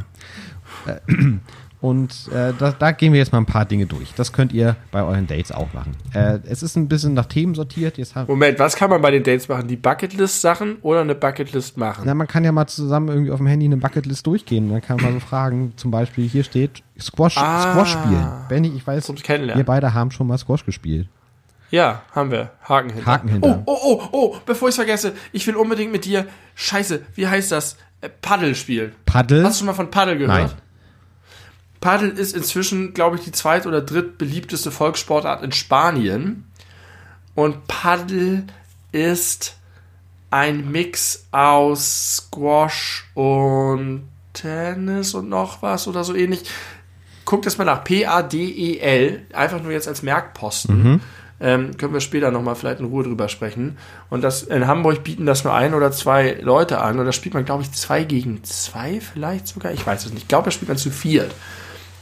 [1.81, 4.13] Und äh, da, da gehen wir jetzt mal ein paar Dinge durch.
[4.13, 5.95] Das könnt ihr bei euren Dates auch machen.
[6.13, 7.97] Äh, es ist ein bisschen nach Themen sortiert.
[8.27, 9.67] Moment, was kann man bei den Dates machen?
[9.69, 12.03] Die Bucketlist-Sachen oder eine Bucketlist machen?
[12.05, 14.69] na, man kann ja mal zusammen irgendwie auf dem Handy eine Bucketlist durchgehen.
[14.69, 17.71] Dann kann man so fragen, zum Beispiel hier steht Squash, Ah.
[17.71, 18.27] Squash spielen.
[18.49, 21.07] Benny, ich weiß, wir beide haben schon mal Squash gespielt.
[21.71, 22.49] Ja, haben wir.
[22.67, 23.05] Haken hinter.
[23.05, 23.63] Haken hinter.
[23.65, 26.25] Oh, oh, oh, oh, bevor ich es vergesse, ich will unbedingt mit dir,
[26.55, 27.77] scheiße, wie heißt das?
[28.01, 28.91] Äh, Paddel spielen.
[29.05, 29.43] Paddel?
[29.43, 30.49] Hast du schon mal von Paddel gehört?
[30.49, 30.51] Nein.
[31.81, 36.45] Paddel ist inzwischen, glaube ich, die zweit- oder drittbeliebteste Volkssportart in Spanien.
[37.35, 38.43] Und Paddel
[38.91, 39.55] ist
[40.31, 46.43] ein Mix aus Squash und Tennis und noch was oder so ähnlich.
[47.25, 47.83] Guckt es mal nach.
[47.83, 49.25] P-A-D-E-L.
[49.33, 51.01] Einfach nur jetzt als Merkposten.
[51.41, 53.77] Ähm, können wir später nochmal vielleicht in Ruhe drüber sprechen.
[54.09, 56.99] Und das in Hamburg bieten das nur ein oder zwei Leute an.
[56.99, 59.71] Und da spielt man, glaube ich, zwei gegen zwei vielleicht sogar.
[59.71, 60.23] Ich weiß es nicht.
[60.23, 61.33] Ich glaube, da spielt man zu viert.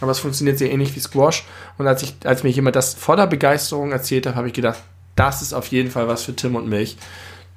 [0.02, 1.46] Aber es funktioniert sehr ähnlich wie Squash.
[1.78, 4.80] Und als, ich, als mir jemand das voller Begeisterung erzählt hat, habe ich gedacht,
[5.16, 6.98] das ist auf jeden Fall was für Tim und mich.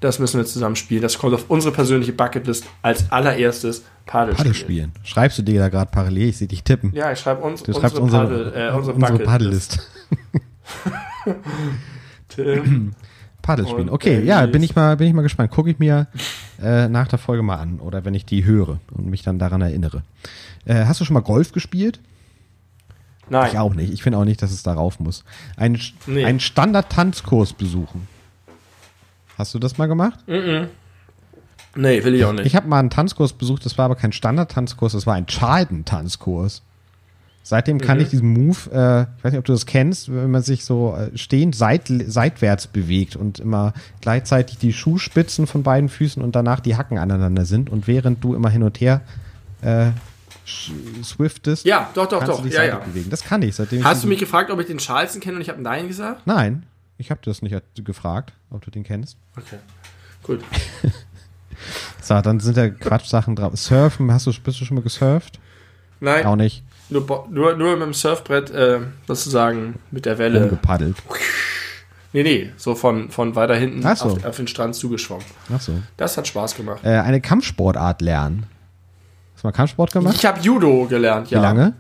[0.01, 1.03] Das müssen wir zusammen spielen.
[1.03, 4.93] Das kommt auf unsere persönliche Bucketlist als allererstes Paddel, Paddel spielen.
[5.05, 6.31] Schreibst du dir da gerade parallel?
[6.31, 6.91] Ich sehe dich tippen.
[6.95, 9.19] Ja, ich schreibe uns, Du schreibst unsere, Paddel, äh, unsere, unsere.
[9.19, 9.87] Paddellist.
[12.29, 12.93] Tim.
[13.43, 13.91] Paddel spielen.
[13.91, 15.51] Okay, ja, bin ich mal, bin ich mal gespannt.
[15.51, 16.07] Gucke ich mir
[16.63, 19.61] äh, nach der Folge mal an oder wenn ich die höre und mich dann daran
[19.61, 20.03] erinnere.
[20.65, 22.01] Äh, hast du schon mal Golf gespielt?
[23.31, 23.49] Nein.
[23.53, 23.93] Ich auch nicht.
[23.93, 25.25] Ich finde auch nicht, dass es darauf muss.
[25.57, 26.25] Ein, Nee.
[26.25, 28.09] einen Standard-Tanzkurs besuchen.
[29.39, 30.19] Hast du das mal gemacht?
[30.27, 32.47] Nee, will ich auch nicht.
[32.47, 36.63] Ich habe mal einen Tanzkurs besucht, das war aber kein Standard-Tanzkurs, das war ein Charlton-Tanzkurs.
[37.43, 38.03] Seitdem kann Mhm.
[38.05, 40.95] ich diesen Move, äh, ich weiß nicht, ob du das kennst, wenn man sich so
[40.95, 46.61] äh, stehend seit, seitwärts bewegt und immer gleichzeitig die Schuhspitzen von beiden Füßen und danach
[46.61, 49.01] die Hacken aneinander sind und während du immer hin und her
[49.63, 49.87] äh,
[50.47, 52.43] swiftest, ja, doch, doch, doch.
[52.43, 52.79] du Ja, ja.
[52.79, 53.11] bewegen.
[53.11, 55.37] Das kann ich, seitdem ich Hast du diesen- mich gefragt, ob ich den Charleston kenne
[55.37, 56.27] und ich habe Nein gesagt?
[56.27, 56.65] Nein,
[56.99, 59.17] ich habe das nicht gefragt, ob du den kennst.
[59.37, 59.59] Okay.
[60.23, 60.41] Gut.
[62.03, 63.55] So, dann sind da Quatschsachen drauf.
[63.55, 65.39] Surfen, hast du, bist du schon mal gesurft?
[66.01, 66.65] Nein, Auch nicht.
[66.89, 70.45] nur, nur, nur mit dem Surfbrett äh, sozusagen mit der Welle.
[70.45, 70.97] Umgepaddelt.
[72.13, 74.07] Nee, nee, so von, von weiter hinten so.
[74.07, 75.25] auf, auf den Strand zugeschwommen.
[75.55, 75.81] Ach so.
[75.97, 76.81] Das hat Spaß gemacht.
[76.83, 78.47] Äh, eine Kampfsportart lernen.
[79.41, 80.17] Hast du mal Kampfsport gemacht?
[80.17, 81.41] Ich habe Judo gelernt, Wie ja.
[81.41, 81.73] lange?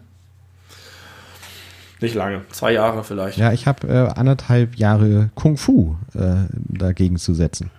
[2.01, 3.37] Nicht lange, zwei Jahre vielleicht.
[3.37, 7.71] Ja, ich habe äh, anderthalb Jahre Kung Fu äh, dagegen zu setzen.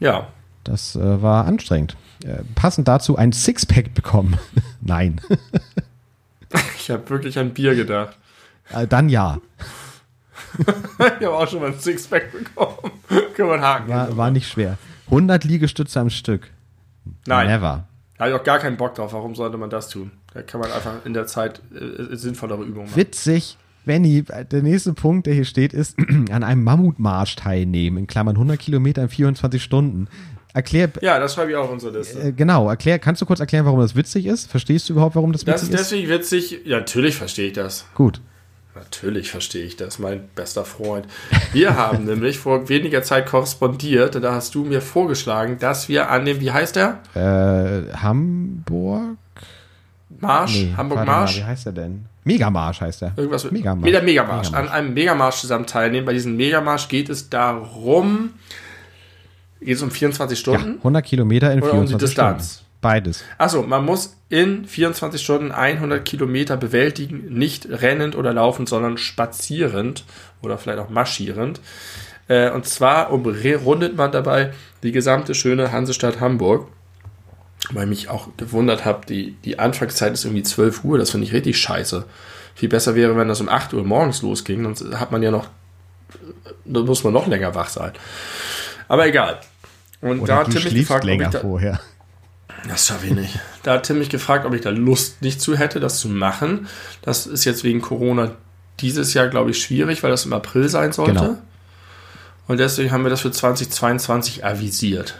[0.00, 0.26] Ja.
[0.64, 1.96] Das äh, war anstrengend.
[2.24, 4.38] Äh, passend dazu ein Sixpack bekommen.
[4.80, 5.20] Nein.
[6.76, 8.18] Ich habe wirklich an Bier gedacht.
[8.74, 9.38] äh, dann ja.
[10.98, 12.90] Ich habe auch schon mal ein Sixpack bekommen.
[13.36, 14.78] Können wir einen Haken War, war nicht schwer.
[15.06, 16.50] 100 Liegestütze am Stück.
[17.24, 17.84] Nein, Never.
[18.20, 19.14] Da habe ich auch gar keinen Bock drauf.
[19.14, 20.10] Warum sollte man das tun?
[20.34, 22.96] Da kann man einfach in der Zeit äh, sinnvollere Übungen machen.
[22.96, 23.56] Witzig.
[23.86, 25.96] Benny, der nächste Punkt, der hier steht, ist
[26.30, 27.96] an einem Mammutmarsch teilnehmen.
[27.96, 30.06] In Klammern 100 Kilometer in 24 Stunden.
[30.52, 32.20] Erklär, Ja, das schreibe ich auch auf unsere Liste.
[32.20, 34.50] äh, genau, erklär, kannst du kurz erklären, warum das witzig ist?
[34.50, 36.60] Verstehst du überhaupt, warum das Das witzig ist deswegen witzig.
[36.66, 37.86] Ja, natürlich verstehe ich das.
[37.94, 38.20] Gut.
[38.80, 41.06] Natürlich verstehe ich das, mein bester Freund.
[41.52, 46.10] Wir haben nämlich vor weniger Zeit korrespondiert und da hast du mir vorgeschlagen, dass wir
[46.10, 46.98] an dem, wie heißt der?
[47.14, 49.18] Äh, Hamburg?
[50.18, 50.54] Marsch?
[50.54, 51.36] Nee, Hamburg warte mal, Marsch?
[51.38, 52.06] Wie heißt der denn?
[52.24, 53.12] Megamarsch heißt der.
[53.16, 53.90] Irgendwas mit Megamarsch.
[53.92, 54.48] Der Megamarsch.
[54.50, 54.70] Megamarsch.
[54.70, 56.06] An einem Megamarsch zusammen teilnehmen.
[56.06, 58.30] Bei diesem Megamarsch geht es darum,
[59.60, 60.76] geht es um 24 Ja, Stunden?
[60.78, 62.52] 100 Kilometer in Oder um die 24 Distanz?
[62.54, 62.69] Stunden.
[62.80, 63.24] Beides.
[63.36, 70.04] Achso, man muss in 24 Stunden 100 Kilometer bewältigen, nicht rennend oder laufend, sondern spazierend
[70.40, 71.60] oder vielleicht auch marschierend.
[72.28, 74.52] Äh, und zwar umrundet man dabei
[74.82, 76.68] die gesamte schöne Hansestadt Hamburg.
[77.72, 81.26] Weil ich mich auch gewundert habe, die, die Anfangszeit ist irgendwie 12 Uhr, das finde
[81.26, 82.06] ich richtig scheiße.
[82.54, 85.48] Viel besser wäre, wenn das um 8 Uhr morgens losging, sonst hat man ja noch,
[86.64, 87.92] da muss man noch länger wach sein.
[88.88, 89.40] Aber egal.
[90.00, 91.80] Und da Oder hat du schläfst ich länger da, vorher.
[92.68, 93.38] Das schaffe ich nicht.
[93.62, 96.68] Da hat Tim mich gefragt, ob ich da Lust nicht zu hätte, das zu machen.
[97.02, 98.32] Das ist jetzt wegen Corona
[98.80, 101.12] dieses Jahr, glaube ich, schwierig, weil das im April sein sollte.
[101.12, 101.38] Genau.
[102.48, 105.16] Und deswegen haben wir das für 2022 avisiert.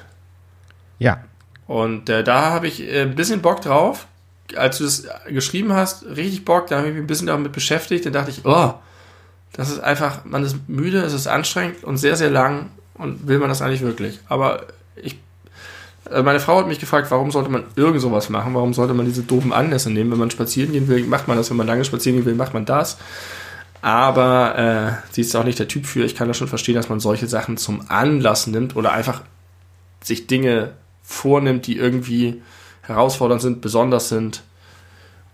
[0.98, 1.24] Ja,
[1.66, 4.06] Und äh, da habe ich äh, ein bisschen Bock drauf.
[4.56, 8.04] Als du das geschrieben hast, richtig Bock, da habe ich mich ein bisschen damit beschäftigt.
[8.04, 8.74] Dann dachte ich, oh,
[9.52, 13.38] das ist einfach, man ist müde, es ist anstrengend und sehr, sehr lang und will
[13.38, 14.18] man das eigentlich wirklich.
[14.28, 15.18] Aber ich,
[16.22, 18.54] meine Frau hat mich gefragt, warum sollte man irgend sowas machen?
[18.54, 20.10] Warum sollte man diese doofen Anlässe nehmen?
[20.10, 21.50] Wenn man spazieren gehen will, macht man das.
[21.50, 22.98] Wenn man lange spazieren gehen will, macht man das.
[23.82, 26.04] Aber äh, sie ist auch nicht der Typ für.
[26.04, 29.22] Ich kann das schon verstehen, dass man solche Sachen zum Anlass nimmt oder einfach
[30.02, 30.72] sich Dinge
[31.02, 32.42] vornimmt, die irgendwie
[32.82, 34.42] herausfordernd sind, besonders sind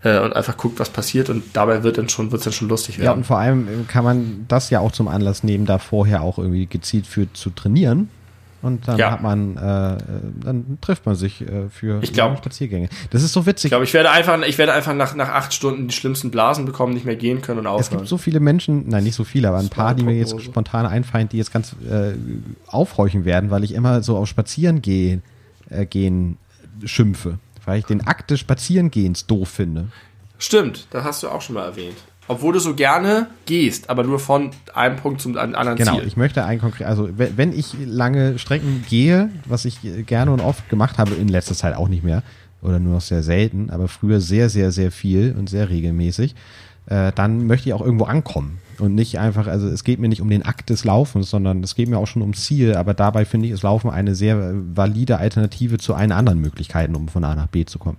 [0.03, 2.99] äh, und einfach guckt, was passiert und dabei wird dann schon, wird's dann schon lustig
[2.99, 3.19] ja, werden.
[3.19, 6.67] und vor allem kann man das ja auch zum Anlass nehmen, da vorher auch irgendwie
[6.67, 8.09] gezielt für zu trainieren.
[8.67, 9.13] Und dann Ja.
[9.13, 9.97] hat man, äh,
[10.45, 12.89] dann trifft man sich äh, für Ich glaub- Spaziergänge.
[13.11, 13.71] Das ist so ich witzig.
[13.71, 16.93] glaube, ich werde einfach, ich werde einfach nach, nach acht Stunden die schlimmsten Blasen bekommen,
[16.93, 17.99] nicht mehr gehen können und Es aufhören.
[17.99, 20.85] gibt so viele Menschen, nein, nicht so viele, aber ein paar, die mir jetzt spontan
[20.85, 22.15] einfallen, die jetzt ganz äh,
[22.67, 25.23] aufhorchen werden, weil ich immer so auf Spazieren gehen,
[25.71, 26.37] äh, gehen
[26.85, 27.39] schimpfe.
[27.65, 29.87] Weil ich den Akt des Spazierengehens doof finde.
[30.39, 31.97] Stimmt, das hast du auch schon mal erwähnt.
[32.29, 36.07] Obwohl du so gerne gehst, aber nur von einem Punkt zum anderen Genau, Ziel.
[36.09, 40.41] ich möchte ein konkret, also we- wenn ich lange Strecken gehe, was ich gerne und
[40.41, 42.23] oft gemacht habe, in letzter Zeit auch nicht mehr,
[42.63, 46.35] oder nur noch sehr selten, aber früher sehr, sehr, sehr viel und sehr regelmäßig,
[46.87, 48.59] äh, dann möchte ich auch irgendwo ankommen.
[48.79, 51.75] Und nicht einfach, also es geht mir nicht um den Akt des Laufens, sondern es
[51.77, 54.53] geht mir auch schon ums Ziel, aber dabei finde ich, ist Laufen eine sehr äh,
[54.75, 57.99] valide Alternative zu allen anderen Möglichkeiten, um von A nach B zu kommen.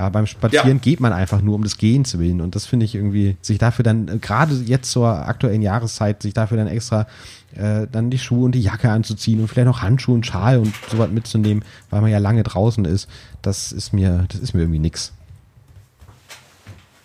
[0.00, 0.74] Aber beim Spazieren Ja.
[0.82, 2.40] geht man einfach nur um des Gehens willen.
[2.40, 6.34] Und das finde ich irgendwie, sich dafür dann, äh, gerade jetzt zur aktuellen Jahreszeit, sich
[6.34, 7.06] dafür dann extra
[7.54, 10.72] äh, dann die Schuhe und die Jacke anzuziehen und vielleicht noch Handschuhe und Schal und
[10.88, 13.08] sowas mitzunehmen, weil man ja lange draußen ist,
[13.42, 15.12] das ist mir, das ist mir irgendwie nix.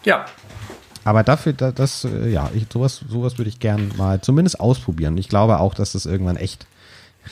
[0.04, 0.26] Ja,
[1.04, 5.18] Aber dafür, da- das, äh, ja, ich, sowas, sowas würde ich gern mal zumindest ausprobieren.
[5.18, 6.66] Ich glaube auch, dass das irgendwann echt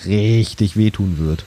[0.06, 1.46] richtig wehtun wird.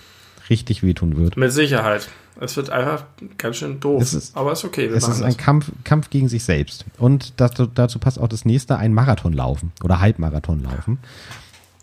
[0.48, 1.36] Richtig wehtun wird.
[1.36, 2.08] mit Sicherheit.
[2.40, 3.04] Es wird einfach
[3.38, 4.02] ganz schön doof.
[4.02, 5.22] Es ist- aber ist okay, Es ist das.
[5.22, 6.84] ein Kampf, Kampf gegen sich selbst.
[6.98, 10.98] Und dazu, dazu passt auch das nächste, ein Marathon laufen oder Halbmarathon laufen.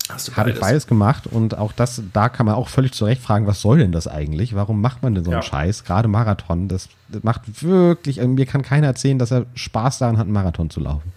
[0.09, 3.05] Hast du Habe ich beides gemacht und auch das, da kann man auch völlig zu
[3.05, 4.53] Recht fragen, was soll denn das eigentlich?
[4.53, 5.47] Warum macht man denn so einen Ja.
[5.47, 5.85] Scheiß?
[5.85, 10.17] Gerade Marathon, das, das macht wirklich, also mir kann keiner erzählen, dass er Spaß daran
[10.17, 11.13] hat, einen Marathon zu laufen.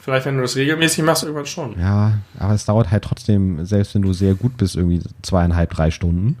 [0.00, 1.80] Vielleicht, wenn du das regelmäßig machst, irgendwann schon.
[1.80, 5.90] Ja, aber es dauert halt trotzdem, selbst wenn du sehr gut bist, irgendwie zweieinhalb, drei
[5.90, 6.36] Stunden.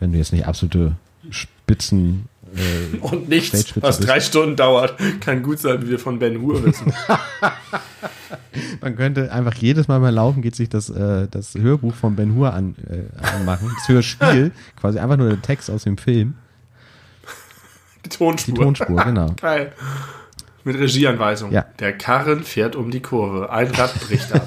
[0.00, 0.96] Wenn du jetzt nicht absolute
[1.62, 2.28] Spitzen.
[2.54, 6.62] Äh, Und nichts, was drei Stunden dauert, kann gut sein, wie wir von Ben Hur
[6.64, 6.92] wissen.
[8.80, 12.34] man könnte einfach jedes Mal beim Laufen geht sich das, äh, das Hörbuch von Ben
[12.34, 13.70] Hur an, äh, anmachen.
[13.78, 16.34] Das Hörspiel, quasi einfach nur der Text aus dem Film.
[18.04, 18.54] Die Tonspur.
[18.54, 19.32] Die Tonspur, genau.
[19.40, 19.72] Geil.
[20.64, 21.52] Mit Regieanweisung.
[21.52, 21.64] Ja.
[21.78, 23.50] Der Karren fährt um die Kurve.
[23.50, 24.46] Ein Rad bricht ab.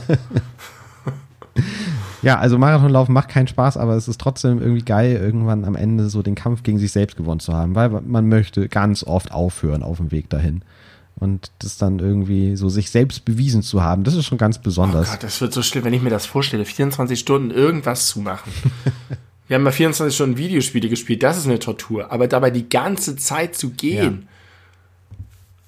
[2.25, 6.09] Ja, also Marathonlaufen macht keinen Spaß, aber es ist trotzdem irgendwie geil, irgendwann am Ende
[6.09, 9.83] so den Kampf gegen sich selbst gewonnen zu haben, weil man möchte ganz oft aufhören
[9.83, 10.63] auf dem Weg dahin.
[11.17, 14.61] Und das dann irgendwie so sich selbst bewiesen zu haben, das ist schon ganz Oh
[14.63, 15.11] besonders.
[15.11, 16.65] Gott, das wird so schlimm, wenn ich mir das vorstelle.
[16.65, 18.51] 24 Stunden irgendwas zu machen.
[19.47, 22.11] Wir haben mal 24 Stunden Videospiele gespielt, das ist eine Tortur.
[22.11, 24.27] Aber dabei die ganze Zeit zu gehen.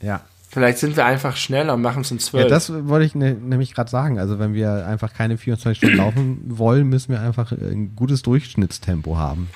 [0.01, 0.21] ja.
[0.57, 2.45] Vielleicht sind wir einfach schneller und machen es in 12.
[2.45, 4.17] Ja, das wollte ich ne, nämlich gerade sagen.
[4.17, 9.17] Also wenn wir einfach keine 24 Stunden laufen wollen, müssen wir einfach ein gutes Durchschnittstempo
[9.17, 9.49] haben.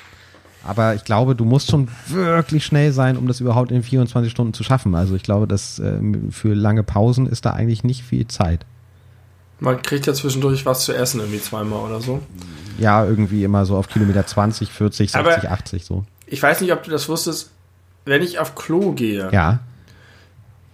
[0.62, 4.54] Aber ich glaube, du musst schon wirklich schnell sein, um das überhaupt in 24 Stunden
[4.54, 4.94] zu schaffen.
[4.94, 8.64] Also ich glaube, dass ähm, für lange Pausen ist da eigentlich nicht viel Zeit.
[9.58, 12.22] Man kriegt ja zwischendurch was zu essen, irgendwie zweimal oder so.
[12.78, 16.04] Ja, irgendwie immer so auf Kilometer 20, 40, 60, Aber- 80 so.
[16.26, 17.50] Ich weiß nicht, ob du das wusstest.
[18.04, 19.58] Wenn ich auf Klo gehe Ja,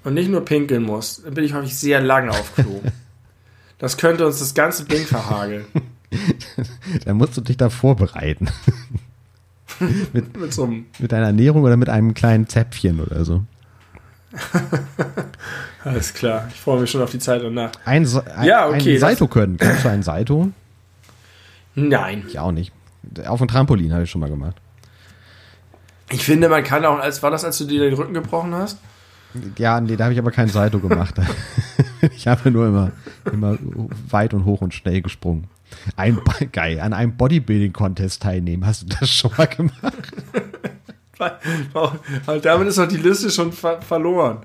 [0.08, 2.80] und nicht nur pinkeln muss, dann bin ich häufig sehr lange auf Klo.
[3.80, 5.64] Das könnte uns das ganze Ding verhageln.
[7.04, 8.48] Dann musst du dich da vorbereiten.
[10.12, 13.44] mit, mit, so einem mit deiner Ernährung oder mit einem kleinen Zäpfchen oder so.
[15.84, 17.70] Alles klar, ich freue mich schon auf die Zeit danach.
[17.84, 19.58] Ein, ein, Ja, okay, ein Saito können.
[19.58, 20.50] Kennst du einen Saito?
[21.76, 22.24] Nein.
[22.26, 22.72] Ich auch nicht.
[23.28, 24.56] Auf dem Trampolin habe ich schon mal gemacht.
[26.10, 28.78] Ich finde, man kann auch, als war das, als du dir den Rücken gebrochen hast?
[29.56, 31.14] Ja, nee, da habe ich aber kein Saito gemacht.
[32.16, 32.92] ich habe nur immer,
[33.30, 33.58] immer
[34.08, 35.48] weit und hoch und schnell gesprungen.
[35.96, 36.18] Ein
[36.52, 38.66] geil, an einem Bodybuilding-Contest teilnehmen.
[38.66, 40.12] Hast du das schon mal gemacht?
[42.42, 44.38] Damit ist doch die Liste schon ver verloren.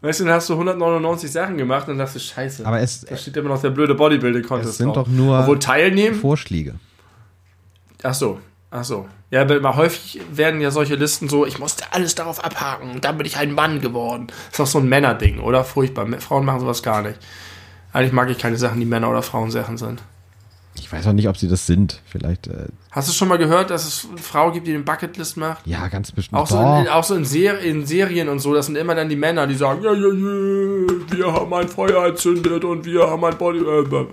[0.00, 2.66] Weißt du, dann hast du 199 Sachen gemacht und dachte, scheiße.
[2.66, 5.06] Aber es, da steht immer noch der blöde Bodybuilding-Contest es sind drauf.
[5.06, 6.16] doch nur Obwohl teilnehmen.
[6.16, 6.74] Vorschläge.
[8.02, 8.38] Ach so,
[8.76, 9.08] ach so.
[9.30, 13.04] Ja, aber mal häufig werden ja solche Listen so, ich musste alles darauf abhaken und
[13.04, 14.28] dann bin ich ein Mann geworden.
[14.50, 15.64] ist doch so ein Männerding, oder?
[15.64, 16.06] Furchtbar.
[16.20, 17.18] Frauen machen sowas gar nicht.
[17.92, 20.02] Eigentlich mag ich keine Sachen, die Männer- oder Frauensachen sind.
[20.78, 22.02] Ich weiß auch nicht, ob sie das sind.
[22.04, 22.48] Vielleicht.
[22.48, 25.66] Äh, Hast du schon mal gehört, dass es eine Frau gibt, die den Bucketlist macht?
[25.66, 26.38] ja, ganz bestimmt.
[26.38, 29.08] Auch so, in, auch so in, Ser in Serien und so, das sind immer dann
[29.08, 33.24] die Männer, die sagen, ja, ja, ja, wir haben ein Feuer entzündet und wir haben
[33.24, 33.60] ein Body.
[33.60, 34.06] Äh,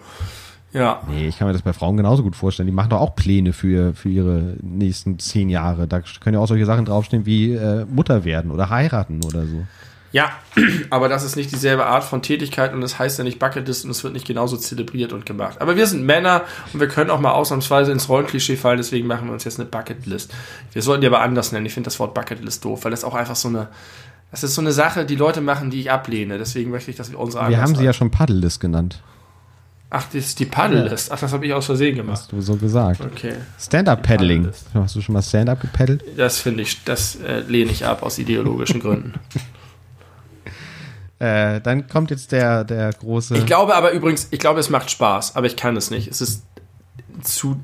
[0.74, 1.02] ja.
[1.08, 2.68] Nee, ich kann mir das bei Frauen genauso gut vorstellen.
[2.68, 5.88] Die machen doch auch Pläne für, für ihre nächsten zehn Jahre.
[5.88, 9.64] Da können ja auch solche Sachen draufstehen wie äh, Mutter werden oder heiraten oder so.
[10.14, 10.32] Ja,
[10.90, 13.92] aber das ist nicht dieselbe Art von Tätigkeit und das heißt ja nicht Bucketlist und
[13.92, 15.60] es wird nicht genauso zelebriert und gemacht.
[15.60, 19.28] Aber wir sind Männer und wir können auch mal ausnahmsweise ins Rollenklischee fallen, deswegen machen
[19.28, 20.34] wir uns jetzt eine Bucketlist.
[20.72, 21.66] Wir sollten die aber anders nennen.
[21.66, 23.70] Ich finde das Wort Bucketlist doof, weil das auch einfach so eine,
[24.30, 26.38] das ist so eine Sache, die Leute machen, die ich ablehne.
[26.38, 29.02] Deswegen möchte ich, dass wir unsere Wir haben sie ja schon Paddellist genannt.
[29.96, 31.12] Ach, das ist die Paddellist.
[31.12, 32.22] Ach, das habe ich aus Versehen gemacht.
[32.22, 33.00] Hast du so gesagt.
[33.00, 33.36] Okay.
[33.60, 34.52] Stand-up-Paddling.
[34.74, 36.04] Hast du schon mal Stand-up gepaddelt?
[36.18, 39.14] Das finde ich, das äh, lehne ich ab aus ideologischen Gründen.
[41.20, 43.38] Äh, dann kommt jetzt der, der große.
[43.38, 46.10] Ich glaube aber übrigens, ich glaube, es macht Spaß, aber ich kann es nicht.
[46.10, 46.44] Es ist
[47.22, 47.62] zu,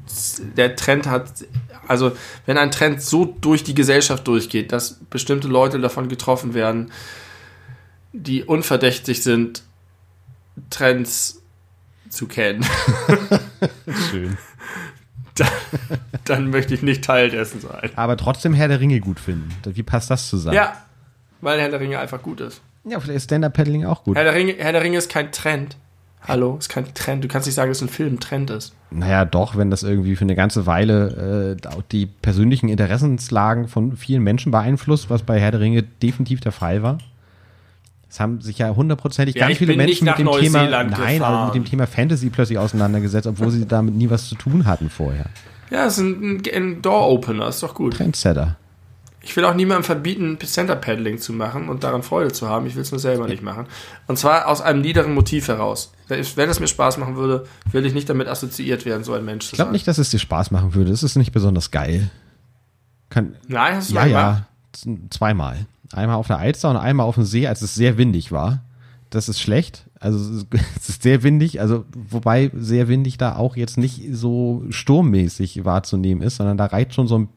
[0.56, 1.26] der Trend hat,
[1.85, 2.14] also
[2.45, 6.91] wenn ein Trend so durch die Gesellschaft durchgeht, dass bestimmte Leute davon getroffen werden,
[8.14, 9.64] die unverdächtig sind,
[10.69, 11.38] Trends
[12.10, 12.65] zu kennen,
[14.11, 14.38] Schön.
[15.36, 15.48] dann,
[16.26, 17.91] dann möchte ich nicht Teil dessen sein.
[17.95, 19.49] Aber trotzdem Herr der Ringe gut finden.
[19.65, 20.56] Wie passt das zusammen?
[20.56, 20.73] Ja,
[21.41, 22.61] weil Herr der Ringe einfach gut ist.
[22.86, 24.18] Ja, vielleicht ist Stand-up-Paddling auch gut.
[24.18, 25.77] Herr der Ringe, Herr der Ringe ist kein Trend.
[26.27, 27.23] Hallo, ist kein Trend.
[27.23, 28.73] Du kannst nicht sagen, dass ein Film ein Trend ist.
[28.91, 33.95] Naja, doch, wenn das irgendwie für eine ganze Weile äh, auch die persönlichen Interessenslagen von
[33.95, 36.98] vielen Menschen beeinflusst, was bei Herr der Ringe definitiv der Fall war.
[38.10, 41.56] Es haben sich ja hundertprozentig Ja, ganz viele Menschen mit dem Thema, nein, also mit
[41.56, 41.65] dem.
[41.65, 45.26] Thema Fantasy plötzlich auseinandergesetzt, obwohl sie damit nie was zu tun hatten vorher.
[45.69, 47.95] Ja, es ist ein, ein Door-Opener, ist doch gut.
[47.98, 48.56] Trendsetter.
[49.22, 52.65] Ich will auch niemandem verbieten, Center-Paddling zu machen und daran Freude zu haben.
[52.65, 53.65] Ich will es nur selber nicht machen.
[54.07, 55.91] Und zwar aus einem niederen Motiv heraus.
[56.07, 59.45] Wenn es mir Spaß machen würde, will ich nicht damit assoziiert werden, so ein Mensch
[59.45, 59.73] zu Ich glaube sein.
[59.73, 60.91] nicht, dass es dir Spaß machen würde.
[60.91, 62.10] Es ist nicht besonders geil.
[63.10, 64.45] Kann, Nein, hast du ja, ja,
[65.10, 65.65] zweimal.
[65.91, 68.63] Einmal auf der Alster und einmal auf dem See, als es sehr windig war.
[69.09, 69.89] Das ist schlecht.
[69.99, 70.17] Also
[70.77, 76.21] es ist, sehr windig, also wobei sehr windig da auch jetzt nicht so sturmmäßig wahrzunehmen
[76.21, 77.29] ist, sondern da reicht schon so ein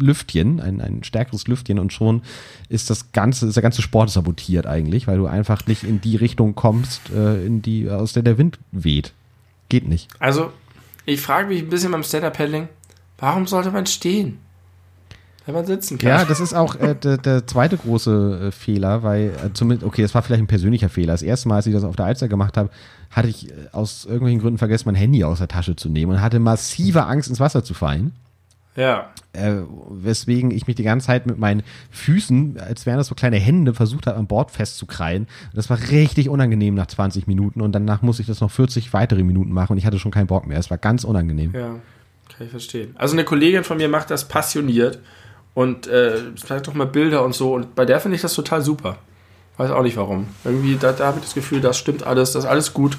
[0.00, 2.22] Lüftchen, ein, ein stärkeres Lüftchen und schon
[2.68, 6.16] ist das ganze, ist der ganze Sport sabotiert eigentlich, weil du einfach nicht in die
[6.16, 9.12] Richtung kommst, äh, in die, aus der der Wind weht.
[9.68, 10.08] Geht nicht.
[10.18, 10.52] Also,
[11.04, 12.68] ich frage mich ein bisschen beim Stand-Up-Paddling,
[13.18, 14.38] warum sollte man stehen?
[15.46, 16.08] Wenn man sitzen kann.
[16.08, 20.02] Ja, das ist auch äh, der, der zweite große äh, Fehler, weil äh, zumindest, okay,
[20.02, 21.12] das war vielleicht ein persönlicher Fehler.
[21.12, 22.68] Das erste Mal, als ich das auf der Alster gemacht habe,
[23.12, 26.20] hatte ich äh, aus irgendwelchen Gründen vergessen, mein Handy aus der Tasche zu nehmen und
[26.20, 28.12] hatte massive Angst, ins Wasser zu fallen.
[28.74, 29.08] ja.
[29.32, 29.60] Äh,
[29.90, 33.74] weswegen ich mich die ganze Zeit mit meinen Füßen, als wären das so kleine Hände,
[33.74, 35.24] versucht habe, an Bord festzukreien.
[35.24, 38.94] Und das war richtig unangenehm nach 20 Minuten und danach musste ich das noch 40
[38.94, 40.58] weitere Minuten machen und ich hatte schon keinen Bock mehr.
[40.58, 41.52] Es war ganz unangenehm.
[41.52, 41.76] Ja,
[42.34, 42.96] kann ich verstehen.
[42.96, 45.00] Also eine Kollegin von mir macht das passioniert
[45.56, 47.54] und äh, zeigt doch mal Bilder und so.
[47.54, 48.98] Und bei der finde ich das total super.
[49.56, 50.28] Weiß auch nicht warum.
[50.44, 52.98] Irgendwie, da, da habe ich das Gefühl, das stimmt alles, das ist alles gut.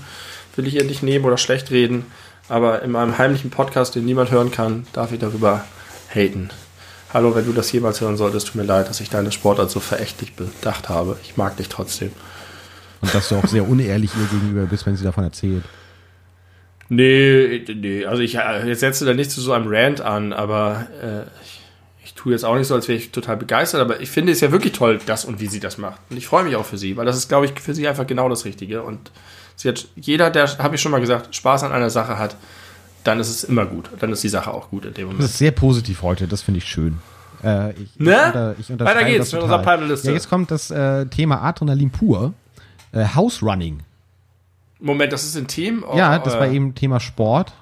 [0.56, 2.08] Will ich ihr nicht nehmen oder schlecht reden.
[2.50, 5.66] Aber in meinem heimlichen Podcast, den niemand hören kann, darf ich darüber
[6.10, 6.50] haten.
[7.14, 9.80] Hallo, wenn du das jemals hören solltest, tut mir leid, dass ich deine Sportart so
[9.80, 11.20] verächtlich bedacht habe.
[11.22, 12.12] Ich mag dich trotzdem.
[13.02, 15.64] Und dass du auch sehr unehrlich ihr gegenüber bist, wenn sie davon erzählt.
[16.90, 20.88] Nee, nee, also ich äh, jetzt setze da nicht zu so einem Rant an, aber
[21.04, 21.67] äh, ich, ich
[22.18, 24.52] tue jetzt auch nicht so, als wäre ich total begeistert, aber ich finde es ja
[24.52, 26.02] wirklich toll, das und wie sie das macht.
[26.10, 28.06] Und ich freue mich auch für sie, weil das ist, glaube ich, für sie einfach
[28.08, 28.82] genau das Richtige.
[28.84, 29.12] Und
[29.56, 32.36] sie hat, jeder, der, habe ich schon mal gesagt, Spaß an einer Sache hat,
[33.04, 33.90] dann ist es immer gut.
[34.00, 35.30] Dann ist die Sache auch gut in dem Das Moment.
[35.30, 36.98] ist sehr positiv heute, das finde ich schön.
[37.44, 38.56] Äh, ich, Ne?
[38.60, 40.08] ich, unter, ich Weiter geht's das mit unserer Panelliste.
[40.08, 42.34] Ja, jetzt kommt das äh, Thema Adrenalin pur.
[42.92, 43.80] Äh, House Running.
[44.80, 45.86] Moment, das ist ein Team?
[45.96, 47.54] Ja, das äh, war eben Thema Sport.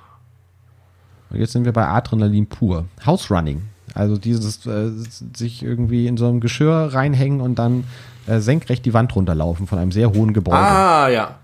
[1.30, 2.86] Und jetzt sind wir bei Adrenalin pur.
[3.06, 3.64] House Running.
[3.94, 4.90] Also dieses äh,
[5.36, 7.86] sich irgendwie in so einem Geschirr reinhängen und dann
[8.28, 10.58] äh, senkrecht die Wand runterlaufen von einem sehr hohen Gebäude.
[10.58, 11.36] Ah, ja.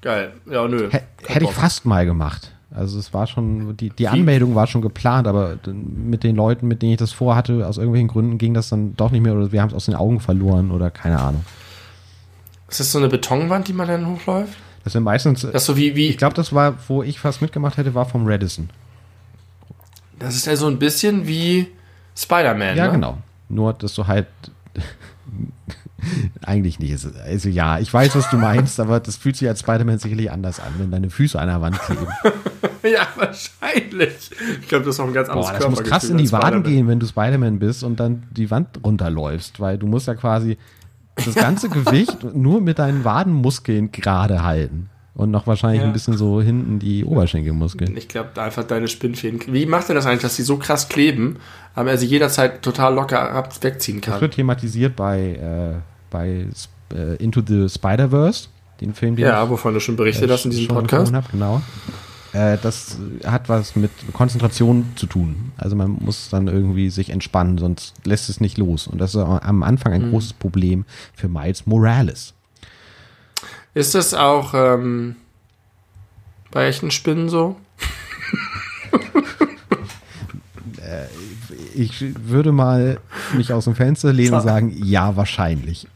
[0.00, 0.32] Geil.
[0.50, 0.88] Ja, nö.
[0.90, 2.50] Hä- Hätte ich fast mal gemacht.
[2.70, 6.82] Also es war schon, die, die Anmeldung war schon geplant, aber mit den Leuten, mit
[6.82, 9.62] denen ich das vorhatte, aus irgendwelchen Gründen ging das dann doch nicht mehr oder wir
[9.62, 11.44] haben es aus den Augen verloren oder keine Ahnung.
[12.68, 14.56] Ist das so eine Betonwand, die man dann hochläuft?
[14.82, 17.76] Das sind meistens, Das so wie, wie ich glaube, das war, wo ich fast mitgemacht
[17.76, 18.68] hätte, war vom Radisson.
[20.18, 21.68] Das ist ja so ein bisschen wie
[22.16, 22.92] Spider-Man, Ja, ne?
[22.92, 23.18] genau.
[23.48, 24.26] Nur, dass du halt
[26.44, 26.94] eigentlich nicht.
[27.26, 30.60] Also ja, ich weiß, was du meinst, aber das fühlt sich als Spider-Man sicherlich anders
[30.60, 32.06] an, wenn deine Füße an der Wand kleben.
[32.84, 34.30] Ja, wahrscheinlich.
[34.60, 36.62] Ich glaube, das ist auch ein ganz anderes Boah, das muss krass in die Waden
[36.64, 40.58] gehen, wenn du Spider-Man bist und dann die Wand runterläufst, weil du musst ja quasi
[41.16, 44.90] das ganze Gewicht nur mit deinen Wadenmuskeln gerade halten.
[45.16, 45.86] Und noch wahrscheinlich Ja.
[45.86, 47.96] ein bisschen so hinten die Oberschenkelmuskeln.
[47.96, 49.40] Ich glaube einfach deine Spinnfäden.
[49.46, 51.36] Wie macht er das eigentlich, dass die so krass kleben,
[51.76, 54.20] aber er sie jederzeit total locker ab wegziehen Das kann?
[54.20, 55.80] wird thematisiert bei, äh,
[56.10, 56.46] bei
[56.92, 58.48] äh, Into the Spider-Verse,
[58.80, 61.12] den Film, den Ja, wovon du schon berichtet hast in diesem schon Podcast.
[61.14, 61.62] Hab, genau.
[62.32, 65.52] Äh, das hat was mit Konzentration zu tun.
[65.56, 68.88] Also man muss dann irgendwie sich entspannen, sonst lässt es nicht los.
[68.88, 70.04] Und das ist am Anfang Mhm.
[70.06, 70.84] ein großes Problem
[71.14, 72.33] für Miles Morales.
[73.74, 75.16] Ist das auch ähm,
[76.50, 77.56] bei echten Spinnen so?
[81.74, 83.00] Ich würde mal
[83.34, 85.88] mich aus dem Fenster lehnen und sagen, ja, wahrscheinlich.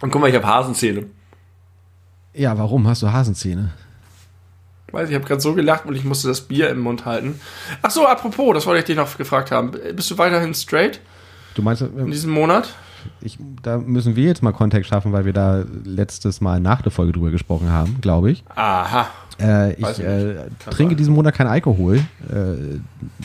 [0.00, 1.06] Und guck mal, ich habe Hasenzähne.
[2.34, 3.72] Ja, warum hast du Hasenzähne?
[4.92, 7.40] Weiß ich habe gerade so gelacht und ich musste das Bier im Mund halten.
[7.82, 9.72] Ach so, apropos, das wollte ich dich noch gefragt haben.
[9.94, 11.00] Bist du weiterhin straight
[11.54, 12.74] Du meinst, in äh, diesem Monat?
[13.20, 16.92] ich, da müssen wir jetzt mal Kontext schaffen, weil wir da letztes Mal nach der
[16.92, 18.44] Folge drüber gesprochen haben, glaube ich.
[18.54, 19.08] Aha.
[19.40, 20.34] Äh, ich äh,
[20.68, 20.96] trinke sein.
[20.96, 22.78] diesen Monat kein Alkohol, äh,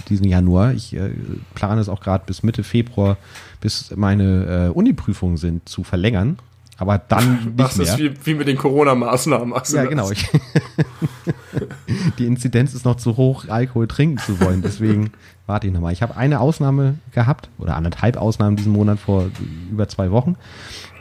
[0.07, 0.73] diesen Januar.
[0.73, 1.11] Ich äh,
[1.55, 3.17] plane es auch gerade bis Mitte Februar,
[3.59, 6.37] bis meine äh, Uniprüfungen sind, zu verlängern.
[6.77, 7.87] Aber dann nicht Das mehr.
[7.87, 9.49] ist wie, wie mit den Corona-Maßnahmen.
[9.49, 9.89] machst ja, das?
[9.89, 10.11] genau.
[12.19, 14.61] Die Inzidenz ist noch zu hoch, Alkohol trinken zu wollen.
[14.61, 15.11] Deswegen
[15.47, 15.93] warte ich nochmal.
[15.93, 19.29] Ich habe eine Ausnahme gehabt oder anderthalb Ausnahmen diesen Monat vor
[19.71, 20.35] über zwei Wochen.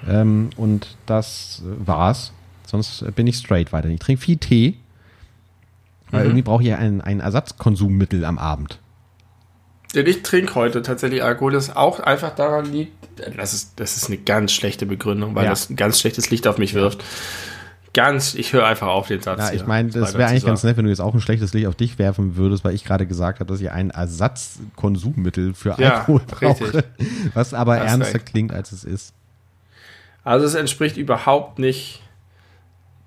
[0.09, 2.33] Ähm, und das war's.
[2.67, 3.89] Sonst bin ich straight weiter.
[3.89, 4.77] Ich trinke viel Tee.
[6.11, 6.27] Weil Mhm.
[6.27, 8.79] irgendwie brauche ich ja ein, ein Ersatzkonsummittel am Abend.
[9.95, 12.93] Denn ich trinke heute tatsächlich Alkohol, das auch einfach daran liegt,
[13.37, 15.51] das ist, das ist eine ganz schlechte Begründung, weil Ja.
[15.51, 17.03] das ein ganz schlechtes Licht auf mich wirft.
[17.93, 19.39] Ganz, ich höre einfach auf den Satz.
[19.39, 21.69] Ja, ich meine, das wäre eigentlich ganz nett, wenn du jetzt auch ein schlechtes Licht
[21.69, 25.99] auf dich werfen würdest, weil ich gerade gesagt habe, dass ich ein Ersatzkonsummittel für Ja,
[26.01, 26.65] Alkohol brauche.
[26.65, 26.85] richtig.
[27.35, 29.15] Was aber Hast ernster klingt, als es ist.
[30.25, 32.01] Also es entspricht überhaupt nicht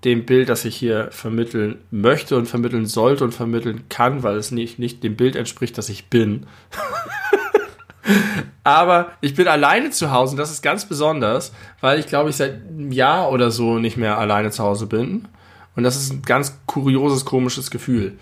[0.03, 4.51] dem Bild, das ich hier vermitteln möchte und vermitteln sollte und vermitteln kann, weil es
[4.51, 6.45] nicht, nicht dem Bild entspricht, das ich bin.
[8.63, 11.51] Aber ich bin alleine zu Hause und das ist ganz besonders,
[11.81, 15.27] weil ich glaube, ich seit einem Jahr oder so nicht mehr alleine zu Hause bin.
[15.75, 18.17] Und das ist ein ganz kurioses, komisches Gefühl.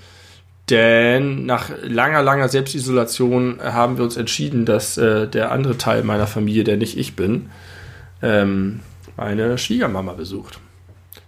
[0.70, 6.28] Denn nach langer, langer Selbstisolation haben wir uns entschieden, dass äh, der andere Teil meiner
[6.28, 7.50] Familie, der nicht ich bin,
[8.22, 8.80] ähm,
[9.16, 10.60] meine Schwiegermama besucht.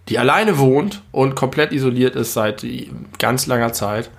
[0.09, 2.65] Die alleine wohnt und komplett isoliert ist seit
[3.19, 4.09] ganz langer Zeit.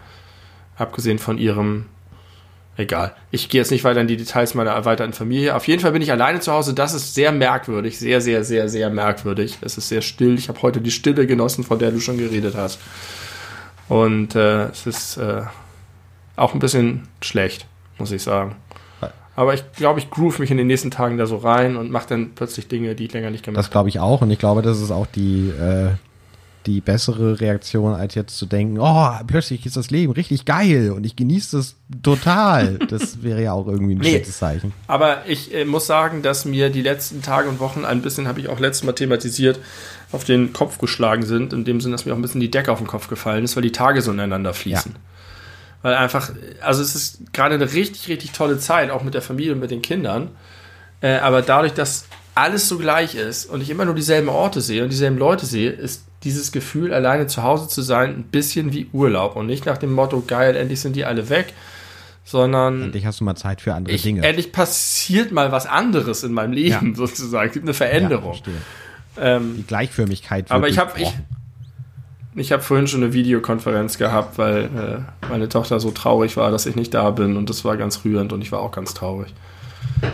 [0.77, 1.87] Abgesehen von ihrem.
[2.77, 3.17] Egal.
[3.33, 5.57] Ich gehe jetzt nicht weiter in die Details meiner erweiterten Familie.
[5.57, 6.75] Auf jeden Fall bin ich alleine zu Hause.
[6.75, 7.99] Das ist sehr merkwürdig.
[7.99, 9.59] Sehr, sehr, sehr, sehr merkwürdig.
[9.63, 10.39] Es ist sehr still.
[10.39, 12.79] Ich habe heute die Stille genossen, von der du schon geredet hast.
[13.89, 15.43] Und äh, es ist äh,
[16.37, 17.67] auch ein bisschen schlecht,
[17.99, 18.55] muss ich sagen.
[19.39, 22.09] Aber ich glaube, ich groove mich in den nächsten Tagen da so rein und mache
[22.09, 24.63] dann plötzlich Dinge, die ich länger nicht gemacht Das glaube ich auch und ich glaube,
[24.63, 25.91] das ist auch die, äh,
[26.67, 31.07] die bessere Reaktion, als jetzt zu denken, oh, plötzlich ist das Leben richtig geil und
[31.07, 32.81] ich genieße das total.
[32.91, 34.09] Das wäre ja auch irgendwie ein Nee.
[34.09, 34.73] schlechtes Zeichen.
[34.89, 38.41] Aber ich äh, muss sagen, dass mir die letzten Tage und Wochen ein bisschen, habe
[38.41, 39.61] ich auch letztes Mal thematisiert,
[40.11, 41.53] auf den Kopf geschlagen sind.
[41.53, 43.55] In dem Sinn, dass mir auch ein bisschen die Decke auf den Kopf gefallen ist,
[43.55, 44.97] weil die Tage so ineinander fließen.
[45.83, 46.31] Weil einfach,
[46.61, 49.71] also es ist gerade eine richtig, richtig tolle Zeit, auch mit der Familie und mit
[49.71, 50.31] den Kindern.
[51.01, 54.83] Äh, aber dadurch, dass alles so gleich ist und ich immer nur dieselben Orte sehe
[54.83, 58.89] und dieselben Leute sehe, ist dieses Gefühl, alleine zu Hause zu sein, ein bisschen wie
[58.93, 59.37] Urlaub.
[59.37, 61.53] Und nicht nach dem Motto, geil, endlich sind die alle weg,
[62.25, 64.23] sondern Endlich hast du mal Zeit für andere ich, Dinge.
[64.27, 66.95] endlich passiert mal was anderes in meinem Leben Ja.
[66.97, 67.47] sozusagen.
[67.49, 68.33] Es gibt eine Ja, Veränderung.
[68.35, 68.55] verstehe.
[69.21, 70.45] ähm, die Gleichförmigkeit.
[70.45, 71.13] wird aber ich habe ich.
[72.39, 76.67] Ich habe vorhin schon eine Videokonferenz gehabt, weil äh, meine Tochter so traurig war, dass
[76.67, 79.35] ich nicht da bin und das war ganz rührend und ich war auch ganz traurig.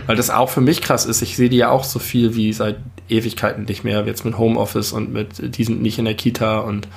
[0.06, 1.22] Weil das auch für mich krass ist.
[1.22, 2.76] Ich sehe die ja auch so viel wie seit
[3.08, 4.04] Ewigkeiten nicht mehr.
[4.06, 6.88] Jetzt mit Homeoffice und mit, die sind nicht in der Kita und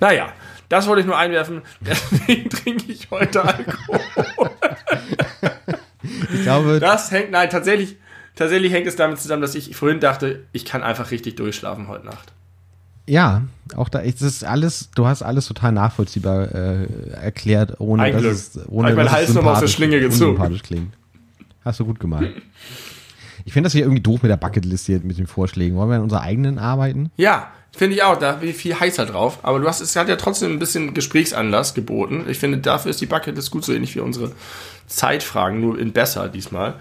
[0.00, 0.28] naja,
[0.68, 1.62] das wollte ich nur einwerfen.
[1.80, 4.00] Deswegen trinke ich heute Alkohol.
[6.32, 7.96] Ich glaube, Das hängt, nein, tatsächlich,
[8.34, 12.06] tatsächlich hängt es damit zusammen, dass ich vorhin dachte, ich kann einfach richtig durchschlafen heute
[12.06, 12.32] Nacht.
[13.08, 13.42] Ja,
[13.76, 16.86] auch da ist es alles, du hast alles total nachvollziehbar äh,
[17.20, 18.32] erklärt, ohne Ein dass Glück.
[18.34, 20.58] es, ohne ich meinen Hals aus der sympathisch- Schlinge gezogen.
[20.62, 20.94] klingt.
[21.64, 22.26] Hast du gut gemacht.
[23.44, 25.76] Ich finde das hier irgendwie doof mit der Bucketlist hier mit den Vorschlägen.
[25.76, 27.10] Wollen wir an unserer eigenen arbeiten?
[27.16, 28.16] Ja, finde ich auch.
[28.18, 29.38] Da bin ich viel heißer drauf.
[29.42, 32.24] Aber du hast, es hat ja trotzdem ein bisschen Gesprächsanlass geboten.
[32.28, 34.32] Ich finde, dafür ist die Bucketlist gut so ähnlich wie unsere
[34.86, 36.74] Zeitfragen, nur in besser diesmal.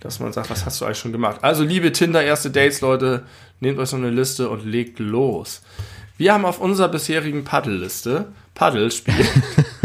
[0.00, 1.38] Dass man sagt, was hast du eigentlich schon gemacht?
[1.42, 3.22] Also, liebe Tinder, erste Dates, Leute,
[3.60, 5.62] nehmt euch so eine Liste und legt los.
[6.16, 9.26] Wir haben auf unserer bisherigen Paddelliste, Paddelspiel,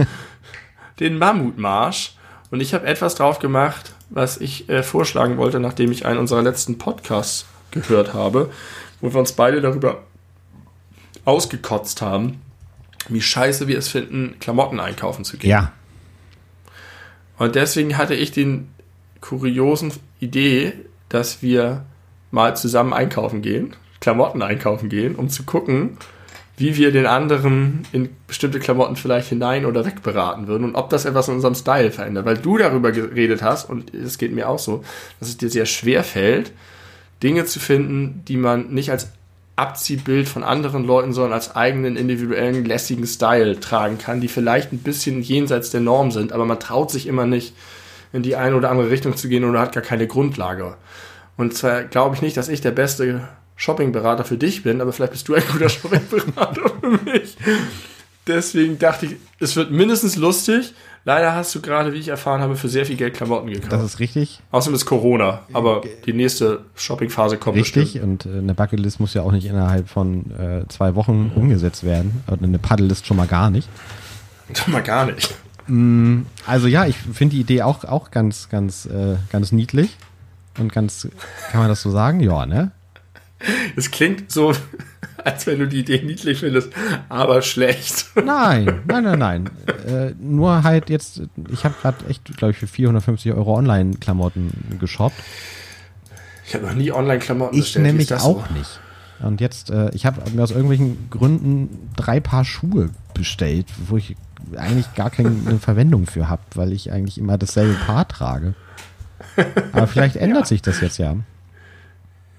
[0.99, 2.15] den Mammutmarsch.
[2.51, 6.41] Und ich habe etwas drauf gemacht, was ich äh, vorschlagen wollte, nachdem ich einen unserer
[6.41, 8.51] letzten Podcasts gehört habe,
[9.01, 10.03] wo wir uns beide darüber
[11.25, 12.41] ausgekotzt haben,
[13.07, 15.49] wie scheiße wir es finden, Klamotten einkaufen zu gehen.
[15.49, 15.73] Ja.
[17.37, 18.69] Und deswegen hatte ich den
[19.21, 20.73] kuriosen Idee,
[21.07, 21.85] dass wir
[22.31, 25.97] mal zusammen einkaufen gehen, Klamotten einkaufen gehen, um zu gucken,
[26.57, 30.89] wie wir den anderen in bestimmte Klamotten vielleicht hinein oder weg beraten würden und ob
[30.89, 32.25] das etwas in unserem Style verändert.
[32.25, 34.83] Weil du darüber geredet hast, und es geht mir auch so,
[35.19, 36.51] dass es dir sehr schwer fällt,
[37.23, 39.11] Dinge zu finden, die man nicht als
[39.55, 44.79] Abziehbild von anderen Leuten, sondern als eigenen individuellen, lässigen Style tragen kann, die vielleicht ein
[44.79, 47.53] bisschen jenseits der Norm sind, aber man traut sich immer nicht,
[48.11, 50.75] in die eine oder andere Richtung zu gehen oder hat gar keine Grundlage.
[51.39, 53.21] Und zwar glaube ich nicht, dass ich der beste
[53.55, 57.37] Shoppingberater für dich bin, aber vielleicht bist du ein guter Shoppingberater für mich.
[58.27, 60.73] Deswegen dachte ich, es wird mindestens lustig.
[61.05, 63.71] Leider hast du gerade, wie ich erfahren habe, für sehr viel Geld Klamotten gekauft.
[63.71, 64.41] Das ist richtig.
[64.51, 67.93] Außerdem ist Corona, aber die nächste Shoppingphase kommt Richtig.
[67.93, 68.25] bestimmt.
[68.25, 72.21] Und äh, eine Bucketlist muss ja auch nicht innerhalb von äh, zwei Wochen umgesetzt werden.
[72.27, 73.69] Und eine Paddellist schon mal gar nicht.
[74.53, 75.33] Doch mal gar nicht.
[76.45, 79.95] Also ja, ich finde die Idee auch, auch ganz, ganz, äh, ganz niedlich.
[80.59, 81.07] Und ganz,
[81.51, 82.19] kann man das so sagen?
[82.19, 82.71] Ja, ne?
[83.75, 84.53] Es klingt so,
[85.23, 86.69] als wenn du die Idee niedlich findest,
[87.07, 88.05] aber schlecht.
[88.15, 89.49] Nein, nein, nein, nein.
[89.87, 91.21] Äh, nur halt jetzt,
[91.51, 95.21] ich habe gerade echt, glaube ich, für 450 Euro Online-Klamotten geshoppt.
[96.45, 97.85] Ich habe noch nie Online-Klamotten Ich bestellt.
[97.85, 98.53] Wie nämlich auch so?
[98.53, 98.79] nicht.
[99.21, 104.15] Und jetzt, äh, ich habe mir aus irgendwelchen Gründen drei Paar Schuhe bestellt, wo ich
[104.55, 108.55] eigentlich gar keine Verwendung für habe, weil ich eigentlich immer dasselbe Paar trage.
[109.71, 111.15] Aber vielleicht ändert sich das jetzt ja.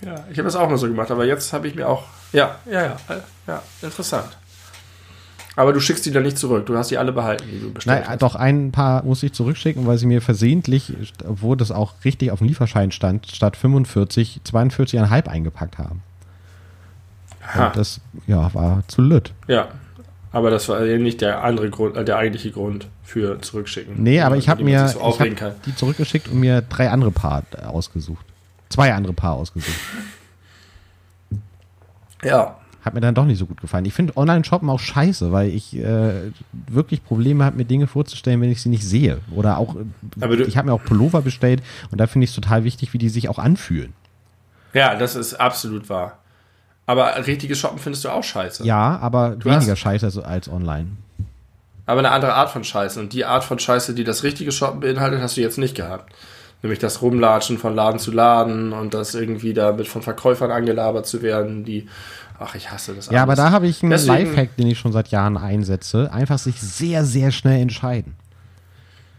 [0.02, 2.04] Ja, ich habe das auch mal so gemacht, aber jetzt habe ich mir auch.
[2.32, 4.36] Ja, ja, ja, äh, ja, interessant.
[5.56, 6.64] Aber du schickst die dann nicht zurück.
[6.66, 8.22] Du hast die alle behalten, die du bestellt Nein, hast.
[8.22, 10.94] doch ein paar muss ich zurückschicken, weil sie mir versehentlich,
[11.26, 16.02] obwohl das auch richtig auf dem Lieferschein stand, statt 45, 42,5 eingepackt haben.
[17.58, 19.32] Und das ja, war zu lütt.
[19.48, 19.68] Ja.
[20.32, 24.02] Aber das war eben nicht der andere Grund, äh, der eigentliche Grund für zurückschicken.
[24.02, 27.42] Nee, aber ich habe mir so ich hab die zurückgeschickt und mir drei andere Paar
[27.66, 28.24] ausgesucht.
[28.68, 29.76] Zwei andere Paar ausgesucht.
[32.22, 32.56] Ja.
[32.82, 33.84] Hat mir dann doch nicht so gut gefallen.
[33.84, 36.30] Ich finde Online-Shoppen auch scheiße, weil ich äh,
[36.68, 39.18] wirklich Probleme habe, mir Dinge vorzustellen, wenn ich sie nicht sehe.
[39.34, 42.64] Oder auch, äh, ich habe mir auch Pullover bestellt und da finde ich es total
[42.64, 43.92] wichtig, wie die sich auch anfühlen.
[44.72, 46.19] Ja, das ist absolut wahr.
[46.86, 48.64] Aber richtiges Shoppen findest du auch scheiße.
[48.64, 50.88] Ja, aber Du weniger scheiße als, online.
[51.86, 52.98] Aber eine andere Art von Scheiße.
[53.00, 56.12] Und die Art von Scheiße, die das richtige Shoppen beinhaltet, hast du jetzt nicht gehabt.
[56.62, 61.22] Nämlich das Rumlatschen von Laden zu Laden und das irgendwie damit von Verkäufern angelabert zu
[61.22, 61.88] werden, die.
[62.38, 64.92] Ach, ich hasse das Ja, aber da habe ich einen Deswegen- Lifehack, den ich schon
[64.92, 66.10] seit Jahren einsetze.
[66.12, 68.14] Einfach sich sehr, sehr schnell entscheiden.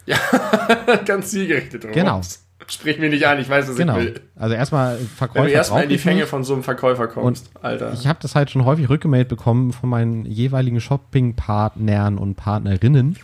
[1.06, 1.92] ganz zielgerichtet.
[1.94, 2.22] Genau.
[2.68, 3.98] Sprich mir nicht an, ich weiß, was Genau.
[3.98, 4.22] ich will.
[4.36, 5.98] Also erstmal Wenn Verkäufer du erstmal in die.
[5.98, 7.92] Fänge von so einem Verkäufer kommst, Alter.
[7.94, 13.18] Ich habe das halt schon häufig rückgemeldet bekommen von meinen jeweiligen Shopping-Partnern und Partnerinnen,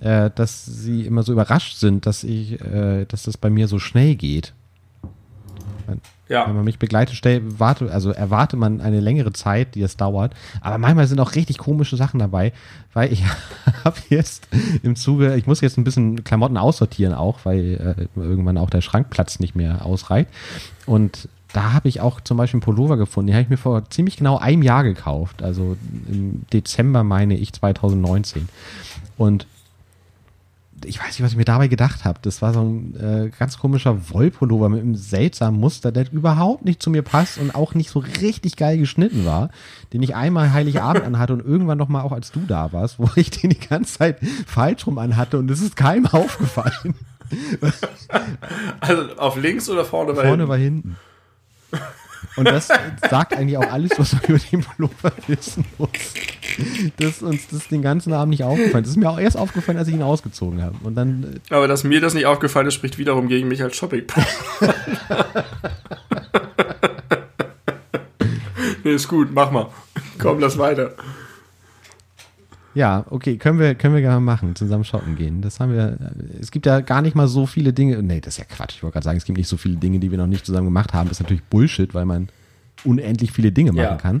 [0.00, 3.78] äh, dass sie immer so überrascht sind, dass ich, äh, dass das bei mir so
[3.78, 4.54] schnell geht.
[6.28, 6.46] Wenn ja.
[6.48, 10.34] man mich begleitet, stell, warte, also erwarte man eine längere Zeit, die es dauert.
[10.60, 12.52] Aber manchmal sind auch richtig komische Sachen dabei,
[12.92, 13.22] weil ich
[13.84, 14.48] habe jetzt
[14.82, 18.80] im Zuge, ich muss jetzt ein bisschen Klamotten aussortieren auch, weil äh, irgendwann auch der
[18.80, 20.28] Schrankplatz nicht mehr ausreicht.
[20.84, 23.88] Und da habe ich auch zum Beispiel einen Pullover gefunden, den habe ich mir vor
[23.88, 25.42] ziemlich genau einem Jahr gekauft.
[25.42, 25.76] Also
[26.08, 28.48] im Dezember meine ich 2019.
[29.16, 29.46] Und
[30.84, 32.18] ich weiß nicht, was ich mir dabei gedacht habe.
[32.22, 36.82] Das war so ein äh, ganz komischer Wollpullover mit einem seltsamen Muster, der überhaupt nicht
[36.82, 39.50] zu mir passt und auch nicht so richtig geil geschnitten war,
[39.92, 43.08] den ich einmal Heiligabend anhatte und irgendwann noch mal auch als du da warst, wo
[43.16, 46.94] ich den die ganze Zeit falsch rum anhatte und es ist keinem aufgefallen.
[48.80, 50.48] Also auf links oder vorne war Vorne hinten?
[50.48, 50.96] war hinten.
[52.36, 52.68] Und das
[53.10, 55.88] sagt eigentlich auch alles, was man über den Pullover wissen muss.
[56.98, 58.90] Dass uns das den ganzen Abend nicht aufgefallen ist.
[58.90, 60.76] Das ist mir auch erst aufgefallen, als ich ihn ausgezogen habe.
[60.82, 63.76] Und dann, äh, Aber dass mir das nicht aufgefallen ist, spricht wiederum gegen mich als
[63.76, 64.04] shopping
[68.84, 69.68] nee, ist gut, mach mal.
[70.18, 70.92] Komm, lass weiter.
[72.76, 75.40] Ja, okay, können wir, können wir gerne machen, zusammen shoppen gehen.
[75.40, 75.96] Das haben wir,
[76.38, 78.82] es gibt ja gar nicht mal so viele Dinge, nee, das ist ja Quatsch, ich
[78.82, 80.92] wollte gerade sagen, es gibt nicht so viele Dinge, die wir noch nicht zusammen gemacht
[80.92, 81.08] haben.
[81.08, 82.28] Das ist natürlich Bullshit, weil man
[82.84, 83.96] unendlich viele Dinge machen ja.
[83.96, 84.20] kann.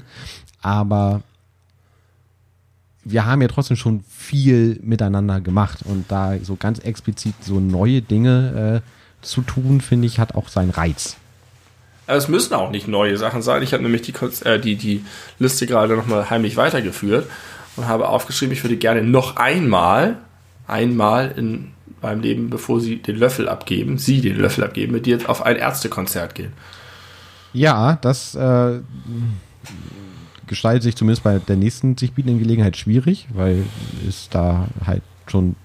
[0.62, 1.20] Aber
[3.04, 8.00] wir haben ja trotzdem schon viel miteinander gemacht und da so ganz explizit so neue
[8.00, 11.18] Dinge äh, zu tun, finde ich, hat auch seinen Reiz.
[12.06, 13.62] es müssen auch nicht neue Sachen sein.
[13.62, 14.14] Ich habe nämlich die,
[14.46, 15.04] äh, die, die
[15.38, 17.26] Liste gerade nochmal heimlich weitergeführt
[17.76, 20.18] und habe aufgeschrieben, ich würde gerne noch einmal,
[20.66, 21.72] einmal in
[22.02, 25.56] meinem Leben, bevor sie den Löffel abgeben, sie den Löffel abgeben, mit dir auf ein
[25.56, 26.52] Ärztekonzert gehen.
[27.52, 28.80] Ja, das äh,
[30.46, 33.64] gestaltet sich zumindest bei der nächsten sich bietenden Gelegenheit schwierig, weil
[34.08, 35.56] es da halt schon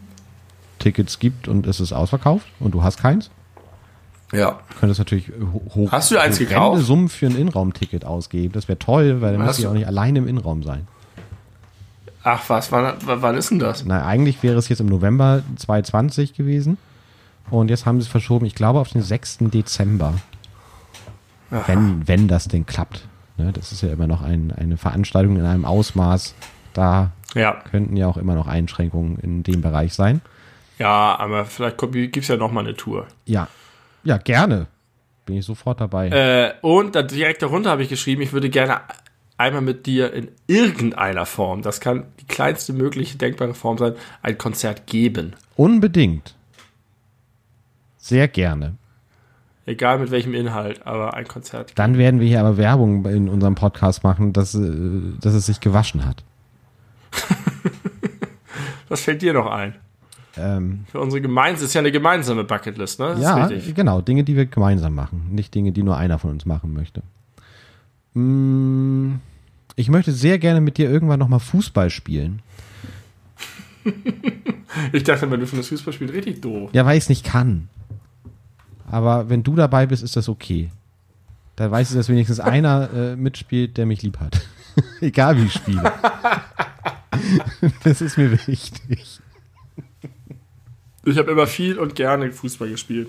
[0.80, 3.30] Tickets gibt und es ist ausverkauft und du hast keins.
[4.32, 4.60] Ja.
[4.70, 5.32] Du könntest natürlich
[5.76, 6.84] hoch Hast du eins gekauft?
[6.84, 8.54] Summen für ein Innenraumticket ausgeben.
[8.54, 10.88] Das wäre toll, weil dann müsst ihr auch nicht alleine im Innenraum sein.
[12.24, 13.86] Ach was, wann, wann ist denn das?
[13.86, 16.78] Na, eigentlich wäre es jetzt im November 2020 gewesen.
[17.50, 19.40] Und jetzt haben sie es verschoben, ich glaube, auf den 6.
[19.42, 20.14] Dezember.
[21.68, 23.08] Wenn, wenn das denn klappt.
[23.38, 26.34] Ne, das ist ja immer noch ein, eine Veranstaltung in einem Ausmaß.
[26.74, 27.54] Da ja.
[27.70, 30.22] könnten ja auch immer noch Einschränkungen in dem Bereich sein.
[30.80, 33.06] Ja, aber vielleicht gibt es ja noch mal eine Tour.
[33.26, 33.48] Ja,
[34.04, 34.68] ja, gerne.
[35.26, 36.08] Bin ich sofort dabei.
[36.08, 38.80] Äh, und direkt darunter habe ich geschrieben, ich würde gerne
[39.42, 44.38] einmal mit dir in irgendeiner Form, das kann die kleinste mögliche denkbare Form sein, ein
[44.38, 45.34] Konzert geben.
[45.56, 46.36] Unbedingt.
[47.98, 48.76] Sehr gerne.
[49.66, 51.74] Egal mit welchem Inhalt, aber ein Konzert.
[51.76, 54.60] Dann werden wir hier aber Werbung in unserem Podcast machen, dass, äh,
[55.20, 56.24] dass es sich gewaschen hat.
[58.90, 59.76] Was fällt dir noch ein?
[60.38, 63.16] Ähm, Für unsere gemeinsame, ist ja eine gemeinsame Bucketlist, ne?
[63.18, 66.46] Das ja, genau, Dinge, die wir gemeinsam machen, nicht Dinge, die nur einer von uns
[66.46, 67.02] machen möchte.
[68.14, 69.20] Mmh
[69.76, 72.42] ich möchte sehr gerne mit dir irgendwann nochmal Fußball spielen.
[74.94, 76.70] ich dachte immer, du findest Fußballspielen richtig doof.
[76.74, 77.70] Ja, weil ich es nicht kann.
[78.90, 80.70] Aber wenn du dabei bist, ist das okay.
[81.56, 84.42] Da weiß ich, dass wenigstens einer äh, mitspielt, der mich lieb hat.
[85.02, 85.92] Egal wie ich spiele.
[87.84, 89.20] das ist mir wichtig.
[91.04, 93.08] Ich habe immer viel und gerne Fußball gespielt.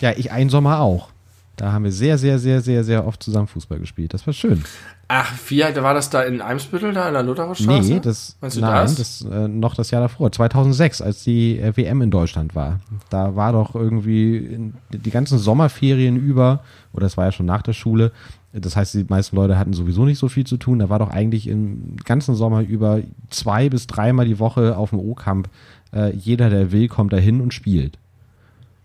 [0.00, 1.11] Ja, ich einen Sommer auch.
[1.56, 4.14] Da haben wir sehr, sehr, sehr, sehr, sehr oft zusammen Fußball gespielt.
[4.14, 4.64] Das war schön.
[5.08, 7.92] Ach, wie alt war das da in Eimsbüttel, da in der Lutherstraße?
[7.92, 8.50] Nee, das, nein,
[8.86, 12.80] das, das äh, noch das Jahr davor, 2006, als die äh, WM in Deutschland war.
[13.10, 16.60] Da war doch irgendwie die ganzen Sommerferien über,
[16.94, 18.12] oder es war ja schon nach der Schule,
[18.52, 20.78] das heißt, die meisten Leute hatten sowieso nicht so viel zu tun.
[20.78, 23.00] Da war doch eigentlich im ganzen Sommer über
[23.30, 25.48] zwei bis dreimal die Woche auf dem O-Camp.
[25.94, 27.98] Äh, jeder, der will, kommt da hin und spielt.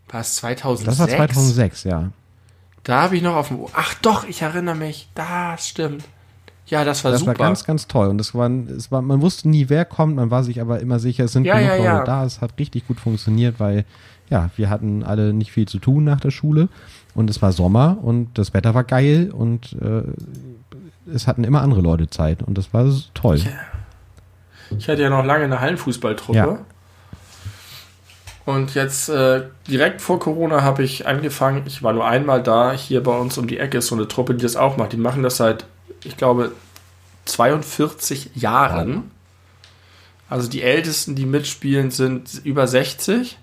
[0.10, 0.85] War es 2006?
[0.85, 2.11] Das war 2006, ja.
[2.88, 3.59] Da habe ich noch auf dem.
[3.73, 5.09] Ach doch, ich erinnere mich.
[5.14, 6.05] Das stimmt.
[6.68, 7.34] Ja, das war das super.
[7.34, 8.07] Das war ganz, ganz toll.
[8.07, 10.15] Und es war, es war, man wusste nie, wer kommt.
[10.15, 12.03] Man war sich aber immer sicher, es sind ja, genug ja, Leute ja.
[12.05, 12.23] da.
[12.23, 13.84] Es hat richtig gut funktioniert, weil
[14.30, 16.69] ja, wir hatten alle nicht viel zu tun nach der Schule.
[17.14, 20.03] Und es war Sommer und das Wetter war geil und äh,
[21.14, 22.41] es hatten immer andere Leute Zeit.
[22.41, 23.35] Und das war toll.
[23.35, 23.49] Ich,
[24.77, 26.59] ich hatte ja noch lange eine Hallenfußballtruppe.
[28.48, 33.03] Und jetzt äh, direkt vor Corona habe ich angefangen, ich war nur einmal da, hier
[33.03, 34.94] bei uns um die Ecke ist so eine Truppe, die das auch macht.
[34.94, 35.65] Die machen das seit,
[36.06, 36.53] ich glaube,
[37.26, 39.11] 42 Jahren.
[40.30, 43.38] Also die Ältesten, die mitspielen, sind über 60.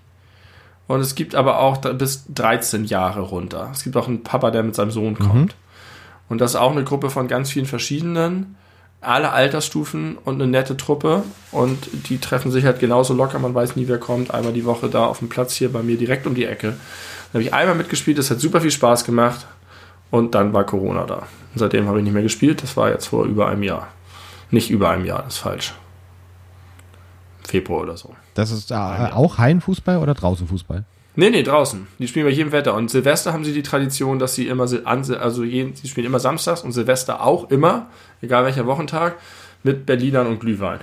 [0.87, 3.69] Und es gibt aber auch bis 13 Jahre runter.
[3.73, 5.51] Es gibt auch einen Papa, der mit seinem Sohn kommt.
[5.51, 6.29] Mhm.
[6.29, 8.55] Und das ist auch eine Gruppe von ganz vielen verschiedenen
[9.01, 13.75] alle Altersstufen und eine nette Truppe und die treffen sich halt genauso locker, man weiß
[13.75, 16.35] nie, wer kommt, einmal die Woche da auf dem Platz hier bei mir direkt um
[16.35, 16.69] die Ecke.
[17.31, 19.45] Da habe ich einmal mitgespielt, das hat super viel Spaß gemacht
[20.11, 21.15] und dann war Corona da.
[21.53, 23.87] Und seitdem habe ich nicht mehr gespielt, das war jetzt vor über einem Jahr.
[24.51, 25.73] Nicht über einem Jahr, das ist falsch.
[27.47, 28.15] Februar oder so.
[28.33, 30.83] Das ist äh, auch Hallenfußball oder draußen Fußball?
[31.15, 31.87] Nee, nee, draußen.
[31.99, 32.73] Die spielen bei jedem Wetter.
[32.73, 36.61] Und Silvester haben sie die Tradition, dass sie immer, also jeden, sie spielen immer samstags
[36.61, 37.87] und Silvester auch immer,
[38.21, 39.15] egal welcher Wochentag,
[39.63, 40.79] mit Berlinern und Glühwein.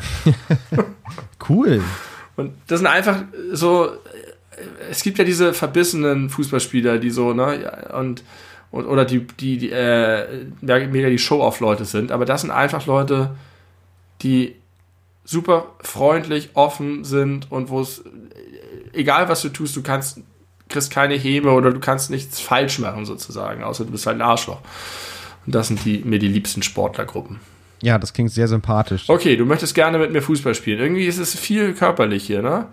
[1.49, 1.83] cool.
[2.37, 3.23] Und das sind einfach
[3.53, 3.91] so,
[4.91, 8.25] es gibt ja diese verbissenen Fußballspieler, die so, ne, und,
[8.71, 13.37] und oder die, die, die äh, mega die Show-off-Leute sind, aber das sind einfach Leute,
[14.23, 14.57] die
[15.25, 18.03] super freundlich, offen sind und wo es,
[18.93, 20.21] egal was du tust, du kannst,
[20.69, 24.23] kriegst keine Häme oder du kannst nichts falsch machen sozusagen, außer du bist halt ein
[24.23, 24.61] Arschloch.
[25.47, 27.41] Und das sind die, mir die liebsten Sportlergruppen.
[27.83, 29.09] Ja, das klingt sehr sympathisch.
[29.09, 30.79] Okay, du möchtest gerne mit mir Fußball spielen.
[30.79, 32.67] Irgendwie ist es viel körperlich hier, ne?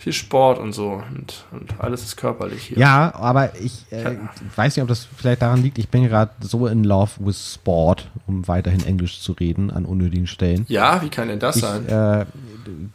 [0.00, 1.02] Viel Sport und so.
[1.10, 2.78] Und, und alles ist körperlich hier.
[2.78, 4.16] Ja, aber ich äh,
[4.56, 5.76] weiß nicht, ob das vielleicht daran liegt.
[5.76, 10.26] Ich bin gerade so in love with Sport, um weiterhin Englisch zu reden an unnötigen
[10.26, 10.64] Stellen.
[10.68, 11.86] Ja, wie kann denn das Ich, sein?
[11.86, 12.24] äh,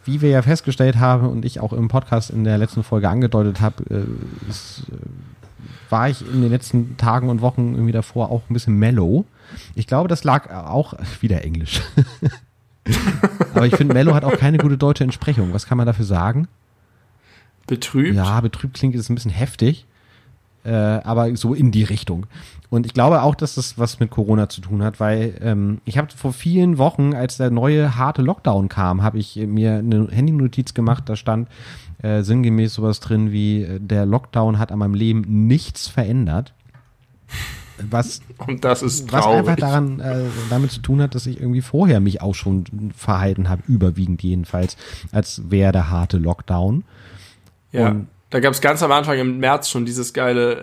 [0.04, 3.60] wie wir ja festgestellt haben und ich auch im Podcast in der letzten Folge angedeutet
[3.60, 4.96] habe, äh, ist, äh,
[5.90, 9.26] war ich in den letzten Tagen und Wochen irgendwie davor auch ein bisschen mellow.
[9.76, 11.82] Ich glaube, das lag auch wieder Englisch.
[13.54, 15.52] Aber ich finde, mellow hat auch keine gute deutsche Entsprechung.
[15.52, 16.48] Was kann man dafür sagen?
[17.66, 18.14] Betrübt?
[18.14, 19.86] Ja, betrübt klingt jetzt ein bisschen heftig,
[20.64, 22.26] äh, aber so in die Richtung.
[22.68, 25.98] Und ich glaube auch, dass das was mit Corona zu tun hat, weil ähm, ich
[25.98, 30.74] habe vor vielen Wochen, als der neue harte Lockdown kam, habe ich mir eine Handynotiz
[30.74, 31.48] gemacht, da stand
[32.02, 36.52] äh, sinngemäß sowas drin wie, äh, der Lockdown hat an meinem Leben nichts verändert.
[37.90, 39.40] Was Und das ist was traurig.
[39.40, 42.64] einfach daran äh, damit zu tun hat, dass ich irgendwie vorher mich auch schon
[42.96, 44.76] verhalten habe, überwiegend jedenfalls,
[45.12, 46.84] als wäre der harte Lockdown.
[47.72, 47.88] Ja.
[47.90, 50.54] und- Da gab es ganz am Anfang im März schon dieses geile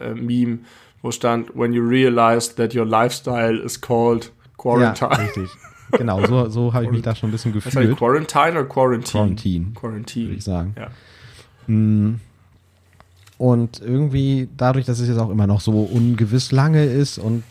[0.00, 0.60] äh, äh, Meme,
[1.02, 5.10] wo stand, when you realize that your lifestyle is called quarantine.
[5.10, 5.48] Ja, richtig.
[5.92, 9.10] Genau, so, so habe ich mich da schon ein bisschen gefühlt, Quarantine oder Quarantine?
[9.24, 9.66] Quarantine.
[9.74, 10.26] Quarantine.
[10.26, 10.74] würde ich sagen.
[10.78, 10.90] Ja.
[13.38, 17.44] Und irgendwie dadurch, dass es jetzt auch immer noch so ungewiss lange ist und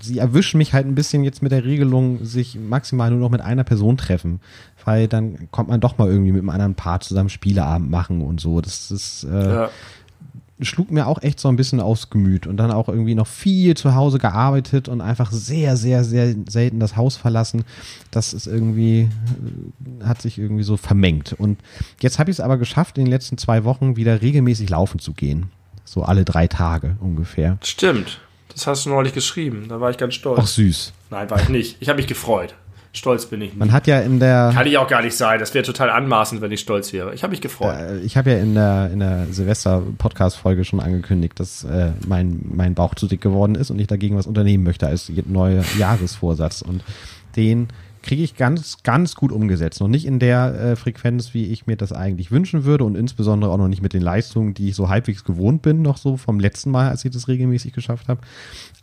[0.00, 3.40] sie erwischen mich halt ein bisschen jetzt mit der Regelung, sich maximal nur noch mit
[3.40, 4.40] einer Person treffen.
[4.84, 8.40] Weil dann kommt man doch mal irgendwie mit einem anderen Paar zusammen Spieleabend machen und
[8.40, 8.60] so.
[8.60, 9.70] Das ist, äh, Ja.
[10.60, 13.76] Schlug mir auch echt so ein bisschen aufs Gemüt und dann auch irgendwie noch viel
[13.76, 17.64] zu Hause gearbeitet und einfach sehr, sehr, sehr selten das Haus verlassen.
[18.10, 19.08] Das ist irgendwie,
[20.00, 21.34] äh, hat sich irgendwie so vermengt.
[21.34, 21.58] Und
[22.00, 25.12] jetzt habe ich es aber geschafft, in den letzten zwei Wochen wieder regelmäßig laufen zu
[25.12, 25.50] gehen.
[25.84, 27.58] So alle drei Tage ungefähr.
[27.62, 28.20] Stimmt.
[28.48, 29.66] Das hast du neulich geschrieben.
[29.68, 30.38] Da war ich ganz stolz.
[30.38, 30.92] Auch süß.
[31.10, 31.76] Nein, war ich nicht.
[31.80, 32.54] Ich habe mich gefreut.
[32.96, 33.58] Stolz bin ich nicht.
[33.58, 35.38] Man hat ja in der, Kann ich auch gar nicht sein.
[35.38, 37.14] Das wäre total anmaßend, wenn ich stolz wäre.
[37.14, 37.76] Ich habe mich gefreut.
[37.78, 42.74] äh, ich habe ja in der, in der Silvester-Podcast-Folge schon angekündigt, dass äh, mein, mein
[42.74, 46.62] Bauch zu dick geworden ist und ich dagegen was unternehmen möchte als neuer Jahresvorsatz.
[46.62, 46.82] Und
[47.36, 47.68] den
[48.06, 49.80] kriege ich ganz, ganz gut umgesetzt.
[49.80, 53.50] Noch nicht in der äh, Frequenz, wie ich mir das eigentlich wünschen würde und insbesondere
[53.50, 56.38] auch noch nicht mit den Leistungen, die ich so halbwegs gewohnt bin, noch so vom
[56.38, 58.20] letzten Mal, als ich das regelmäßig geschafft habe.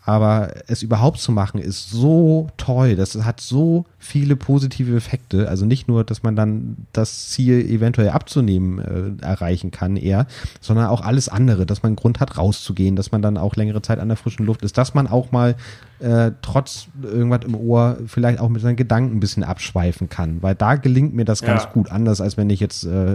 [0.05, 2.95] Aber es überhaupt zu machen, ist so toll.
[2.95, 5.47] Das hat so viele positive Effekte.
[5.47, 8.79] Also nicht nur, dass man dann das Ziel eventuell abzunehmen
[9.21, 10.27] äh, erreichen kann eher,
[10.59, 13.81] sondern auch alles andere, dass man einen Grund hat, rauszugehen, dass man dann auch längere
[13.81, 15.55] Zeit an der frischen Luft ist, dass man auch mal
[15.99, 20.41] äh, trotz irgendwas im Ohr vielleicht auch mit seinen Gedanken ein bisschen abschweifen kann.
[20.41, 21.47] Weil da gelingt mir das Ja.
[21.47, 21.89] ganz gut.
[21.89, 23.13] Anders als wenn ich jetzt äh,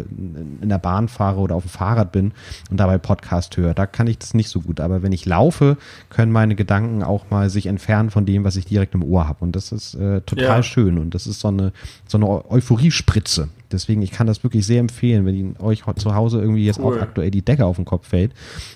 [0.62, 2.32] in der Bahn fahre oder auf dem Fahrrad bin
[2.70, 3.74] und dabei Podcast höre.
[3.74, 4.80] Da kann ich das nicht so gut.
[4.80, 5.76] Aber wenn ich laufe,
[6.08, 9.44] können meine Gedanken auch mal sich entfernen von dem, was ich direkt im Ohr habe.
[9.44, 10.62] Und das ist äh, total Ja.
[10.62, 10.98] schön.
[10.98, 11.72] Und das ist so eine,
[12.06, 13.48] so eine Eu- Euphoriespritze.
[13.70, 16.96] Deswegen, ich kann das wirklich sehr empfehlen, wenn euch zu Hause irgendwie jetzt Cool.
[16.98, 18.32] auch aktuell die Decke auf den Kopf fällt.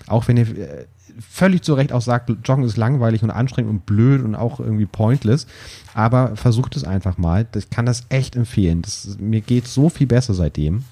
[0.07, 0.85] Auch wenn ihr äh,
[1.21, 4.87] völlig zu Recht auch sagt, Joggen ist langweilig und anstrengend und blöd und auch irgendwie
[4.87, 5.47] pointless.
[5.95, 7.47] Aber versucht es einfach mal.
[7.57, 8.83] Ich kann das echt empfehlen.
[8.83, 10.85] Das, mir geht so viel besser seitdem.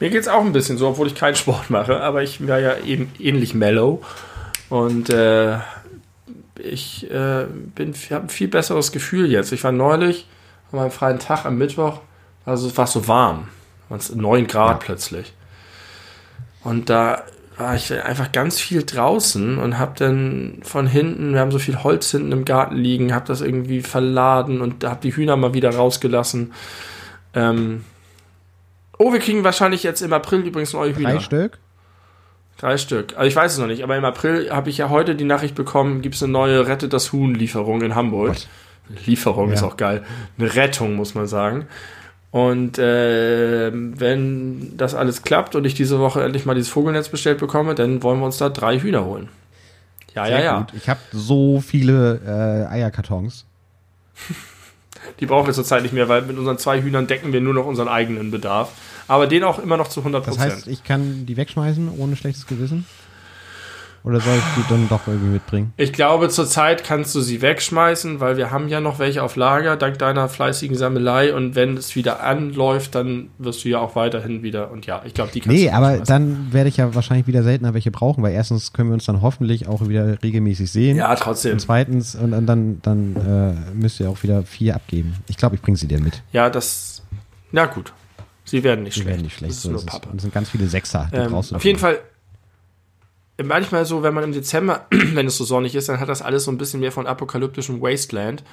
[0.00, 2.76] Mir geht's auch ein bisschen so, obwohl ich keinen Sport mache, aber ich war ja
[2.78, 4.02] eben ähnlich mellow.
[4.72, 5.58] Und äh,
[6.58, 7.44] ich äh,
[7.74, 9.52] bin habe ein viel besseres Gefühl jetzt.
[9.52, 10.26] Ich war neulich
[10.70, 12.00] an meinem freien Tag am Mittwoch,
[12.46, 13.48] also es war so warm.
[13.90, 14.78] Es 9 Grad Ja.
[14.78, 15.34] plötzlich.
[16.64, 17.22] Und da
[17.58, 21.82] war ich einfach ganz viel draußen und habe dann von hinten, wir haben so viel
[21.82, 25.74] Holz hinten im Garten liegen, habe das irgendwie verladen und habe die Hühner mal wieder
[25.74, 26.54] rausgelassen.
[27.34, 27.84] Ähm,
[28.98, 31.10] oh, wir kriegen wahrscheinlich jetzt im April übrigens neue Hühner.
[31.10, 31.58] Drei Stück?
[32.58, 33.14] Drei Stück.
[33.16, 35.54] Also ich weiß es noch nicht, aber im April habe ich ja heute die Nachricht
[35.54, 38.34] bekommen, gibt es eine neue Rettet das Huhn-Lieferung in Hamburg.
[38.34, 38.48] Gott.
[39.06, 39.54] Lieferung Ja.
[39.54, 40.02] ist auch geil.
[40.38, 41.66] Eine Rettung, muss man sagen.
[42.30, 47.38] Und äh, wenn das alles klappt und ich diese Woche endlich mal dieses Vogelnetz bestellt
[47.38, 49.28] bekomme, dann wollen wir uns da drei Hühner holen.
[50.14, 50.58] Ja, ja, Sehr ja.
[50.60, 50.72] gut.
[50.76, 52.20] Ich habe so viele
[52.70, 53.44] äh, Eierkartons.
[55.20, 57.66] Die brauchen wir zurzeit nicht mehr, weil mit unseren zwei Hühnern decken wir nur noch
[57.66, 58.72] unseren eigenen Bedarf.
[59.08, 60.52] Aber den auch immer noch zu 100 Das Prozent.
[60.54, 62.86] heißt, ich kann die wegschmeißen ohne schlechtes Gewissen.
[64.04, 65.72] Oder soll ich die dann doch irgendwie mitbringen?
[65.76, 69.76] Ich glaube, zurzeit kannst du sie wegschmeißen, weil wir haben ja noch welche auf Lager,
[69.76, 71.32] dank deiner fleißigen Sammelei.
[71.32, 74.72] Und wenn es wieder anläuft, dann wirst du ja auch weiterhin wieder.
[74.72, 76.06] Und ja, ich glaube, die kannst Nee, du aber wegschmeißen.
[76.16, 79.22] dann werde ich ja wahrscheinlich wieder seltener welche brauchen, weil erstens können wir uns dann
[79.22, 80.96] hoffentlich auch wieder regelmäßig sehen.
[80.96, 81.52] Ja, trotzdem.
[81.52, 85.14] Und zweitens, und, und dann, dann äh, müsst ihr auch wieder vier abgeben.
[85.28, 86.24] Ich glaube, ich bringe sie dir mit.
[86.32, 87.02] Ja, das.
[87.52, 87.92] Na gut.
[88.52, 89.08] Sie werden nicht Die schlecht.
[89.08, 89.52] werden nicht schlecht.
[89.52, 89.90] Das ist So nur ist es.
[89.90, 90.10] Pappe.
[90.10, 91.08] Und es sind ganz viele Sechser.
[91.10, 92.00] Die Ähm, auf jeden Fall,
[93.42, 96.44] manchmal so, wenn man im Dezember, wenn es so sonnig ist, dann hat das alles
[96.44, 98.44] so ein bisschen mehr von apokalyptischem Wasteland,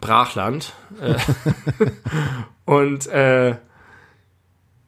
[0.00, 0.72] Brachland.
[1.02, 1.16] Äh,
[2.64, 3.56] und äh,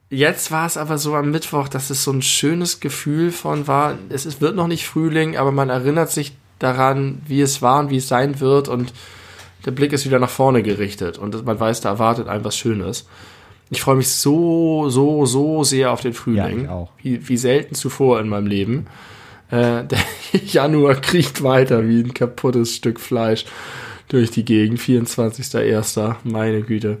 [0.09, 3.99] jetzt war es aber so am Mittwoch, dass es so ein schönes Gefühl von war,
[4.09, 7.91] es ist, wird noch nicht Frühling, aber man erinnert sich daran, wie es war und
[7.91, 8.93] wie es sein wird und
[9.67, 13.05] der Blick ist wieder nach vorne gerichtet und man weiß, da erwartet einem was Schönes.
[13.73, 16.65] Ich freue mich so, so, so sehr auf den Frühling.
[16.65, 16.87] Ja.
[17.01, 18.87] Wie, wie selten zuvor in meinem Leben.
[19.49, 19.99] Äh, der
[20.45, 23.45] Januar kriecht weiter wie ein kaputtes Stück Fleisch
[24.07, 24.79] durch die Gegend.
[24.79, 26.15] 24.01.
[26.23, 26.97] Meine Güte.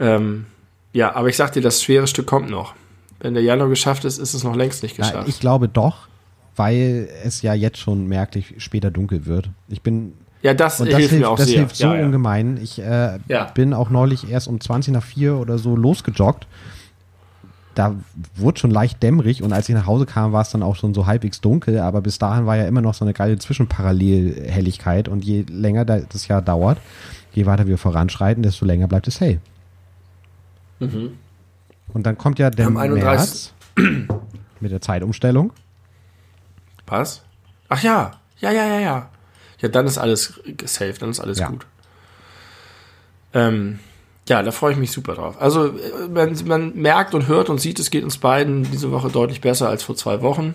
[0.00, 0.46] Ähm,
[0.92, 2.74] ja, aber ich sag dir, das schwere Stück kommt noch.
[3.20, 5.18] Wenn der Januar geschafft ist, ist es noch längst nicht geschafft.
[5.22, 6.08] Na, ich glaube doch,
[6.56, 9.50] weil es ja jetzt schon merklich später dunkel wird.
[9.68, 11.58] Ich bin ja, das, und das hilft hilft, mir auch das sehr.
[11.60, 12.04] hilft so ja, ja.
[12.06, 12.58] ungemein.
[12.62, 13.44] Ich äh, Ja.
[13.54, 16.46] bin auch neulich erst um 20 nach 4 oder so losgejoggt.
[17.74, 17.94] Da
[18.34, 20.94] wurde schon leicht dämmerig und als ich nach Hause kam, war es dann auch schon
[20.94, 25.24] so halbwegs dunkel, aber bis dahin war ja immer noch so eine geile Zwischenparallelhelligkeit und
[25.24, 26.78] je länger da- das Jahr dauert,
[27.32, 29.40] je weiter wir voranschreiten, desto länger bleibt es hell.
[30.80, 33.52] Und dann kommt ja der Am 31.
[33.76, 34.04] März
[34.60, 35.52] mit der Zeitumstellung.
[36.86, 37.22] Was?
[37.68, 38.12] Ach ja.
[38.40, 39.08] Ja, ja, ja, ja.
[39.60, 41.48] Ja, dann ist alles safe, dann ist alles Ja.
[41.48, 41.66] gut.
[43.34, 43.78] Ähm,
[44.28, 45.40] ja, da freue ich mich super drauf.
[45.40, 49.10] Also, äh, man, man merkt und hört und sieht, es geht uns beiden diese Woche
[49.10, 50.54] deutlich besser als vor zwei Wochen.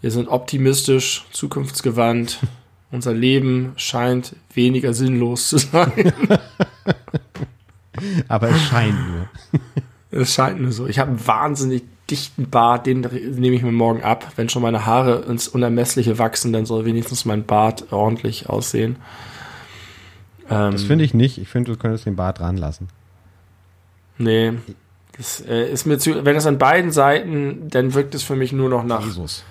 [0.00, 2.38] Wir sind optimistisch, zukunftsgewandt.
[2.90, 6.12] Unser Leben scheint weniger sinnlos zu sein.
[8.28, 9.28] Aber es scheint nur.
[10.16, 10.86] Es scheint nur so.
[10.86, 14.32] Ich habe einen wahnsinnig dichten Bart, den nehme ich mir morgen ab.
[14.36, 18.96] Wenn schon meine Haare ins Unermessliche wachsen, dann soll wenigstens mein Bart ordentlich aussehen.
[20.50, 21.38] Ähm, Das finde ich nicht.
[21.38, 22.88] Ich finde, du könntest den Bart dran lassen.
[24.18, 24.52] Nee.
[25.16, 28.52] Das äh, ist mir zu, wenn es an beiden Seiten, dann wirkt es für mich
[28.52, 29.44] nur noch nach, Jesus.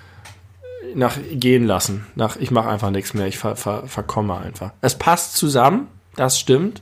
[0.93, 2.05] nach gehen lassen.
[2.15, 3.27] Nach, ich mache einfach nichts mehr.
[3.27, 4.71] Ich ver, ver, verkomme einfach.
[4.81, 6.81] Es passt zusammen, das stimmt.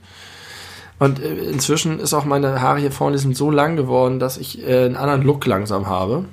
[1.02, 4.62] Und äh, inzwischen ist auch meine Haare hier vorne sind so lang geworden, dass ich
[4.64, 6.26] äh, einen anderen Look langsam habe.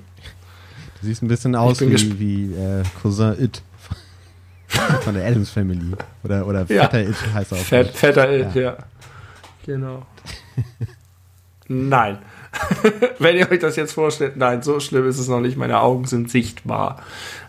[1.01, 3.63] Du siehst ein bisschen aus wie, wie äh, Cousin It
[5.01, 5.95] von der Adams Family.
[6.23, 6.83] Oder, oder Ja.
[6.83, 7.61] Vetter It heißt er auch.
[7.61, 8.61] Fett, fetter It, Ja.
[8.61, 8.77] ja.
[9.65, 10.05] Genau.
[11.67, 12.19] nein.
[13.17, 15.57] Wenn ihr euch das jetzt vorstellt, nein, so schlimm ist es noch nicht.
[15.57, 17.01] Meine Augen sind sichtbar.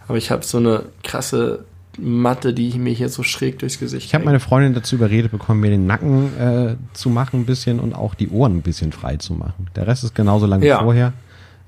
[0.09, 1.67] Aber ich habe so eine krasse
[2.01, 5.61] Matte, die mir hier so schräg durchs Gesicht Ich habe meine Freundin dazu überredet bekommen,
[5.61, 9.17] mir den Nacken äh, zu machen ein bisschen und auch die Ohren ein bisschen frei
[9.17, 9.69] zu machen.
[9.77, 10.79] Der Rest ist genauso lang Ja.
[10.81, 11.13] wie vorher,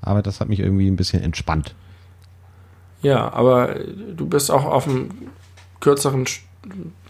[0.01, 1.75] aber das hat mich irgendwie ein bisschen entspannt.
[3.01, 3.75] Ja, aber
[4.15, 5.09] du bist auch auf einem
[5.81, 6.25] kürzeren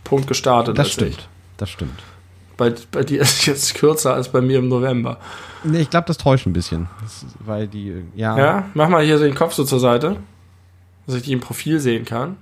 [0.03, 0.77] Punkt gestartet.
[0.77, 1.11] Das stimmt.
[1.11, 1.27] Ich.
[1.57, 2.01] Das stimmt.
[2.57, 5.19] Bei, bei dir ist es jetzt kürzer als bei mir im November.
[5.63, 6.87] Nee, ich glaube, das täuscht ein bisschen.
[7.01, 10.17] Das, weil die, ja, Ja, mach mal hier so den Kopf so zur Seite,
[11.05, 12.37] dass ich die im Profil sehen kann.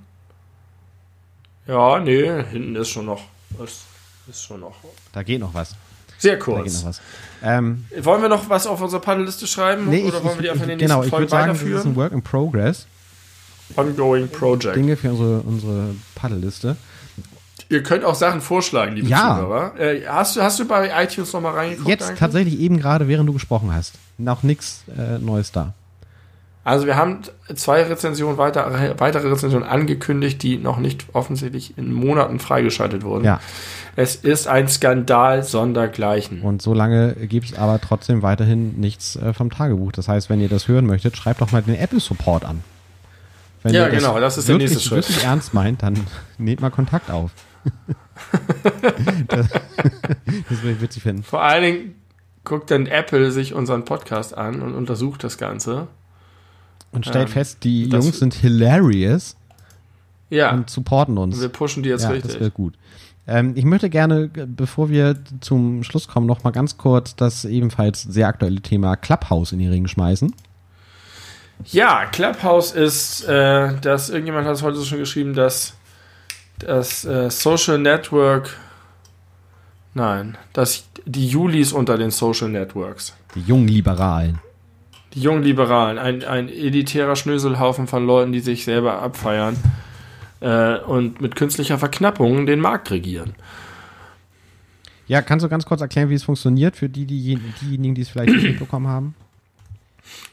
[1.67, 3.21] Ja, nee, hinten ist schon noch.
[3.57, 3.81] Das
[4.29, 4.75] ist schon noch.
[5.13, 5.75] da geht noch was.
[6.17, 6.81] Sehr Da geht kurz.
[6.81, 7.01] noch was.
[7.43, 9.89] Ähm, Wollen wir noch was auf unsere Paddelliste schreiben?
[9.89, 11.23] nee, oder ich, wollen wir die ich, einfach in ich, den genau, nächsten ich Folgen
[11.23, 11.95] würde sagen, das ist ein weiterführen?
[11.95, 12.87] Work in Progress.
[13.75, 14.75] Ongoing Project.
[14.75, 16.75] Dinge für unsere, unsere Paddelliste.
[17.69, 19.35] Ihr könnt auch Sachen vorschlagen, liebe Ja.
[19.37, 19.79] Zuhörer.
[19.79, 21.87] Äh, hast, du, hast du bei iTunes noch mal reingeguckt?
[21.87, 22.19] Jetzt eigentlich?
[22.19, 23.93] tatsächlich eben gerade, während du gesprochen hast.
[24.17, 25.73] Noch nichts äh, Neues da.
[26.63, 27.21] Also wir haben
[27.55, 33.25] zwei Rezensionen, weiter, weitere Rezensionen angekündigt, die noch nicht offensichtlich in Monaten freigeschaltet wurden.
[33.25, 33.39] Ja.
[33.95, 36.41] Es ist ein Skandal sondergleichen.
[36.43, 39.91] Und solange gibt es aber trotzdem weiterhin nichts äh, vom Tagebuch.
[39.91, 42.63] Das heißt, wenn ihr das hören möchtet, schreibt doch mal den Apple Support an.
[43.63, 45.09] Wenn Ja, ihr genau, das ist der wirklich, nächste Schritt.
[45.09, 45.95] wirklich ernst meint, dann
[46.37, 47.31] nehmt mal Kontakt auf.
[49.27, 51.23] das, das würde ich witzig finden.
[51.23, 51.95] Vor allen Dingen
[52.43, 55.87] guckt dann Apple sich unseren Podcast an und untersucht das Ganze.
[56.91, 59.35] Und stellt Ähm, fest, die Jungs sind hilarious
[60.29, 61.39] Ja, und supporten uns.
[61.39, 62.31] wir pushen die jetzt ja, richtig.
[62.33, 62.73] das wäre gut.
[63.27, 68.01] Ähm, ich möchte gerne, bevor wir zum Schluss kommen, noch mal ganz kurz das ebenfalls
[68.01, 70.33] sehr aktuelle Thema Clubhouse in die Ringe schmeißen.
[71.65, 75.75] Ja, Clubhouse ist, äh, das, irgendjemand hat es heute schon geschrieben, dass
[76.59, 78.57] das äh, Social Network,
[79.93, 83.13] nein, dass die Julis unter den Social Networks.
[83.35, 84.39] Die jungen Liberalen.
[85.13, 89.57] Die jungen Liberalen, ein, ein elitärer Schnöselhaufen von Leuten, die sich selber abfeiern
[90.39, 93.35] äh, und mit künstlicher Verknappung den Markt regieren.
[95.07, 98.09] Ja, kannst du ganz kurz erklären, wie es funktioniert für die, die diejenigen, die es
[98.09, 99.15] vielleicht nicht mitbekommen haben?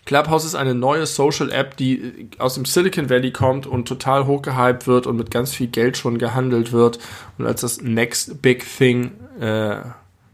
[0.05, 4.87] Clubhouse ist eine neue Social App, die aus dem Silicon Valley kommt und total hochgehypt
[4.87, 6.99] wird und mit ganz viel Geld schon gehandelt wird
[7.37, 9.77] und als das Next Big Thing äh,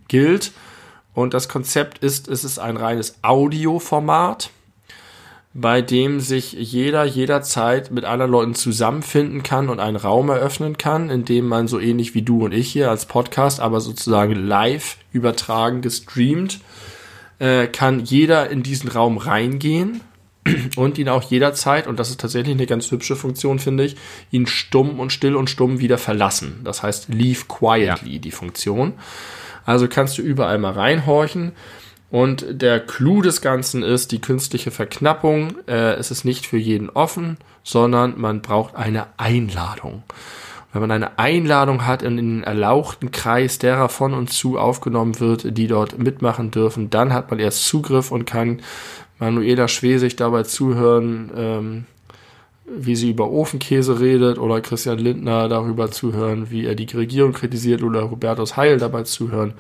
[0.09, 0.53] gilt.
[1.15, 4.51] Und das Konzept ist, es ist ein reines Audioformat,
[5.57, 11.11] bei dem sich jeder jederzeit mit anderen Leuten zusammenfinden kann und einen Raum eröffnen kann,
[11.11, 14.97] in dem man so ähnlich wie du und ich hier als Podcast, aber sozusagen live
[15.13, 16.59] übertragen, gestreamt,
[17.39, 20.01] äh, kann jeder in diesen Raum reingehen
[20.77, 23.97] und ihn auch jederzeit, und das ist tatsächlich eine ganz hübsche Funktion, finde ich,
[24.33, 26.63] ihn stumm und still und stumm wieder verlassen.
[26.65, 28.19] Das heißt, leave quietly, ja.
[28.19, 28.95] die Funktion.
[29.65, 31.53] Also kannst du überall mal reinhorchen.
[32.11, 35.57] Und der Clou des Ganzen ist die künstliche Verknappung.
[35.67, 40.05] Äh, es ist nicht für jeden offen, sondern man braucht eine Einladung.
[40.73, 45.57] Wenn man eine Einladung hat in den erlauchten Kreis derer von und zu aufgenommen wird,
[45.57, 48.61] die dort mitmachen dürfen, dann hat man erst Zugriff und kann
[49.19, 51.85] Manuela Schwesig dabei zuhören, ähm,
[52.67, 57.83] wie sie über Ofenkäse redet oder Christian Lindner darüber zuhören, wie er die Regierung kritisiert
[57.83, 59.55] oder Hubertus Heil dabei zuhören,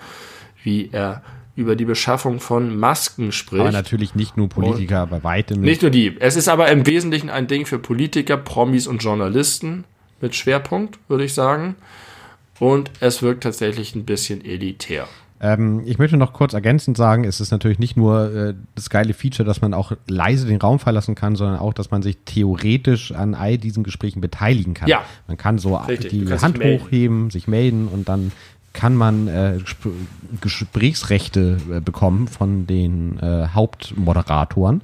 [0.62, 1.22] wie er
[1.56, 3.60] über die Beschaffung von Masken spricht.
[3.60, 5.70] Aber natürlich nicht nur Politiker, aber weitem nicht.
[5.70, 6.16] Nicht nur die.
[6.18, 9.84] Es ist aber im Wesentlichen ein Ding für Politiker, Promis und Journalisten
[10.20, 11.76] mit Schwerpunkt, würde ich sagen.
[12.58, 15.06] Und es wirkt tatsächlich ein bisschen elitär.
[15.40, 19.14] Ähm, ich möchte noch kurz ergänzend sagen, es ist natürlich nicht nur äh, das geile
[19.14, 23.12] Feature, dass man auch leise den Raum verlassen kann, sondern auch, dass man sich theoretisch
[23.12, 24.88] an all diesen Gesprächen beteiligen kann.
[24.88, 25.02] Ja.
[25.26, 26.10] Man kann so Richtig.
[26.10, 28.32] die Hand hochheben, sich melden und dann
[28.74, 29.58] kann man äh,
[30.40, 34.82] Gesprächsrechte äh, bekommen von den äh, Hauptmoderatoren.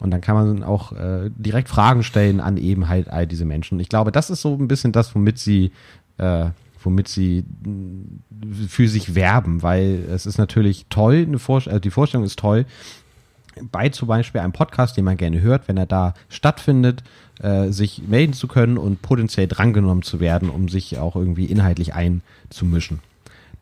[0.00, 3.80] Und dann kann man auch äh, direkt Fragen stellen an eben halt all diese Menschen.
[3.80, 5.72] Ich glaube, das ist so ein bisschen das, womit sie
[6.18, 6.46] äh,
[6.84, 7.44] womit sie
[8.68, 12.66] für sich werben, weil es ist natürlich toll, eine Vor also die Vorstellung ist toll,
[13.70, 17.02] bei zum Beispiel einem Podcast, den man gerne hört, wenn er da stattfindet,
[17.40, 21.94] äh, sich melden zu können und potenziell drangenommen zu werden, um sich auch irgendwie inhaltlich
[21.94, 23.00] einzumischen.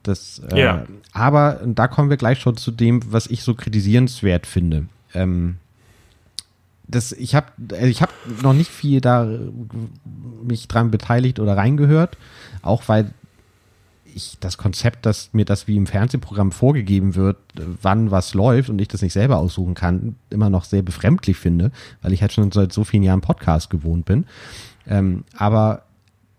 [0.02, 0.86] Das, äh, ja.
[1.12, 4.86] Aber da kommen wir gleich schon zu dem, was ich so kritisierenswert finde.
[5.14, 5.56] Ähm,
[6.86, 9.28] das, ich habe also ich hab noch nicht viel da
[10.42, 12.16] mich dran beteiligt oder reingehört,
[12.62, 13.12] auch weil
[14.14, 17.36] ich das Konzept, dass mir das wie im Fernsehprogramm vorgegeben wird,
[17.82, 21.70] wann was läuft und ich das nicht selber aussuchen kann, immer noch sehr befremdlich finde,
[22.02, 24.26] weil ich halt schon seit so vielen Jahren Podcast gewohnt bin.
[24.86, 25.84] Ähm, aber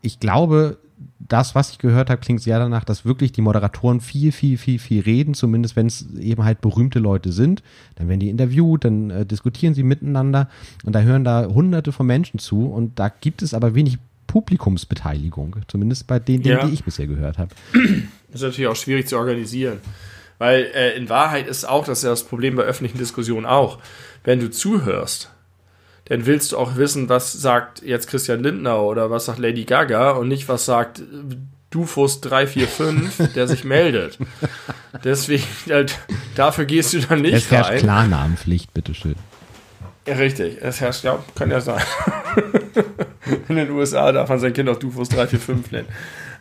[0.01, 0.77] ich glaube,
[1.19, 4.79] das, was ich gehört habe, klingt sehr danach, dass wirklich die Moderatoren viel, viel, viel,
[4.79, 7.63] viel reden, zumindest wenn es eben halt berühmte Leute sind.
[7.95, 10.49] Dann werden die interviewt, dann äh, diskutieren sie miteinander
[10.83, 13.97] und da hören da hunderte von Menschen zu und da gibt es aber wenig
[14.31, 16.65] Publikumsbeteiligung, zumindest bei den Dingen, ja.
[16.65, 17.53] die ich bisher gehört habe.
[17.73, 19.79] Das ist natürlich auch schwierig zu organisieren,
[20.37, 23.79] weil äh, in Wahrheit ist auch, das ist ja das Problem bei öffentlichen Diskussionen auch,
[24.23, 25.31] wenn du zuhörst,
[26.05, 30.11] dann willst du auch wissen, was sagt jetzt Christian Lindner oder was sagt Lady Gaga
[30.11, 31.03] und nicht, was sagt
[31.69, 34.17] Dufus 345, der sich meldet.
[35.03, 35.99] Deswegen, halt,
[36.35, 37.59] dafür gehst du dann nicht es rein.
[37.59, 39.15] Es herrscht Klarnamenpflicht, bitteschön.
[40.07, 40.57] Ja, richtig.
[40.61, 41.83] Es herrscht, ja, kann ja sein.
[43.49, 45.87] In den USA darf man sein Kind auch Dufus 345 nennen.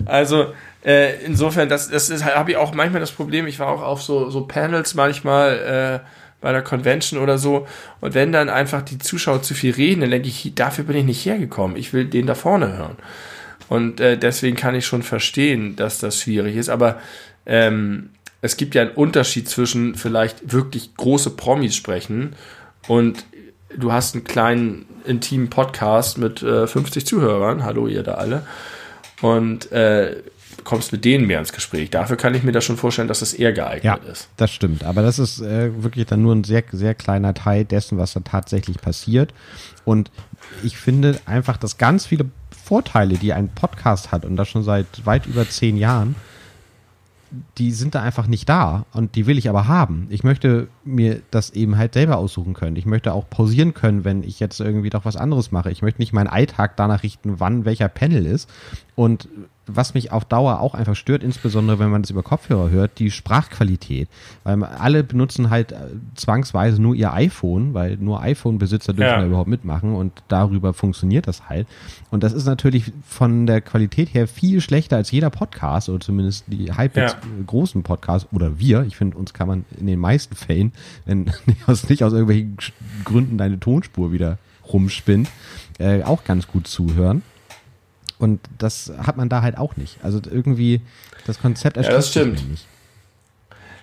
[0.06, 0.52] Also,
[0.84, 3.46] äh, insofern, das, das habe ich auch manchmal das Problem.
[3.46, 6.06] Ich war auch auf so, so Panels manchmal, äh,
[6.40, 7.66] bei der Convention oder so.
[8.00, 11.04] Und wenn dann einfach die Zuschauer zu viel reden, dann denke ich, dafür bin ich
[11.04, 11.76] nicht hergekommen.
[11.76, 12.96] Ich will den da vorne hören.
[13.68, 16.70] Und äh, deswegen kann ich schon verstehen, dass das schwierig ist.
[16.70, 16.98] Aber
[17.46, 18.10] ähm,
[18.42, 22.34] es gibt ja einen Unterschied zwischen vielleicht wirklich große Promis sprechen
[22.88, 23.24] und
[23.76, 27.64] du hast einen kleinen intimen Podcast mit äh, 50 Zuhörern.
[27.64, 28.46] Hallo ihr da alle.
[29.22, 30.16] Und äh,
[30.64, 31.90] kommst mit denen mehr ins Gespräch.
[31.90, 34.28] Dafür kann ich mir das schon vorstellen, dass es eher geeignet ja, ist.
[34.36, 34.84] Das stimmt.
[34.84, 38.20] Aber das ist äh, wirklich dann nur ein sehr, sehr kleiner Teil dessen, was da
[38.20, 39.32] tatsächlich passiert.
[39.84, 40.10] Und
[40.62, 42.26] ich finde einfach, dass ganz viele
[42.64, 46.14] Vorteile, die ein Podcast hat, und das schon seit weit über zehn Jahren,
[47.58, 50.06] die sind da einfach nicht da und die will ich aber haben.
[50.10, 52.76] Ich möchte mir das eben halt selber aussuchen können.
[52.76, 55.70] Ich möchte auch pausieren können, wenn ich jetzt irgendwie doch was anderes mache.
[55.70, 58.50] Ich möchte nicht meinen Alltag danach richten, wann welcher Panel ist.
[58.96, 59.28] Und
[59.76, 63.10] was mich auf Dauer auch einfach stört, insbesondere wenn man das über Kopfhörer hört, die
[63.10, 64.08] Sprachqualität.
[64.44, 65.76] Weil alle benutzen halt äh,
[66.14, 69.20] zwangsweise nur ihr iPhone, weil nur iPhone-Besitzer dürfen Ja.
[69.20, 71.66] da überhaupt mitmachen und darüber funktioniert das halt.
[72.10, 76.44] Und das ist natürlich von der Qualität her viel schlechter als jeder Podcast oder zumindest
[76.48, 77.18] die halbwegs Ja.
[77.46, 78.84] großen Podcasts oder wir.
[78.86, 80.72] Ich finde, uns kann man in den meisten Fällen,
[81.06, 82.56] wenn nicht aus, nicht aus irgendwelchen
[83.04, 84.38] Gründen deine Tonspur wieder
[84.72, 85.28] rumspinnt,
[85.78, 87.22] äh, auch ganz gut zuhören.
[88.20, 89.96] Und das hat man da halt auch nicht.
[90.02, 90.82] Also irgendwie,
[91.26, 92.42] das Konzept das erschließt sich stimmt.
[92.42, 92.66] mir nicht.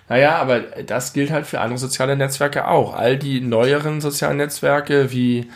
[0.08, 2.94] Naja, aber das gilt halt für andere soziale Netzwerke auch.
[2.94, 5.50] All die neueren sozialen Netzwerke wie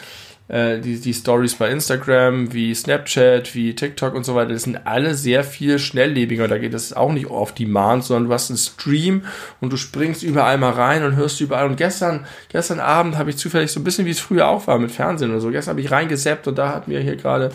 [0.52, 4.86] äh, die, die Stories bei Instagram, wie Snapchat, wie TikTok und so weiter, das sind
[4.86, 6.46] alle sehr viel schnelllebiger.
[6.46, 9.24] Da geht es auch nicht auf Demand, sondern du hast einen Stream
[9.62, 11.66] und du springst überall mal rein und hörst überall.
[11.66, 14.78] Und gestern, gestern Abend habe ich zufällig so ein bisschen wie es früher auch war
[14.78, 15.50] mit Fernsehen oder so.
[15.50, 17.50] Gestern habe ich reingeseppt und da hatten wir hier gerade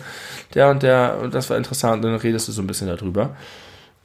[0.54, 2.04] der und der und das war interessant.
[2.04, 3.36] Und dann redest du so ein bisschen darüber.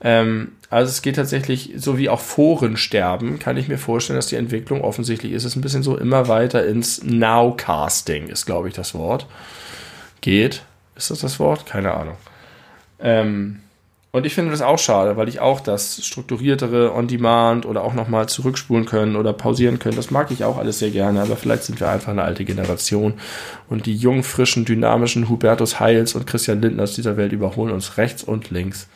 [0.04, 4.26] Ähm, also es geht tatsächlich, so wie auch Foren sterben, kann ich mir vorstellen, dass
[4.26, 8.74] die Entwicklung offensichtlich ist es ein bisschen so immer weiter ins Nowcasting, ist glaube ich
[8.74, 9.26] das Wort.
[10.20, 10.62] Geht.
[10.94, 11.66] Ist das das Wort?
[11.66, 12.16] Keine Ahnung.
[13.00, 13.60] Ähm,
[14.12, 18.28] und ich finde das auch schade, weil ich auch das strukturiertere On-Demand oder auch nochmal
[18.28, 21.80] zurückspulen können oder pausieren können, das mag ich auch alles sehr gerne, aber vielleicht sind
[21.80, 23.14] wir einfach eine alte Generation
[23.68, 28.22] und die jungen, frischen, dynamischen Hubertus Heils und Christian Lindners dieser Welt überholen uns rechts
[28.22, 28.86] und links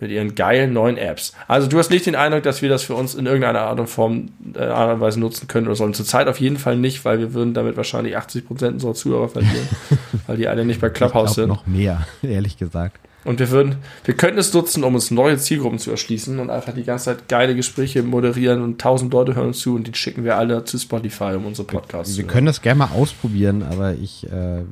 [0.00, 1.32] mit ihren geilen neuen Apps.
[1.48, 3.88] Also du hast nicht den Eindruck, dass wir das für uns in irgendeiner Art und
[3.88, 5.94] Form, äh, Art und Weise nutzen können oder sollen.
[5.94, 9.68] Zurzeit auf jeden Fall nicht, weil wir würden damit wahrscheinlich 80 Prozent unserer Zuhörer verlieren,
[10.26, 11.48] weil die alle nicht bei Ich Clubhouse sind.
[11.48, 12.98] noch mehr, ehrlich gesagt.
[13.24, 16.72] Und wir würden, wir könnten es nutzen, um uns neue Zielgruppen zu erschließen und einfach
[16.72, 20.24] die ganze Zeit geile Gespräche moderieren und tausend Leute hören uns zu und die schicken
[20.24, 23.94] wir alle zu Spotify, um unsere Podcasts Wir zu können das gerne mal ausprobieren, aber
[23.94, 24.62] ich, äh,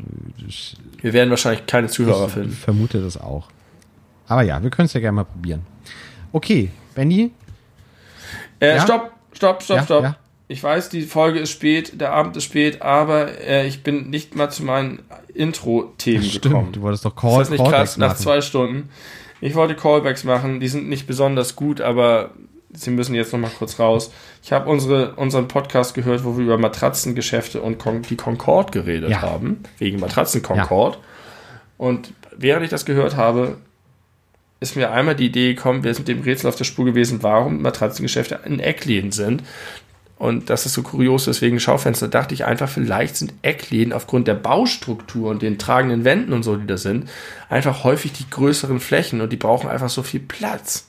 [0.47, 0.77] ich.
[1.03, 2.53] Wir werden wahrscheinlich keine Zuhörer ich finden.
[2.53, 3.48] vermute das auch.
[4.28, 5.62] Aber ja, wir können es ja gerne mal probieren.
[6.32, 7.31] Okay, Benny,
[8.61, 8.82] Äh, Ja?
[8.82, 10.03] Stopp, stopp, stopp, Ja, stopp.
[10.03, 10.16] ja.
[10.48, 14.36] Ich weiß, die Folge ist spät, der Abend ist spät, aber äh, ich bin nicht
[14.36, 15.01] mal zu meinen
[15.35, 16.73] Intro-Themen gekommen.
[16.73, 17.97] du wolltest doch Ist Call, das nicht Callbacks krass?
[17.98, 18.19] Nach machen.
[18.23, 18.89] zwei Stunden.
[19.40, 22.31] Ich wollte Callbacks machen, die sind nicht besonders gut, aber
[22.73, 24.12] sie müssen jetzt noch mal kurz raus.
[24.43, 29.11] Ich habe unsere, unseren Podcast gehört, wo wir über Matratzengeschäfte und Con die Concorde geredet
[29.11, 29.23] Ja.
[29.23, 30.97] haben, wegen Matratzen Concorde.
[31.77, 33.57] Und während ich das gehört habe,
[34.61, 37.62] ist mir einmal die Idee gekommen, wir sind dem Rätsel auf der Spur gewesen, warum
[37.62, 39.43] Matratzengeschäfte in Eckläden sind.
[40.19, 44.35] Und das ist so kurios, deswegen Schaufenster, dachte ich einfach, vielleicht sind Eckläden aufgrund der
[44.35, 47.11] Baustruktur und den tragenden Wänden und so, die da sind,
[47.51, 50.89] einfach häufig die größeren Flächen und die brauchen einfach so viel Platz.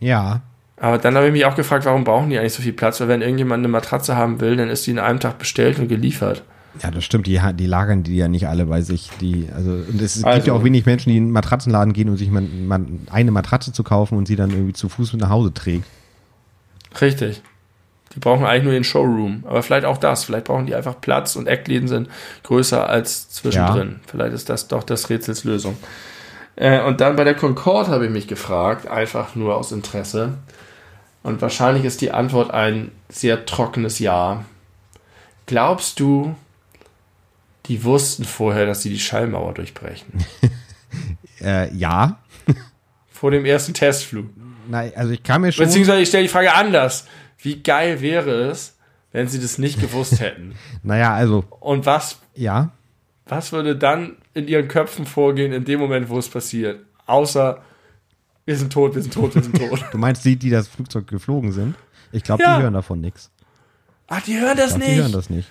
[0.00, 0.42] Ja,
[0.76, 3.00] Aber dann habe ich mich auch gefragt, warum brauchen die eigentlich so viel Platz?
[3.00, 5.88] Weil wenn irgendjemand eine Matratze haben will, dann ist die in einem Tag bestellt und
[5.88, 6.42] geliefert.
[6.80, 7.26] Ja, das stimmt.
[7.26, 9.10] Die, die lagern die ja nicht alle bei sich.
[9.20, 12.08] Die, also, und es gibt Also- ja auch wenig Menschen, die in einen Matratzenladen gehen
[12.08, 15.22] und sich man, man eine Matratze zu kaufen und sie dann irgendwie zu Fuß mit
[15.22, 15.84] nach Hause trägt.
[17.00, 17.42] Richtig.
[18.14, 19.44] Die brauchen eigentlich nur den Showroom.
[19.46, 20.24] Aber vielleicht auch das.
[20.24, 22.08] Vielleicht brauchen die einfach Platz und Eckläden sind
[22.42, 24.00] größer als zwischendrin.
[24.06, 25.76] Vielleicht ist das doch das Rätsels Lösung.
[26.56, 30.34] Äh, und dann bei der Concorde habe ich mich gefragt, einfach nur aus Interesse.
[31.22, 34.44] Und wahrscheinlich ist die Antwort ein sehr trockenes Ja.
[35.46, 36.34] Glaubst du,
[37.66, 40.24] die wussten vorher, dass sie die Schallmauer durchbrechen?
[41.40, 42.20] Äh, ja.
[43.10, 44.26] Vor dem ersten Testflug.
[44.68, 45.64] Nein, also ich kann mir schon.
[45.64, 47.06] Beziehungsweise ich stelle die Frage anders.
[47.38, 48.76] Wie geil wäre es,
[49.10, 50.54] wenn sie das nicht gewusst hätten?
[50.84, 52.70] Naja, also, Und was, ja.
[53.26, 56.84] was würde dann in ihren Köpfen vorgehen in dem Moment, wo es passiert?
[57.06, 57.60] Außer,
[58.44, 59.84] wir sind tot, wir sind tot, wir sind tot.
[59.90, 61.74] Du meinst die, die das Flugzeug geflogen sind?
[62.12, 62.56] Ich glaube, Ja.
[62.58, 63.30] die hören davon nichts.
[64.06, 64.92] Ach, die hören das glaub, nicht.
[64.92, 65.48] Die hören das nicht.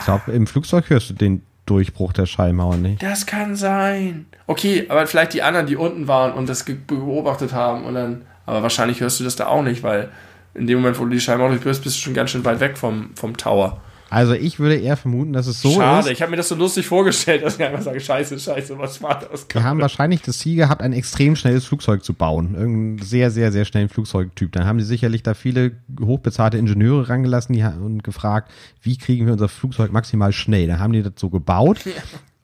[0.00, 3.02] Ich glaube, im Flugzeug hörst du den Durchbruch der Schallmauer nicht.
[3.02, 4.26] Das kann sein.
[4.46, 8.62] Okay, aber vielleicht die anderen, die unten waren und das beobachtet haben und dann, aber
[8.62, 10.08] wahrscheinlich hörst du das da auch nicht, weil
[10.54, 12.76] in dem Moment, wo du die Schallmauer durchbrichst, bist du schon ganz schön weit weg
[12.76, 13.80] vom, vom Tower.
[14.10, 16.12] Also ich würde eher vermuten, dass es so Schade, ist.
[16.12, 19.20] ich habe mir das so lustig vorgestellt, dass ich einfach sage, scheiße, scheiße, was war
[19.20, 19.46] das?
[19.52, 22.56] Wir haben wahrscheinlich das Ziel gehabt, ein extrem schnelles Flugzeug zu bauen.
[22.56, 24.50] Irgendeinen sehr, sehr, sehr schnellen Flugzeugtyp.
[24.50, 28.50] Dann haben sie sicherlich da viele hochbezahlte Ingenieure rangelassen die, und gefragt,
[28.82, 30.66] wie kriegen wir unser Flugzeug maximal schnell.
[30.66, 31.78] Dann haben die das so gebaut.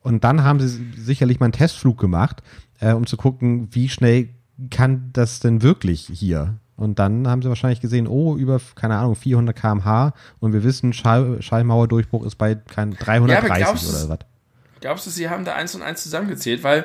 [0.02, 2.44] Und dann haben sie sicherlich mal einen Testflug gemacht,
[2.78, 4.28] äh, um zu gucken, wie schnell
[4.70, 6.54] kann das denn wirklich hier?
[6.76, 10.92] Und dann haben sie wahrscheinlich gesehen, oh, über, keine Ahnung, 400 kmh und wir wissen,
[10.92, 14.18] Schall, Schallmauerdurchbruch ist bei kein 330 glaubst du- oder was.
[14.80, 16.62] Glaubst du, sie haben da eins und eins zusammengezählt?
[16.62, 16.84] Weil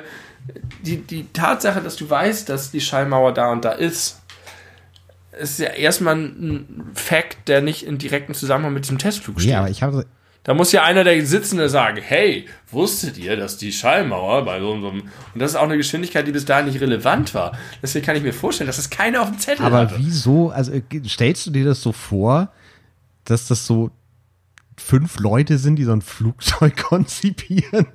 [0.82, 4.22] die, die Tatsache, dass du weißt, dass die Schallmauer da und da ist,
[5.38, 9.52] ist ja erstmal ein Fact, der nicht in direktem Zusammenhang mit diesem Testflug steht.
[9.52, 10.06] Ja, aber ich habe
[10.44, 14.72] Da muss ja einer der Sitzende sagen, hey, wusstet ihr, dass die Schallmauer bei so
[14.72, 14.84] einem...
[14.84, 15.02] Und
[15.36, 17.52] das ist auch eine Geschwindigkeit, die bis dahin nicht relevant war.
[17.80, 19.94] Deswegen kann ich mir vorstellen, dass das keiner auf dem Zettel Aber hatte.
[19.98, 22.50] wieso, also äh, stellst du dir das so vor,
[23.24, 23.90] dass das so
[24.76, 27.86] fünf Leute sind, die so ein Flugzeug konzipieren?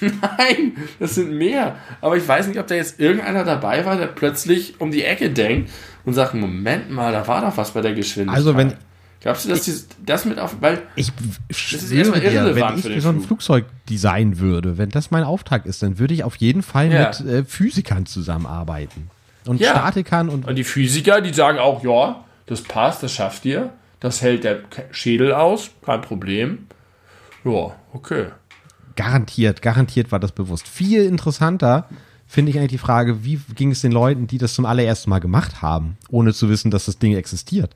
[0.00, 1.76] Nein, das sind mehr.
[2.00, 5.30] Aber ich weiß nicht, ob da jetzt irgendeiner dabei war, der plötzlich um die Ecke
[5.30, 5.70] denkt
[6.04, 8.36] und sagt, Moment mal, da war doch was bei der Geschwindigkeit.
[8.38, 8.74] Also wenn-
[9.20, 9.72] Glaubst du, dass die,
[10.06, 10.56] das mit auf...
[10.60, 11.10] Weil Ich
[11.48, 13.26] ist schwöre erstmal dir, irrelevant wenn für ich den so ein Flug.
[13.26, 17.08] Flugzeug designen würde, wenn das mein Auftrag ist, dann würde ich auf jeden Fall Ja.
[17.08, 19.10] mit äh, Physikern zusammenarbeiten.
[19.44, 19.70] Und Ja.
[19.70, 23.72] Statikern und Und die Physiker, die sagen auch, ja, das passt, das schafft ihr.
[24.00, 24.60] Das hält der
[24.92, 26.66] Schädel aus, kein Problem.
[27.44, 28.26] Ja, okay.
[28.94, 30.68] garantiert, garantiert war das bewusst.
[30.68, 31.88] Viel interessanter
[32.26, 35.18] finde ich eigentlich die Frage, wie ging es den Leuten, die das zum allerersten Mal
[35.20, 37.74] gemacht haben, ohne zu wissen, dass das Ding existiert.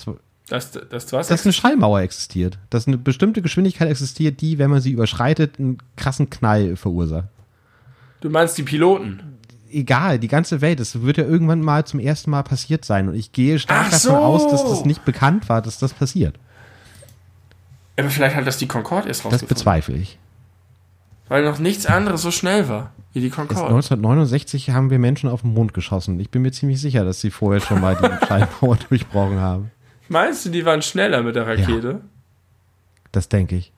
[0.00, 0.16] Das, war-
[0.48, 1.28] Das, das, was?
[1.28, 5.78] dass eine Schallmauer existiert, dass eine bestimmte Geschwindigkeit existiert, die, wenn man sie überschreitet, einen
[5.96, 7.28] krassen Knall verursacht.
[8.20, 9.22] du meinst die Piloten?
[9.72, 13.08] Egal, die ganze Welt, es wird ja irgendwann mal zum ersten Mal passiert sein.
[13.08, 14.16] Und ich gehe stark Ach davon so.
[14.16, 16.34] aus, dass das nicht bekannt war, dass das passiert.
[17.96, 19.54] Aber vielleicht hat das die Concorde erst Das rausgefunden.
[19.54, 20.18] bezweifle ich.
[21.28, 23.66] Weil noch nichts anderes so schnell war wie die Erst Concorde.
[23.68, 26.18] 1969 haben wir Menschen auf den Mond geschossen.
[26.18, 29.70] Ich bin mir ziemlich sicher, dass sie vorher schon mal die Schallmauer durchbrochen haben.
[30.10, 32.00] Meinst du, die waren schneller mit der Rakete?
[33.12, 33.72] Das denke ich.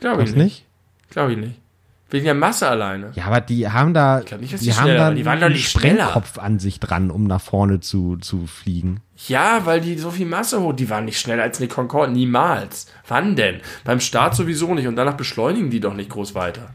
[0.00, 0.42] Glaube ich nicht.
[0.42, 0.64] nicht?
[1.10, 1.60] Glaube ich nicht.
[2.08, 3.12] Wegen der Masse alleine.
[3.14, 5.14] Ja, aber die haben da, nicht, die die haben schneller da.
[5.14, 6.04] Die waren doch einen nicht schneller.
[6.04, 9.02] Sprengkopf an sich dran, um nach vorne zu, zu fliegen.
[9.28, 12.86] Ja, weil die so viel Masse hoch, die waren nicht schneller als eine Concorde, niemals.
[13.06, 13.60] Wann denn?
[13.84, 16.70] Beim Start sowieso nicht und danach beschleunigen die doch nicht groß weiter.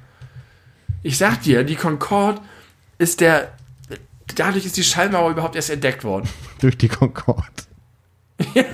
[1.02, 2.40] Ich sag dir, die Concorde
[3.00, 3.52] ist der,
[4.36, 6.30] dadurch ist die Schallmauer überhaupt erst entdeckt worden.
[6.62, 7.48] Durch die Concorde.
[8.54, 8.66] Ja.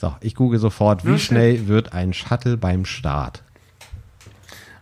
[0.00, 3.42] So, ich google sofort, wie Ja, schnell wird ein Shuttle beim Start?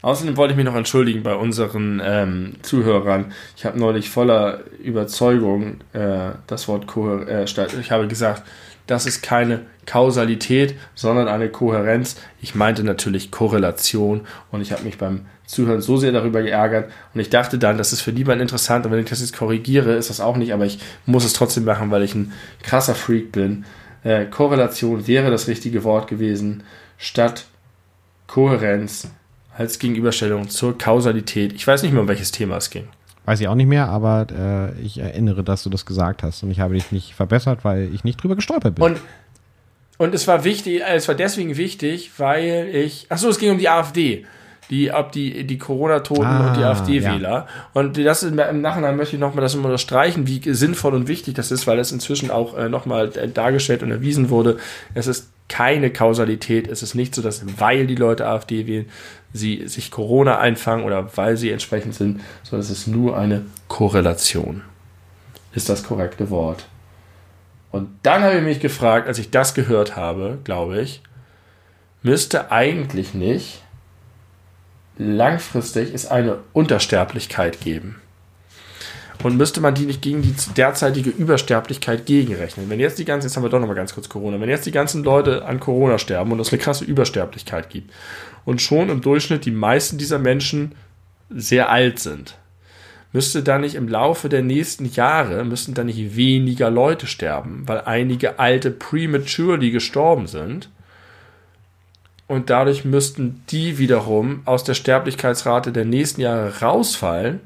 [0.03, 3.33] Außerdem wollte ich mich noch entschuldigen bei unseren ähm, Zuhörern.
[3.57, 8.43] Ich habe neulich voller Überzeugung äh, das Wort Kohärenz, äh, ich habe gesagt,
[8.87, 12.17] das ist keine Kausalität, sondern eine Kohärenz.
[12.43, 14.21] Ich meinte natürlich Korrelation
[14.51, 17.95] und ich habe mich beim Zuhören so sehr darüber geärgert und ich dachte dann, das
[17.95, 20.67] ist für niemanden interessant und wenn ich das jetzt korrigiere, ist das auch nicht, aber
[20.67, 22.33] ich muss es trotzdem machen, weil ich ein
[22.63, 23.65] krasser Freak bin.
[24.07, 26.63] Äh, Korrelation wäre das richtige Wort gewesen,
[26.97, 27.47] statt
[28.29, 29.11] Kohärenz
[29.57, 31.53] als Gegenüberstellung zur Kausalität.
[31.55, 32.87] Ich weiß nicht mehr, um welches Thema es ging.
[33.25, 34.29] Weiß ich auch nicht mehr, aber
[34.79, 37.93] äh, ich erinnere, dass du das gesagt hast und ich habe dich nicht verbessert, weil
[37.93, 38.85] ich nicht drüber gestolpert bin.
[38.85, 39.01] Und,
[39.99, 43.07] und es war wichtig, es war deswegen wichtig, weil ich.
[43.09, 44.25] Achso, es ging um die AfD.
[44.71, 47.47] Die, ob die, die Corona-Toten Ah, und die AfD-Wähler.
[47.73, 51.35] Und das im, im Nachhinein möchte ich nochmal das immer unterstreichen, wie sinnvoll und wichtig
[51.35, 54.59] das ist, weil es inzwischen auch äh, nochmal dargestellt und erwiesen wurde.
[54.95, 56.69] Es ist keine Kausalität.
[56.69, 58.87] Es ist nicht so, dass weil die Leute AfD wählen,
[59.33, 64.63] sie sich Corona einfangen oder weil sie entsprechend sind, sondern es ist nur eine Korrelation.
[65.55, 66.67] Ist das korrekte Wort.
[67.71, 71.03] Und dann habe ich mich gefragt, als ich das gehört habe, glaube ich,
[72.03, 73.63] müsste eigentlich nicht
[74.99, 77.97] langfristig es eine Untersterblichkeit geben.
[79.23, 82.69] Und müsste man die nicht gegen die derzeitige Übersterblichkeit gegenrechnen?
[82.69, 84.73] Wenn jetzt die ganzen, jetzt haben wir doch nochmal ganz kurz Corona, wenn jetzt die
[84.73, 87.91] ganzen Leute an Corona sterben und es eine krasse Übersterblichkeit gibt
[88.45, 90.73] und schon im Durchschnitt die meisten dieser Menschen
[91.31, 92.39] sehr alt sind,
[93.13, 97.81] müsste da nicht im Laufe der nächsten Jahre, müssten da nicht weniger Leute sterben, weil
[97.81, 100.69] einige alte prematurely gestorben sind.
[102.29, 107.41] Und dadurch müssten die wiederum aus der Sterblichkeitsrate der nächsten Jahre rausfallen.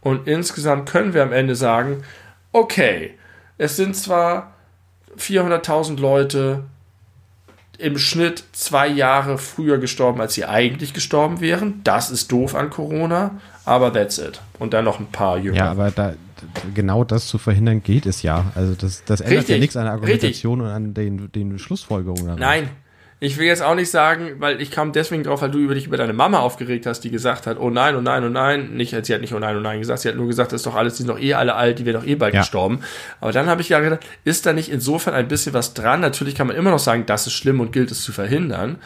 [0.00, 2.02] Und insgesamt können wir am Ende sagen,
[2.50, 3.14] okay,
[3.58, 4.54] es sind zwar
[5.16, 6.64] 400.000 Leute
[7.78, 11.80] im Schnitt zwei Jahre früher gestorben, als sie eigentlich gestorben wären.
[11.84, 14.40] Das ist doof an Corona, aber that's it.
[14.58, 15.56] Und dann noch ein paar jünger.
[15.56, 16.14] ja, aber da,
[16.74, 18.52] genau das zu verhindern geht es ja.
[18.54, 22.24] Also das, das ändert Richtig, ja nichts an der Argumentation und an den, den Schlussfolgerungen.
[22.24, 22.40] daran.
[22.40, 22.68] Nein,
[23.24, 25.86] ich will jetzt auch nicht sagen, weil ich kam deswegen drauf, weil du über dich
[25.86, 28.74] über deine Mama aufgeregt hast, die gesagt hat, oh nein, oh nein, oh nein.
[28.74, 30.66] Nicht, sie hat nicht oh nein, oh nein gesagt, sie hat nur gesagt, das ist
[30.66, 32.40] doch alles, die sind doch eh alle alt, die werden doch eh bald Ja.
[32.40, 32.80] gestorben.
[33.20, 36.00] Aber dann habe ich ja gedacht, ist da nicht insofern ein bisschen was dran?
[36.00, 38.78] Natürlich kann man immer noch sagen, das ist schlimm und gilt es zu verhindern.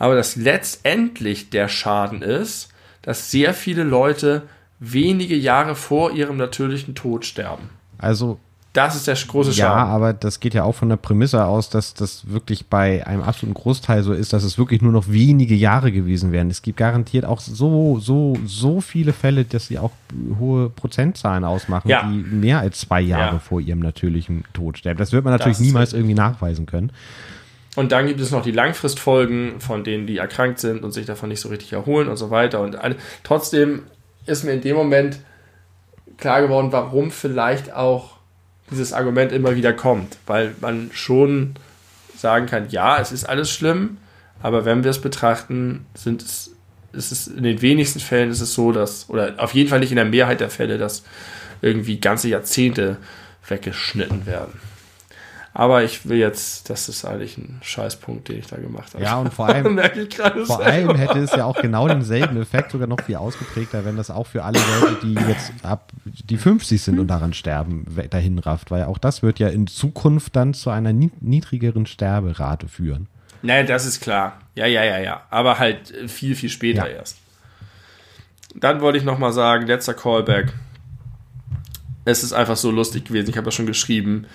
[0.00, 2.70] Aber dass letztendlich der Schaden ist,
[3.02, 4.42] dass sehr viele Leute
[4.80, 7.70] wenige Jahre vor ihrem natürlichen Tod sterben.
[7.98, 8.40] Also
[8.74, 9.90] Das ist der große Ja, Schaden.
[9.92, 13.54] aber das geht ja auch von der Prämisse aus, dass das wirklich bei einem absoluten
[13.54, 16.50] Großteil so ist, dass es wirklich nur noch wenige Jahre gewesen wären.
[16.50, 19.92] Es gibt garantiert auch so, so, so viele Fälle, dass sie auch
[20.40, 22.02] hohe Prozentzahlen ausmachen, Ja.
[22.02, 23.38] die mehr als zwei Jahre Ja.
[23.38, 24.98] vor ihrem natürlichen Tod sterben.
[24.98, 26.90] Das wird man natürlich Das niemals irgendwie nachweisen können.
[27.76, 31.28] Und dann gibt es noch die Langfristfolgen, von denen die erkrankt sind und sich davon
[31.28, 32.60] nicht so richtig erholen und so weiter.
[32.60, 32.76] Und
[33.22, 33.82] trotzdem
[34.26, 35.20] ist mir in dem Moment
[36.18, 38.14] klar geworden, warum vielleicht auch
[38.70, 40.18] dieses Argument immer wieder kommt.
[40.26, 41.54] Weil man schon
[42.16, 43.98] sagen kann, ja, es ist alles schlimm,
[44.42, 46.52] aber wenn wir es betrachten, sind es,
[46.92, 49.96] es in den wenigsten Fällen ist es so, dass, oder auf jeden Fall nicht in
[49.96, 51.04] der Mehrheit der Fälle, dass
[51.62, 52.98] irgendwie ganze Jahrzehnte
[53.48, 54.60] weggeschnitten werden.
[55.56, 59.04] Aber ich will jetzt, das ist eigentlich ein Scheißpunkt, den ich da gemacht habe.
[59.04, 59.78] Ja, und vor allem,
[60.46, 64.10] vor allem hätte es ja auch genau denselben Effekt, sogar noch viel ausgeprägter, wenn das
[64.10, 68.72] auch für alle Leute, die jetzt ab die 50 sind und daran sterben, dahin rafft,
[68.72, 73.06] weil auch das wird ja in Zukunft dann zu einer niedrigeren Sterberate führen.
[73.42, 74.40] Naja, das ist klar.
[74.56, 75.22] Ja, ja, ja, ja.
[75.30, 76.96] Aber halt viel, viel später ja.
[76.96, 77.18] erst.
[78.56, 80.52] Dann wollte ich nochmal sagen, letzter Callback.
[82.04, 83.30] Es ist einfach so lustig gewesen.
[83.30, 84.26] Ich habe ja schon geschrieben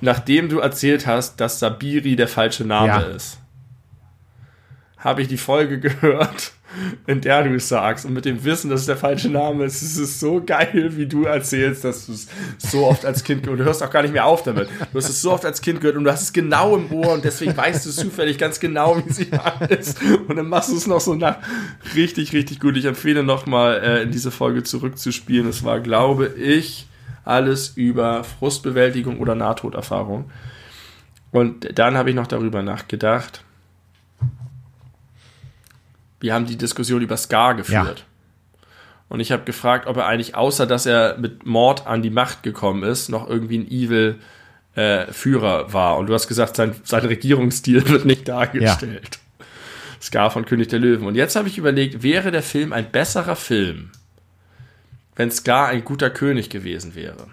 [0.00, 3.00] nachdem du erzählt hast, dass Sabiri der falsche Name ja.
[3.00, 3.38] ist,
[4.98, 6.52] habe ich die Folge gehört,
[7.06, 8.04] in der du es sagst.
[8.04, 11.06] Und mit dem Wissen, dass es der falsche Name ist, ist es so geil, wie
[11.06, 12.28] du erzählst, dass du es
[12.58, 13.60] so oft als Kind gehört.
[13.60, 14.68] Du hörst auch gar nicht mehr auf damit.
[14.92, 17.12] Du hast es so oft als Kind gehört und du hast es genau im Ohr
[17.12, 19.28] und deswegen weißt du zufällig ganz genau, wie sie
[19.68, 19.98] ist.
[20.28, 21.38] Und dann machst du es noch so nach.
[21.94, 22.76] Richtig, richtig gut.
[22.76, 25.48] Ich empfehle nochmal, äh, in diese Folge zurückzuspielen.
[25.48, 26.86] Es war, glaube ich,
[27.26, 30.30] alles über Frustbewältigung oder Nahtoderfahrung.
[31.32, 33.44] Und dann habe ich noch darüber nachgedacht.
[36.20, 37.98] Wir haben die Diskussion über Scar geführt.
[37.98, 38.62] Ja.
[39.08, 42.42] Und ich habe gefragt, ob er eigentlich, außer dass er mit Mord an die Macht
[42.42, 44.18] gekommen ist, noch irgendwie ein Evil
[44.74, 45.96] äh, Führer war.
[45.98, 49.20] Und du hast gesagt, sein, sein Regierungsstil wird nicht dargestellt.
[49.20, 49.46] Ja.
[50.00, 51.06] Scar von König der Löwen.
[51.06, 53.90] Und jetzt habe ich überlegt, wäre der Film ein besserer Film,
[55.16, 57.26] wenn Scar ein guter König gewesen wäre.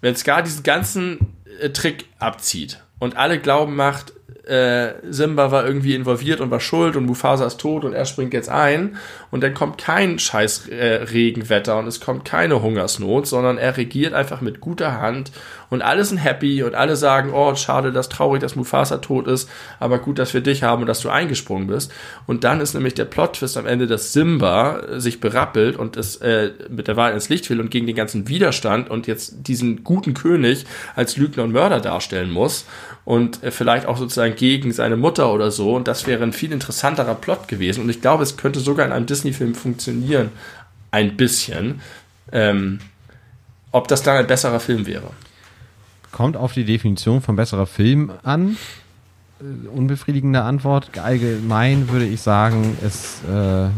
[0.00, 4.12] Wenn Scar diesen ganzen äh, Trick abzieht und alle glauben macht,
[4.46, 8.32] äh, Simba war irgendwie involviert und war schuld und Mufasa ist tot und er springt
[8.32, 8.96] jetzt ein
[9.32, 14.12] und dann kommt kein scheiß äh, Regenwetter und es kommt keine Hungersnot, sondern er regiert
[14.12, 15.32] einfach mit guter Hand
[15.72, 19.48] und alle sind happy und alle sagen, oh, schade, dass traurig, dass Mufasa tot ist,
[19.80, 21.90] aber gut, dass wir dich haben und dass du eingesprungen bist.
[22.26, 26.50] Und dann ist nämlich der Plot-Twist am Ende, dass Simba sich berappelt und es äh,
[26.68, 30.12] mit der Wahl ins Licht will und gegen den ganzen Widerstand und jetzt diesen guten
[30.12, 32.66] König als Lügner und Mörder darstellen muss
[33.06, 35.74] und äh, vielleicht auch sozusagen gegen seine Mutter oder so.
[35.74, 37.82] Und das wäre ein viel interessanterer Plot gewesen.
[37.82, 40.30] Und ich glaube, es könnte sogar in einem Disney-Film funktionieren.
[40.90, 41.80] Ein bisschen.
[42.32, 42.80] Ähm,
[43.70, 45.10] ob das dann ein besserer Film wäre.
[46.10, 48.56] Kommt auf die Definition von besserer Film an.
[49.40, 50.98] Äh, unbefriedigende Antwort.
[50.98, 53.68] Allgemein würde ich sagen, es äh,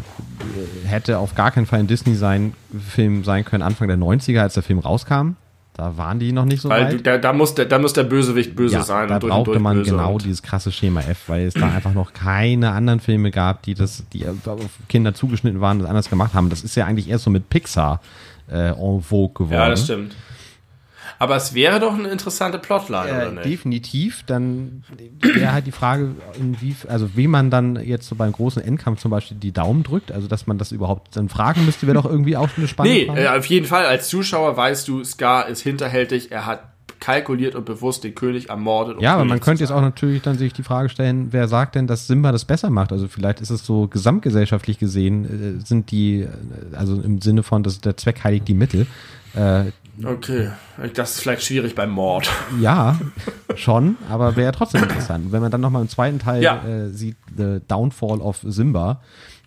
[0.88, 4.80] hätte auf gar keinen Fall ein Disney-Film sein können, Anfang der 90er, als der Film
[4.80, 5.36] rauskam.
[5.76, 7.04] Da waren die noch nicht so weil weit.
[7.04, 9.08] Da, da, muss der, da muss der Bösewicht böse ja, sein.
[9.08, 13.00] Da brauchte man genau dieses krasse Schema F, weil es da einfach noch keine anderen
[13.00, 16.48] Filme gab, die das, die auf Kinder zugeschnitten waren, das anders gemacht haben.
[16.48, 18.00] Das ist ja eigentlich erst so mit Pixar
[18.48, 19.52] äh, en vogue geworden.
[19.52, 20.14] Ja, das stimmt.
[21.24, 23.46] Aber es wäre doch eine interessante Plotline, äh, oder nicht?
[23.46, 24.24] Definitiv.
[24.26, 24.84] Dann
[25.22, 29.10] wäre halt die Frage, inwie, also wie man dann jetzt so beim großen Endkampf zum
[29.10, 32.36] Beispiel die Daumen drückt, also dass man das überhaupt dann fragen müsste, wäre doch irgendwie
[32.36, 33.20] auch eine spannende nee, Frage.
[33.20, 33.86] Nee, äh, auf jeden Fall.
[33.86, 38.98] Als Zuschauer weißt du, Scar ist hinterhältig, er hat kalkuliert und bewusst den König ermordet.
[38.98, 41.74] Um ja, aber man könnte jetzt auch natürlich dann sich die Frage stellen, wer sagt
[41.74, 42.92] denn, dass Simba das besser macht?
[42.92, 45.24] Also vielleicht ist es so gesamtgesellschaftlich gesehen,
[45.60, 46.28] äh, sind die, äh,
[46.76, 48.86] also im Sinne von, dass der Zweck heiligt die Mittel,
[49.34, 49.64] äh,
[50.02, 50.50] Okay,
[50.94, 52.28] das ist vielleicht schwierig beim Mord.
[52.60, 52.98] Ja,
[53.54, 55.30] schon, aber wäre trotzdem interessant.
[55.30, 56.64] Wenn man dann nochmal im zweiten Teil ja.
[56.64, 59.00] äh, sieht, The Downfall of Simba,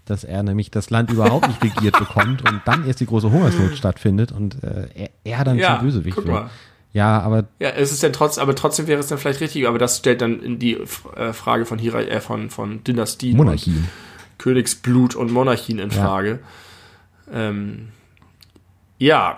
[0.05, 3.75] dass er nämlich das Land überhaupt nicht regiert bekommt und dann erst die große Hungersnot
[3.75, 6.49] stattfindet und äh, er, er, dann ja, zum Bösewicht wird.
[6.93, 7.43] Ja, aber.
[7.59, 10.21] Ja, es ist dann trotzdem, aber trotzdem wäre es dann vielleicht richtig, aber das stellt
[10.21, 10.75] dann in die
[11.15, 13.35] äh, Frage von Hira, äh, von, von Dynastien.
[13.35, 13.87] Monarchien.
[14.37, 16.39] Königsblut und Monarchien in Frage.
[17.31, 17.49] Ja.
[17.49, 17.89] Ähm,
[18.97, 19.37] ja,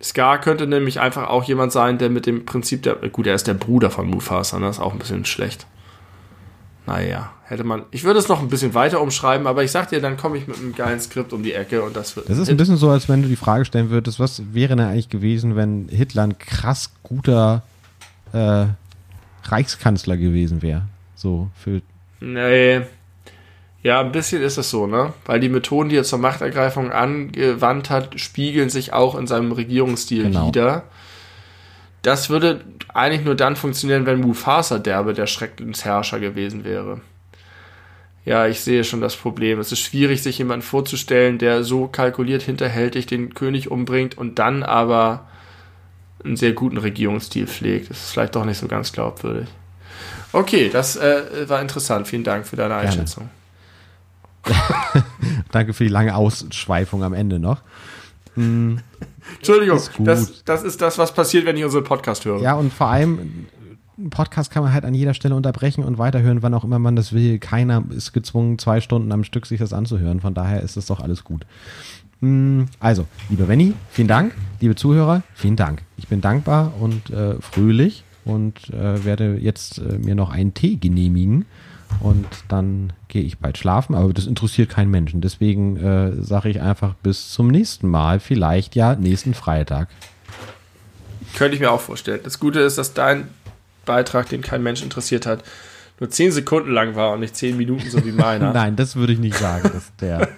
[0.00, 2.96] Scar könnte nämlich einfach auch jemand sein, der mit dem Prinzip der.
[2.96, 4.66] Gut, er ist der Bruder von Mufasa, ne?
[4.66, 5.66] das ist auch ein bisschen schlecht.
[6.86, 7.82] Naja, hätte man.
[7.90, 10.46] Ich würde es noch ein bisschen weiter umschreiben, aber ich sag dir, dann komme ich
[10.46, 12.30] mit einem geilen Skript um die Ecke und das wird.
[12.30, 14.86] Das ist ein bisschen so, als wenn du die Frage stellen würdest, was wäre denn
[14.86, 17.62] eigentlich gewesen, wenn Hitler ein krass guter
[18.32, 18.66] äh,
[19.44, 20.82] Reichskanzler gewesen wäre?
[21.14, 21.82] So für.
[22.20, 22.82] Nee.
[23.82, 25.12] Ja, ein bisschen ist es so, ne?
[25.24, 30.24] Weil die Methoden, die er zur Machtergreifung angewandt hat, spiegeln sich auch in seinem Regierungsstil
[30.24, 30.48] genau.
[30.48, 30.84] wieder.
[32.02, 37.00] Das würde eigentlich nur dann funktionieren, wenn Mufasa derbe der Schreckensherrscher gewesen wäre.
[38.24, 39.58] Ja, ich sehe schon das Problem.
[39.58, 44.62] Es ist schwierig, sich jemanden vorzustellen, der so kalkuliert hinterhältig den König umbringt und dann
[44.62, 45.26] aber
[46.24, 47.90] einen sehr guten Regierungsstil pflegt.
[47.90, 49.48] Das ist vielleicht doch nicht so ganz glaubwürdig.
[50.32, 52.06] Okay, das äh, war interessant.
[52.06, 53.30] Vielen Dank für deine Einschätzung.
[55.52, 57.62] Danke für die lange Ausschweifung am Ende noch.
[58.36, 62.40] Entschuldigung, Ist das, das ist das, was passiert, wenn ich unseren Podcast höre.
[62.40, 63.46] Ja, und vor allem,
[63.98, 66.94] einen Podcast kann man halt an jeder Stelle unterbrechen und weiterhören, wann auch immer man
[66.94, 67.38] das will.
[67.38, 70.20] Keiner ist gezwungen, zwei Stunden am Stück sich das anzuhören.
[70.20, 71.46] Von daher ist es doch alles gut.
[72.20, 74.34] Mm, Also, lieber Wenny, vielen Dank.
[74.60, 75.82] Liebe Zuhörer, vielen Dank.
[75.96, 80.76] Ich bin dankbar und äh, fröhlich und äh, werde jetzt äh, mir noch einen Tee
[80.76, 81.44] genehmigen.
[82.00, 85.20] Und dann gehe ich bald schlafen, aber das interessiert keinen Menschen.
[85.20, 89.88] Deswegen äh, sage ich einfach bis zum nächsten Mal, vielleicht ja nächsten Freitag.
[91.36, 92.20] Könnte ich mir auch vorstellen.
[92.22, 93.28] Das Gute ist, dass dein
[93.84, 95.42] Beitrag, den kein Mensch interessiert hat,
[96.00, 98.52] nur 10 Sekunden lang war und nicht 10 Minuten, so wie meiner.
[98.54, 100.28] Nein, das würde ich nicht sagen, dass der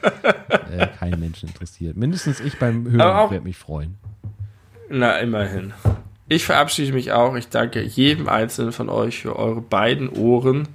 [0.71, 1.97] äh, keinen Menschen interessiert.
[1.97, 3.99] Mindestens ich beim Hören auch- werde mich freuen.
[4.89, 5.73] Na, immerhin.
[6.29, 7.35] Ich verabschiede mich auch.
[7.37, 10.69] Ich danke jedem Einzelnen von euch für eure beiden Ohren,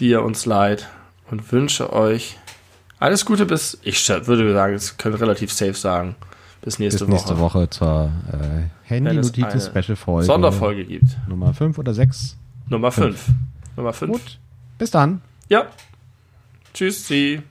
[0.00, 0.88] die ihr uns leiht
[1.30, 2.38] und wünsche euch
[2.98, 6.16] alles Gute bis, ich würde sagen, es können relativ safe sagen,
[6.62, 7.60] bis nächste, Bis nächste Woche.
[7.60, 8.32] Woche zur äh,
[8.88, 10.24] Wenn es Handy-Notizen eine Special-Folge.
[10.26, 11.16] Sonderfolge gibt.
[11.28, 12.36] Nummer 5 oder 6.
[12.70, 13.26] Nummer 5.
[13.76, 14.12] Nummer 5.
[14.12, 14.38] Gut.
[14.78, 15.20] Bis dann.
[15.48, 15.66] Ja.
[16.72, 17.42] Tschüss, Sie.